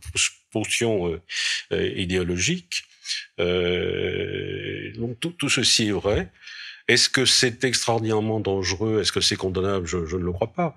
[0.52, 1.22] potion euh,
[1.72, 2.84] euh idéologique.
[3.40, 6.31] Euh, donc tout, tout, ceci est vrai.
[6.88, 8.99] Est-ce que c'est extraordinairement dangereux?
[8.99, 9.86] Est-ce que c'est condamnable?
[9.86, 10.76] Je, je, ne le crois pas.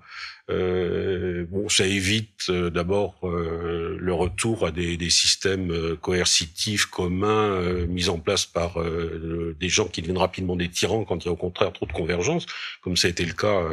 [0.51, 6.85] Euh, bon, ça évite euh, d'abord euh, le retour à des, des systèmes euh, coercitifs
[6.85, 11.29] communs mis en place par des gens qui deviennent rapidement des tyrans quand il y
[11.29, 12.45] a au contraire trop de convergence,
[12.81, 13.63] comme ça a été le cas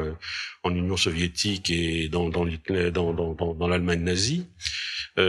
[0.62, 4.46] en Union soviétique et dans, dans l'Allemagne nazie.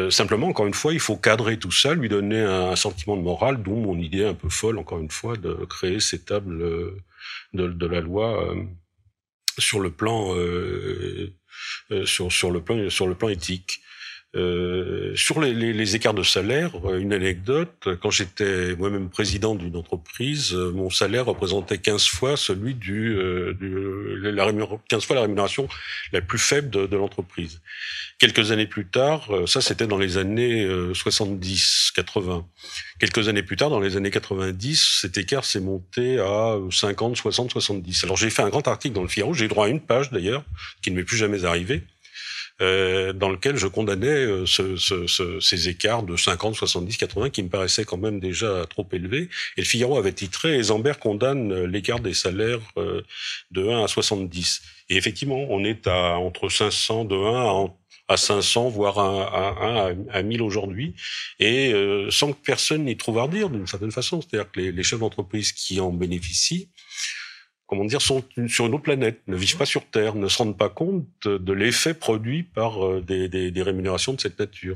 [0.10, 3.62] Simplement, encore une fois, il faut cadrer tout ça, lui donner un, sentiment de morale,
[3.62, 6.60] d'où mon idée un peu folle, encore une fois, de créer ces tables
[7.54, 8.56] de, de la loi
[9.58, 11.34] sur le plan euh,
[11.92, 13.82] euh, sur le plan sur le plan éthique.
[14.34, 19.56] Euh, sur les, les, les, écarts de salaire, euh, une anecdote, quand j'étais moi-même président
[19.56, 23.18] d'une entreprise, euh, mon salaire représentait 15 fois celui du,
[23.60, 24.50] du la
[24.88, 25.68] 15 fois la rémunération
[26.14, 27.60] la plus faible de, de l'entreprise.
[28.20, 32.46] Quelques années plus tard, ça c'était dans les années 70, 80.
[33.00, 37.52] Quelques années plus tard, dans les années 90, cet écart s'est monté à 50, 60,
[37.52, 38.04] 70.
[38.06, 40.44] Alors j'ai fait un grand article dans le Figaro, j'ai droit à une page d'ailleurs,
[40.82, 41.84] qui ne m'est plus jamais arrivé,
[42.62, 47.30] euh, dans lequel je condamnais euh, ce, ce, ce, ces écarts de 50, 70, 80
[47.32, 49.30] qui me paraissaient quand même déjà trop élevés.
[49.58, 52.60] Et le Figaro avait titré «Zambert condamne euh, l'écart des salaires
[53.52, 54.62] de 1 à 70».
[54.90, 57.74] Et effectivement, on est à entre 500, de 1 à
[58.08, 60.96] à 500, voire à, à, à 1000 aujourd'hui,
[61.40, 61.74] et
[62.10, 64.20] sans que personne n'y trouve à redire d'une certaine façon.
[64.20, 66.68] C'est-à-dire que les, les chefs d'entreprise qui en bénéficient
[67.72, 70.58] comment dire, sont sur une autre planète, ne vivent pas sur Terre, ne se rendent
[70.58, 74.76] pas compte de l'effet produit par euh, des, des, des, rémunérations de cette nature,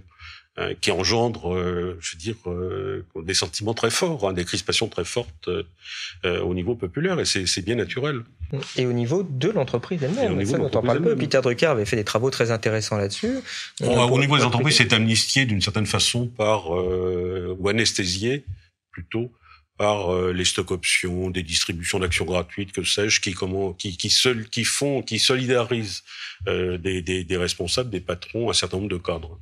[0.56, 4.88] hein, qui engendrent, euh, je veux dire, euh, des sentiments très forts, hein, des crispations
[4.88, 5.50] très fortes
[6.24, 8.22] au niveau populaire, et c'est bien naturel.
[8.78, 11.18] Et au niveau de l'entreprise elle-même, ça dont on parle peu.
[11.18, 13.40] Peter Drucker avait fait des travaux très intéressants là-dessus.
[13.82, 18.46] au niveau des entreprises, c'est amnistié d'une certaine façon par, ou anesthésié
[18.92, 19.34] plutôt,
[19.78, 24.10] par euh, les stock options, des distributions d'actions gratuites, que sais-je, qui comment, qui qui,
[24.10, 26.04] seul, qui font, qui solidarisent
[26.48, 29.40] euh, des, des, des, responsables, des patrons, un certain nombre de cadres.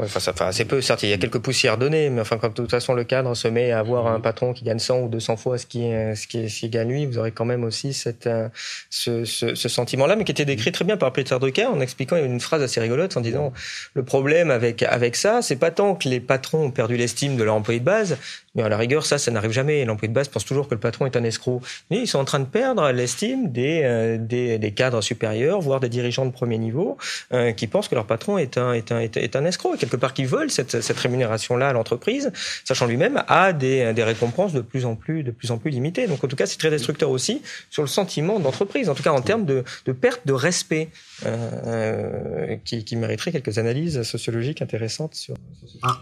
[0.00, 2.48] Ouais, enfin, ça assez peu, certes, il y a quelques poussières données, mais enfin, quand
[2.48, 5.08] de toute façon le cadre se met à avoir un patron qui gagne 100 ou
[5.10, 7.92] 200 fois ce qui, ce qui, ce qui gagne lui, vous aurez quand même aussi
[7.92, 8.48] cette, euh,
[8.88, 12.16] ce, ce, ce sentiment-là, mais qui était décrit très bien par Peter Drucker en expliquant
[12.16, 13.52] une phrase assez rigolote en disant
[13.92, 17.44] le problème avec, avec ça, c'est pas tant que les patrons ont perdu l'estime de
[17.44, 18.16] leur employé de base,
[18.54, 19.84] mais à la rigueur, ça, ça n'arrive jamais.
[19.84, 21.60] L'employé de base pense toujours que le patron est un escroc.
[21.90, 25.78] Mais ils sont en train de perdre l'estime des, euh, des, des, cadres supérieurs, voire
[25.78, 26.98] des dirigeants de premier niveau,
[27.32, 29.74] euh, qui pensent que leur patron est un, est un, est, un escroc.
[29.74, 32.32] Et quelque part, qu'ils veulent cette, cette rémunération-là à l'entreprise,
[32.64, 36.08] sachant lui-même a des, des récompenses de plus en plus, de plus en plus limitées.
[36.08, 39.12] Donc, en tout cas, c'est très destructeur aussi sur le sentiment d'entreprise, en tout cas
[39.12, 40.88] en termes de, de perte de respect,
[41.24, 45.34] euh, euh qui, qui mériterait quelques analyses sociologiques intéressantes sur.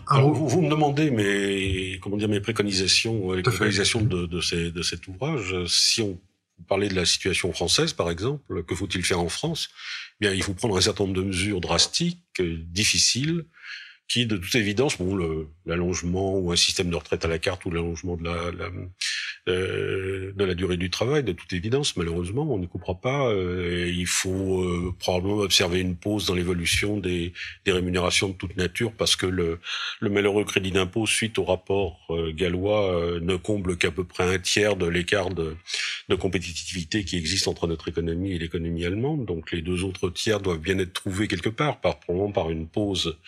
[0.08, 4.70] Alors, vous, vous, me demandez, mais comment dire, les préconisations, les préconisations de, de, ces,
[4.70, 6.18] de cet ouvrage, si on
[6.66, 9.68] parlait de la situation française, par exemple, que faut-il faire en France?
[10.20, 13.44] Eh Bien, il faut prendre un certain nombre de mesures drastiques, difficiles,
[14.08, 17.70] qui, de toute évidence, bon, l'allongement ou un système de retraite à la carte ou
[17.70, 18.70] l'allongement de la, la
[19.48, 23.28] euh, de la durée du travail, de toute évidence, malheureusement, on ne coupera pas.
[23.28, 27.32] Euh, il faut euh, probablement observer une pause dans l'évolution des,
[27.64, 29.58] des, rémunérations de toute nature, parce que le,
[30.00, 34.34] le malheureux crédit d'impôt, suite au rapport euh, gallois, euh, ne comble qu'à peu près
[34.34, 35.56] un tiers de l'écart de,
[36.08, 39.26] de, compétitivité qui existe entre notre économie et l'économie allemande.
[39.26, 42.68] Donc les deux autres tiers doivent bien être trouvés quelque part, par, probablement par une
[42.68, 43.18] pause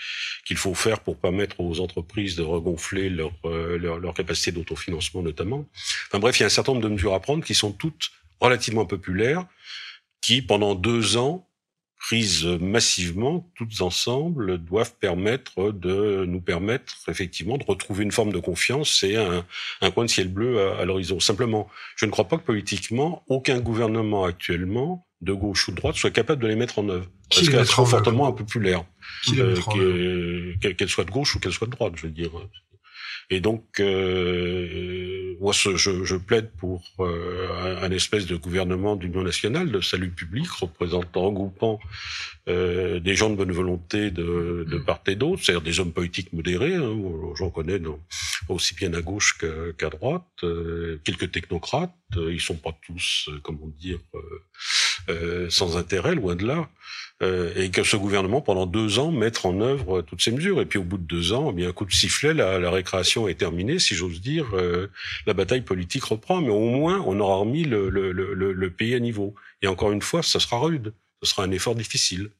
[0.46, 5.66] qu'il faut faire pour permettre aux entreprises de regonfler leur, leur, leur capacité d'autofinancement notamment.
[6.10, 8.10] Enfin bref, il y a un certain nombre de mesures à prendre qui sont toutes
[8.40, 9.46] relativement populaires,
[10.20, 11.46] qui pendant deux ans,
[11.98, 18.38] prises massivement, toutes ensemble, doivent permettre de nous permettre effectivement de retrouver une forme de
[18.38, 19.44] confiance et un,
[19.82, 21.20] un coin de ciel bleu à, à l'horizon.
[21.20, 25.96] Simplement, je ne crois pas que politiquement, aucun gouvernement actuellement, de gauche ou de droite,
[25.96, 27.06] soit capable de les mettre en œuvre.
[27.28, 28.84] Qui parce qu'elles sont fortement impopulaires.
[29.28, 32.30] Euh, qu'elles soient de gauche ou qu'elles soient de droite, je veux dire.
[33.32, 39.70] Et donc, euh, moi, je, je, plaide pour euh, un, espèce de gouvernement d'union nationale,
[39.70, 41.78] de salut public, représentant, regroupant
[42.48, 46.32] euh, des gens de bonne volonté de, de part et d'autre, c'est-à-dire des hommes politiques
[46.32, 46.96] modérés, hein,
[47.36, 48.00] j'en connais non,
[48.48, 49.38] aussi bien à gauche
[49.78, 54.00] qu'à droite, euh, quelques technocrates, euh, ils sont pas tous, euh, comment dire,
[55.48, 56.68] sans intérêt, loin de là.
[57.22, 60.60] Euh, et que ce gouvernement, pendant deux ans, mettre en œuvre toutes ces mesures.
[60.62, 63.28] Et puis au bout de deux ans, eh un coup de sifflet, la, la récréation
[63.28, 64.86] est terminée, si j'ose dire, euh,
[65.26, 69.34] la bataille politique reprend, mais au moins on aura remis le, pays à niveau.
[69.60, 72.30] Et encore une fois, ça sera rude, ce sera un effort difficile.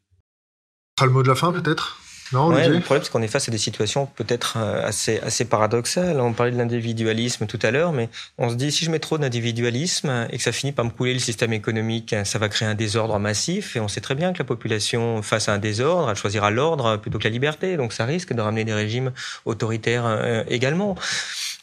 [0.97, 2.01] Ce sera le mot de la fin peut-être?
[2.33, 5.45] Non, ouais, le problème, c'est qu'on est face à des situations peut-être euh, assez, assez
[5.45, 6.21] paradoxales.
[6.21, 8.09] On parlait de l'individualisme tout à l'heure, mais
[8.39, 11.13] on se dit, si je mets trop d'individualisme et que ça finit par me couler
[11.13, 13.75] le système économique, ça va créer un désordre massif.
[13.77, 16.97] Et on sait très bien que la population, face à un désordre, elle choisira l'ordre
[16.99, 17.77] plutôt que la liberté.
[17.77, 19.13] Donc ça risque de ramener des régimes
[19.45, 20.95] autoritaires euh, également.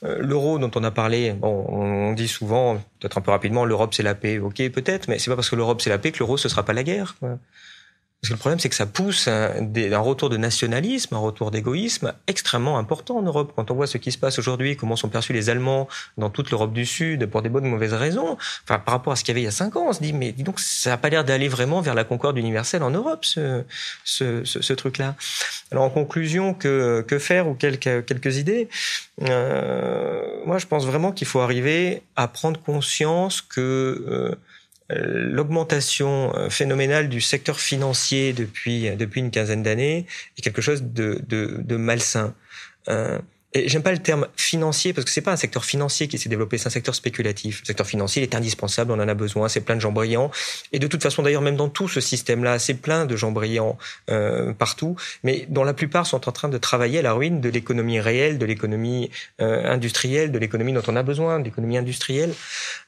[0.03, 3.93] Euh, l'euro dont on a parlé, bon, on dit souvent, peut-être un peu rapidement, l'Europe
[3.93, 4.37] c'est la paix.
[4.39, 6.63] Ok, peut-être, mais c'est pas parce que l'Europe c'est la paix que l'euro ce sera
[6.63, 7.15] pas la guerre.
[7.19, 7.39] Quoi.
[8.21, 12.13] Parce que le problème, c'est que ça pousse un, retour de nationalisme, un retour d'égoïsme
[12.25, 13.53] extrêmement important en Europe.
[13.55, 15.87] Quand on voit ce qui se passe aujourd'hui, comment sont perçus les Allemands
[16.17, 19.15] dans toute l'Europe du Sud pour des bonnes ou mauvaises raisons, enfin, par rapport à
[19.15, 20.59] ce qu'il y avait il y a cinq ans, on se dit, mais dis donc,
[20.59, 23.63] ça n'a pas l'air d'aller vraiment vers la concorde universelle en Europe, ce,
[24.03, 25.15] ce, ce, ce truc-là.
[25.71, 28.67] Alors, en conclusion, que, que faire ou quelques, quelques idées?
[29.21, 34.05] Euh, Moi, je pense vraiment qu'il faut arriver à prendre conscience que...
[34.09, 34.35] Euh,
[34.89, 40.05] l'augmentation euh, phénoménale du secteur financier depuis depuis une quinzaine d'années
[40.37, 42.33] est quelque chose de, de, malsain.
[42.87, 43.19] Euh,
[43.65, 46.57] j'aime pas le terme financier parce que c'est pas un secteur financier qui s'est développé,
[46.57, 47.61] c'est un secteur spéculatif.
[47.61, 50.31] Le secteur financier, il est indispensable, on en a besoin, c'est plein de gens brillants.
[50.73, 53.77] Et de toute façon, d'ailleurs, même dans tout ce système-là, c'est plein de gens brillants
[54.09, 57.49] euh, partout, mais dont la plupart sont en train de travailler à la ruine de
[57.49, 59.09] l'économie réelle, de l'économie
[59.41, 62.33] euh, industrielle, de l'économie dont on a besoin, de l'économie industrielle.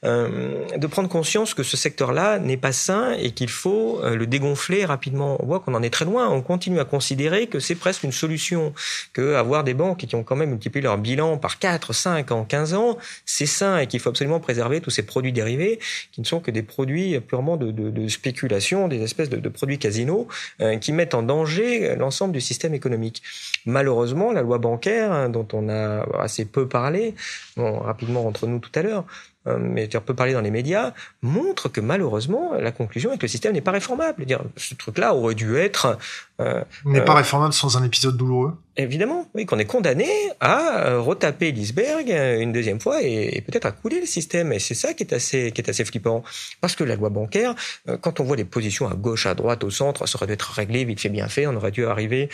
[0.04, 4.84] Euh, de prendre conscience que ce secteur-là n'est pas sain et qu'il faut le dégonfler
[4.84, 5.36] rapidement.
[5.42, 6.28] On voit qu'on en est très loin.
[6.28, 8.72] On continue à considérer que c'est presque une solution,
[9.12, 12.44] que avoir des banques qui ont quand même multiplier leur bilan par 4, 5 en
[12.44, 15.78] 15 ans, c'est sain et qu'il faut absolument préserver tous ces produits dérivés
[16.12, 20.28] qui ne sont que des produits purement de, spéculation, des espèces de, produits casinos
[20.60, 23.22] euh, qui mettent en danger l'ensemble du système économique.
[23.64, 27.14] Malheureusement, la loi bancaire, hein, dont on a assez peu parlé,
[27.56, 29.06] bon, rapidement entre nous tout à l'heure,
[29.46, 30.92] euh, mais tu peux parler dans les médias,
[31.22, 34.26] montre que malheureusement, la conclusion est que le système n'est pas réformable.
[34.26, 35.98] Dire, ce truc-là aurait dû être...
[36.40, 40.08] Euh, n'est pas euh, réformable sans un épisode douloureux Évidemment, oui, qu'on est condamné
[40.40, 44.52] à euh, retaper l'iceberg une deuxième fois et, et peut-être à couler le système.
[44.54, 46.22] Et c'est ça qui est assez, qui est assez flippant.
[46.62, 47.54] Parce que la loi bancaire,
[48.00, 50.50] quand on voit les positions à gauche, à droite, au centre, ça aurait dû être
[50.52, 51.46] réglé, vite fait, bien fait.
[51.46, 52.30] On aurait dû arriver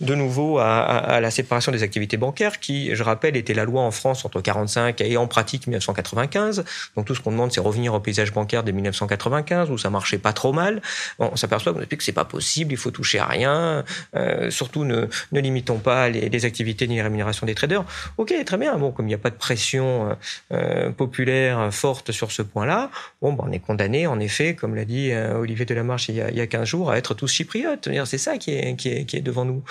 [0.00, 3.64] de nouveau à, à, à la séparation des activités bancaires qui, je rappelle, était la
[3.64, 6.64] loi en France entre 45 et en pratique 1995.
[6.96, 10.18] Donc tout ce qu'on demande, c'est revenir au paysage bancaire de 1995 où ça marchait
[10.18, 10.80] pas trop mal.
[11.18, 13.49] On s'aperçoit qu'on explique que c'est pas possible, il faut toucher à rien.
[13.50, 17.84] Euh, surtout ne, limitons pas les, activités ni les rémunérations des traders.
[18.18, 18.76] Ok, très bien.
[18.78, 20.16] Bon, comme il n'y a pas de pression
[20.52, 22.90] euh, populaire forte sur ce point-là,
[23.20, 26.20] bon, ben, on est condamné, en effet, comme l'a dit euh, Olivier Delamarche il y,
[26.20, 27.88] a, il y a 15 jours, à être tous chypriotes.
[28.04, 29.62] C'est ça qui est, devant nous.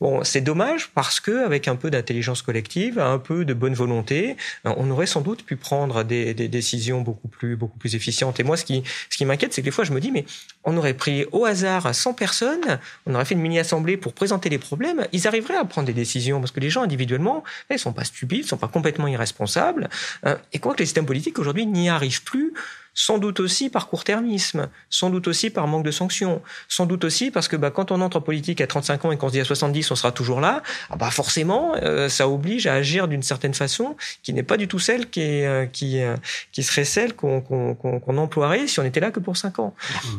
[0.00, 4.36] Bon, c'est dommage parce que avec un peu d'intelligence collective, un peu de bonne volonté,
[4.64, 8.40] on aurait sans doute pu prendre des, décisions beaucoup plus, beaucoup efficientes.
[8.40, 10.24] Et moi, ce qui, ce qui m'inquiète, c'est que des fois, je me dis, mais
[10.64, 14.58] on aurait pris au hasard 100 personnes, on aurait fait une mini-assemblée pour présenter les
[14.58, 18.04] problèmes, ils arriveraient à prendre des décisions parce que les gens individuellement, ils sont pas
[18.04, 19.88] stupides, ils sont pas complètement irresponsables.
[20.26, 22.52] Euh, et quoi que les systèmes politiques aujourd'hui n'y arrivent plus
[22.94, 27.30] sans doute aussi par court-termisme, sans doute aussi par manque de sanctions, sans doute aussi
[27.30, 29.40] parce que bah, quand on entre en politique à 35 ans et qu'on se dit
[29.40, 33.22] à 70 on sera toujours là, ah bah forcément euh, ça oblige à agir d'une
[33.22, 36.16] certaine façon qui n'est pas du tout celle qui, est, euh, qui, euh,
[36.52, 39.74] qui serait celle qu'on qu'on qu'on emploierait si on était là que pour 5 ans.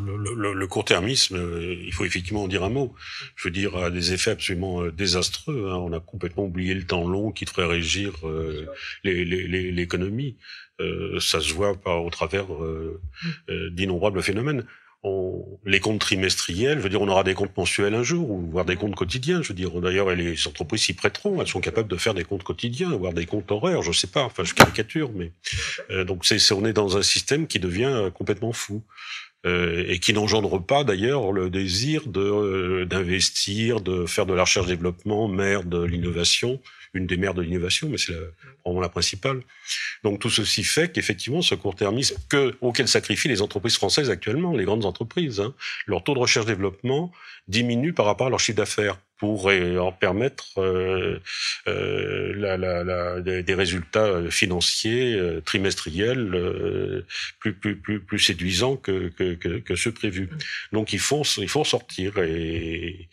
[0.06, 1.38] Le, le, le court-termisme,
[1.86, 2.94] il faut effectivement en dire un mot.
[3.36, 5.70] Je veux dire, a des effets absolument désastreux.
[5.72, 5.78] Hein.
[5.78, 8.14] On a complètement oublié le temps long qui devrait régir
[9.04, 10.36] l'économie.
[10.82, 13.02] Euh, ça se voit pas au travers euh,
[13.50, 14.66] euh, d'innombrables phénomènes.
[15.04, 18.50] On, les comptes trimestriels, je veux dire, on aura des comptes mensuels un jour, ou
[18.50, 19.44] voire des comptes quotidiens.
[19.44, 21.40] Je veux dire, d'ailleurs, les entreprises s'y prêteront.
[21.42, 23.84] Elles sont capables de faire des comptes quotidiens, voire des comptes horaires.
[23.84, 24.24] Je sais pas.
[24.24, 25.32] Enfin, je caricature, mais
[26.06, 28.84] donc c'est, on est dans un système qui devient complètement fou.
[29.46, 35.28] Euh, et qui n'engendre pas d'ailleurs le désir de d'investir, de faire de la recherche-développement,
[35.28, 36.60] mère de l'innovation,
[36.96, 38.16] une des mères de l'innovation, mais c'est
[38.66, 39.42] vraiment la principale.
[40.04, 44.66] Donc tout ceci fait qu'effectivement, ce court-termisme que, auquel sacrifient les entreprises françaises actuellement, les
[44.66, 45.54] grandes entreprises, hein,
[45.86, 47.12] leur taux de recherche-développement
[47.48, 51.20] diminue par rapport à leur chiffre d'affaires pour leur permettre euh,
[51.68, 57.06] euh, la, la, la, des résultats financiers euh, trimestriels euh,
[57.40, 60.30] plus, plus, plus, plus séduisants que, que, que, que ceux prévus.
[60.74, 63.08] Donc il faut, il faut sortir et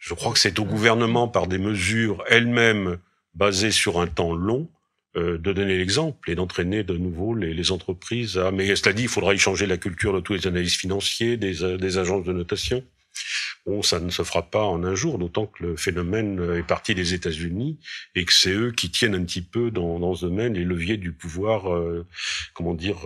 [0.00, 2.98] je crois que c'est au gouvernement par des mesures elles-mêmes
[3.34, 4.68] basé sur un temps long,
[5.18, 8.50] euh, de donner l'exemple et d'entraîner de nouveau les, entreprises à...
[8.50, 11.64] Mais cela dit, il faudra y changer la culture de tous les analystes financiers, des,
[11.64, 12.84] euh, des agences de notation.
[13.66, 16.94] Bon, ça ne se fera pas en un jour, d'autant que le phénomène est parti
[16.94, 17.78] des États-Unis
[18.14, 20.96] et que c'est eux qui tiennent un petit peu dans, dans ce domaine les leviers
[20.96, 22.06] du pouvoir, euh,
[22.54, 22.98] comment dire,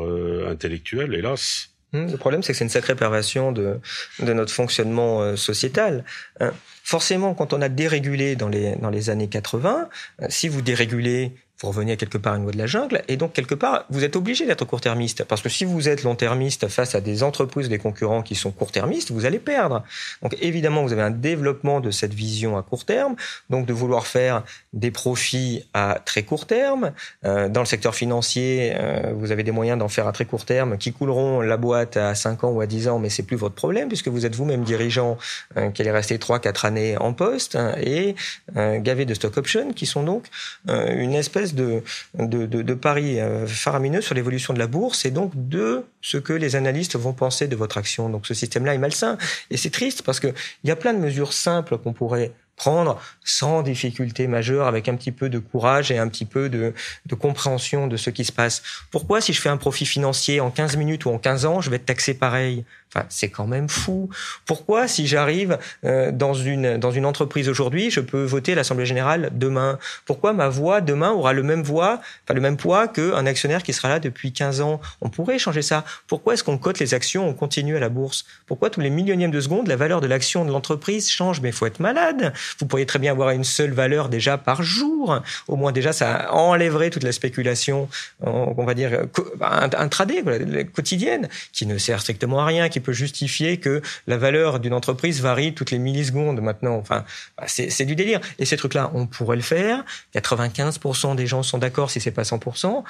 [0.47, 1.71] intellectuel, hélas.
[1.95, 3.81] Hum, le problème, c'est que c'est une sacrée perversion de,
[4.21, 6.05] de notre fonctionnement sociétal.
[6.41, 6.53] Hein.
[6.85, 9.89] forcément, quand on a dérégulé dans les, dans les années 80,
[10.21, 11.33] euh, si vous dérégulez
[11.63, 14.05] vous revenez quelque part à une loi de la jungle, et donc quelque part, vous
[14.05, 17.79] êtes obligé d'être court-termiste, parce que si vous êtes long-termiste face à des entreprises, des
[17.79, 19.85] concurrents qui sont court-termistes, vous allez perdre.
[20.23, 23.15] Donc évidemment, vous avez un développement de cette vision à court terme,
[23.49, 26.93] donc de vouloir faire des profits à très court terme.
[27.25, 30.45] Euh, dans le secteur financier, euh, vous avez des moyens d'en faire à très court
[30.45, 33.37] terme qui couleront la boîte à 5 ans ou à 10 ans, mais c'est plus
[33.37, 35.19] votre problème, puisque vous êtes vous-même dirigeant
[35.57, 38.15] euh, qui allez rester 3-4 années en poste, hein, et
[38.57, 40.27] gavé de stock options, qui sont donc
[40.67, 41.83] une espèce de,
[42.15, 46.33] de, de, paris euh, faramineux sur l'évolution de la bourse et donc de ce que
[46.33, 48.09] les analystes vont penser de votre action.
[48.09, 49.19] Donc ce système-là est malsain.
[49.51, 50.35] Et c'est triste parce qu'il
[50.65, 55.11] y a plein de mesures simples qu'on pourrait prendre sans difficulté majeure, avec un petit
[55.11, 56.75] peu de courage et un petit peu de,
[57.07, 58.63] de, compréhension de ce qui se passe.
[58.91, 61.71] Pourquoi, si je fais un profit financier en 15 minutes ou en 15 ans, je
[61.71, 62.65] vais être taxé pareil?
[62.95, 64.11] Enfin, c'est quand même fou.
[64.45, 69.31] Pourquoi, si j'arrive euh, dans une dans une entreprise aujourd'hui, je peux voter l'assemblée générale
[69.33, 69.79] demain?
[70.05, 73.73] Pourquoi ma voix demain aura le même voix, enfin le même poids qu'un actionnaire qui
[73.73, 74.81] sera là depuis 15 ans?
[75.01, 75.85] On pourrait changer ça.
[76.07, 78.27] Pourquoi est-ce qu'on cote les actions, on continue à la bourse?
[78.47, 81.41] Pourquoi tous les millionièmes de seconde la valeur de l'action de l'entreprise change?
[81.41, 82.35] Mais faut être malade.
[82.59, 85.23] Vous pourriez très bien avoir une seule valeur déjà par jour.
[85.49, 87.89] Au moins déjà, ça enlèverait toute la spéculation,
[88.21, 89.07] on va dire
[89.41, 90.23] intraday,
[90.75, 95.55] quotidienne, qui ne sert strictement à rien, peut justifier que la valeur d'une entreprise varie
[95.55, 96.77] toutes les millisecondes maintenant.
[96.77, 97.05] Enfin,
[97.39, 98.21] bah, c'est du délire.
[98.39, 99.85] Et ces trucs-là, on pourrait le faire.
[100.15, 102.85] 95% des gens sont d'accord si c'est pas 100%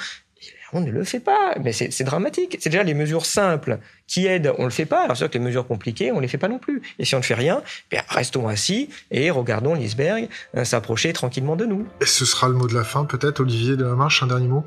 [0.72, 1.54] on ne le fait pas.
[1.62, 2.56] Mais c'est dramatique.
[2.60, 5.04] C'est déjà les mesures simples qui aident, on le fait pas.
[5.04, 6.82] Alors sûr que les mesures compliquées, on les fait pas non plus.
[6.98, 11.56] Et si on ne fait rien, ben restons assis et regardons l'iceberg euh, s'approcher tranquillement
[11.56, 11.86] de nous.
[12.00, 14.48] Et ce sera le mot de la fin, peut-être, Olivier de la Marche, un dernier
[14.48, 14.64] mot?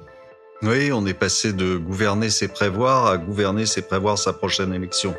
[0.61, 5.13] Oui, on est passé de gouverner, c'est prévoir à gouverner, c'est prévoir sa prochaine élection.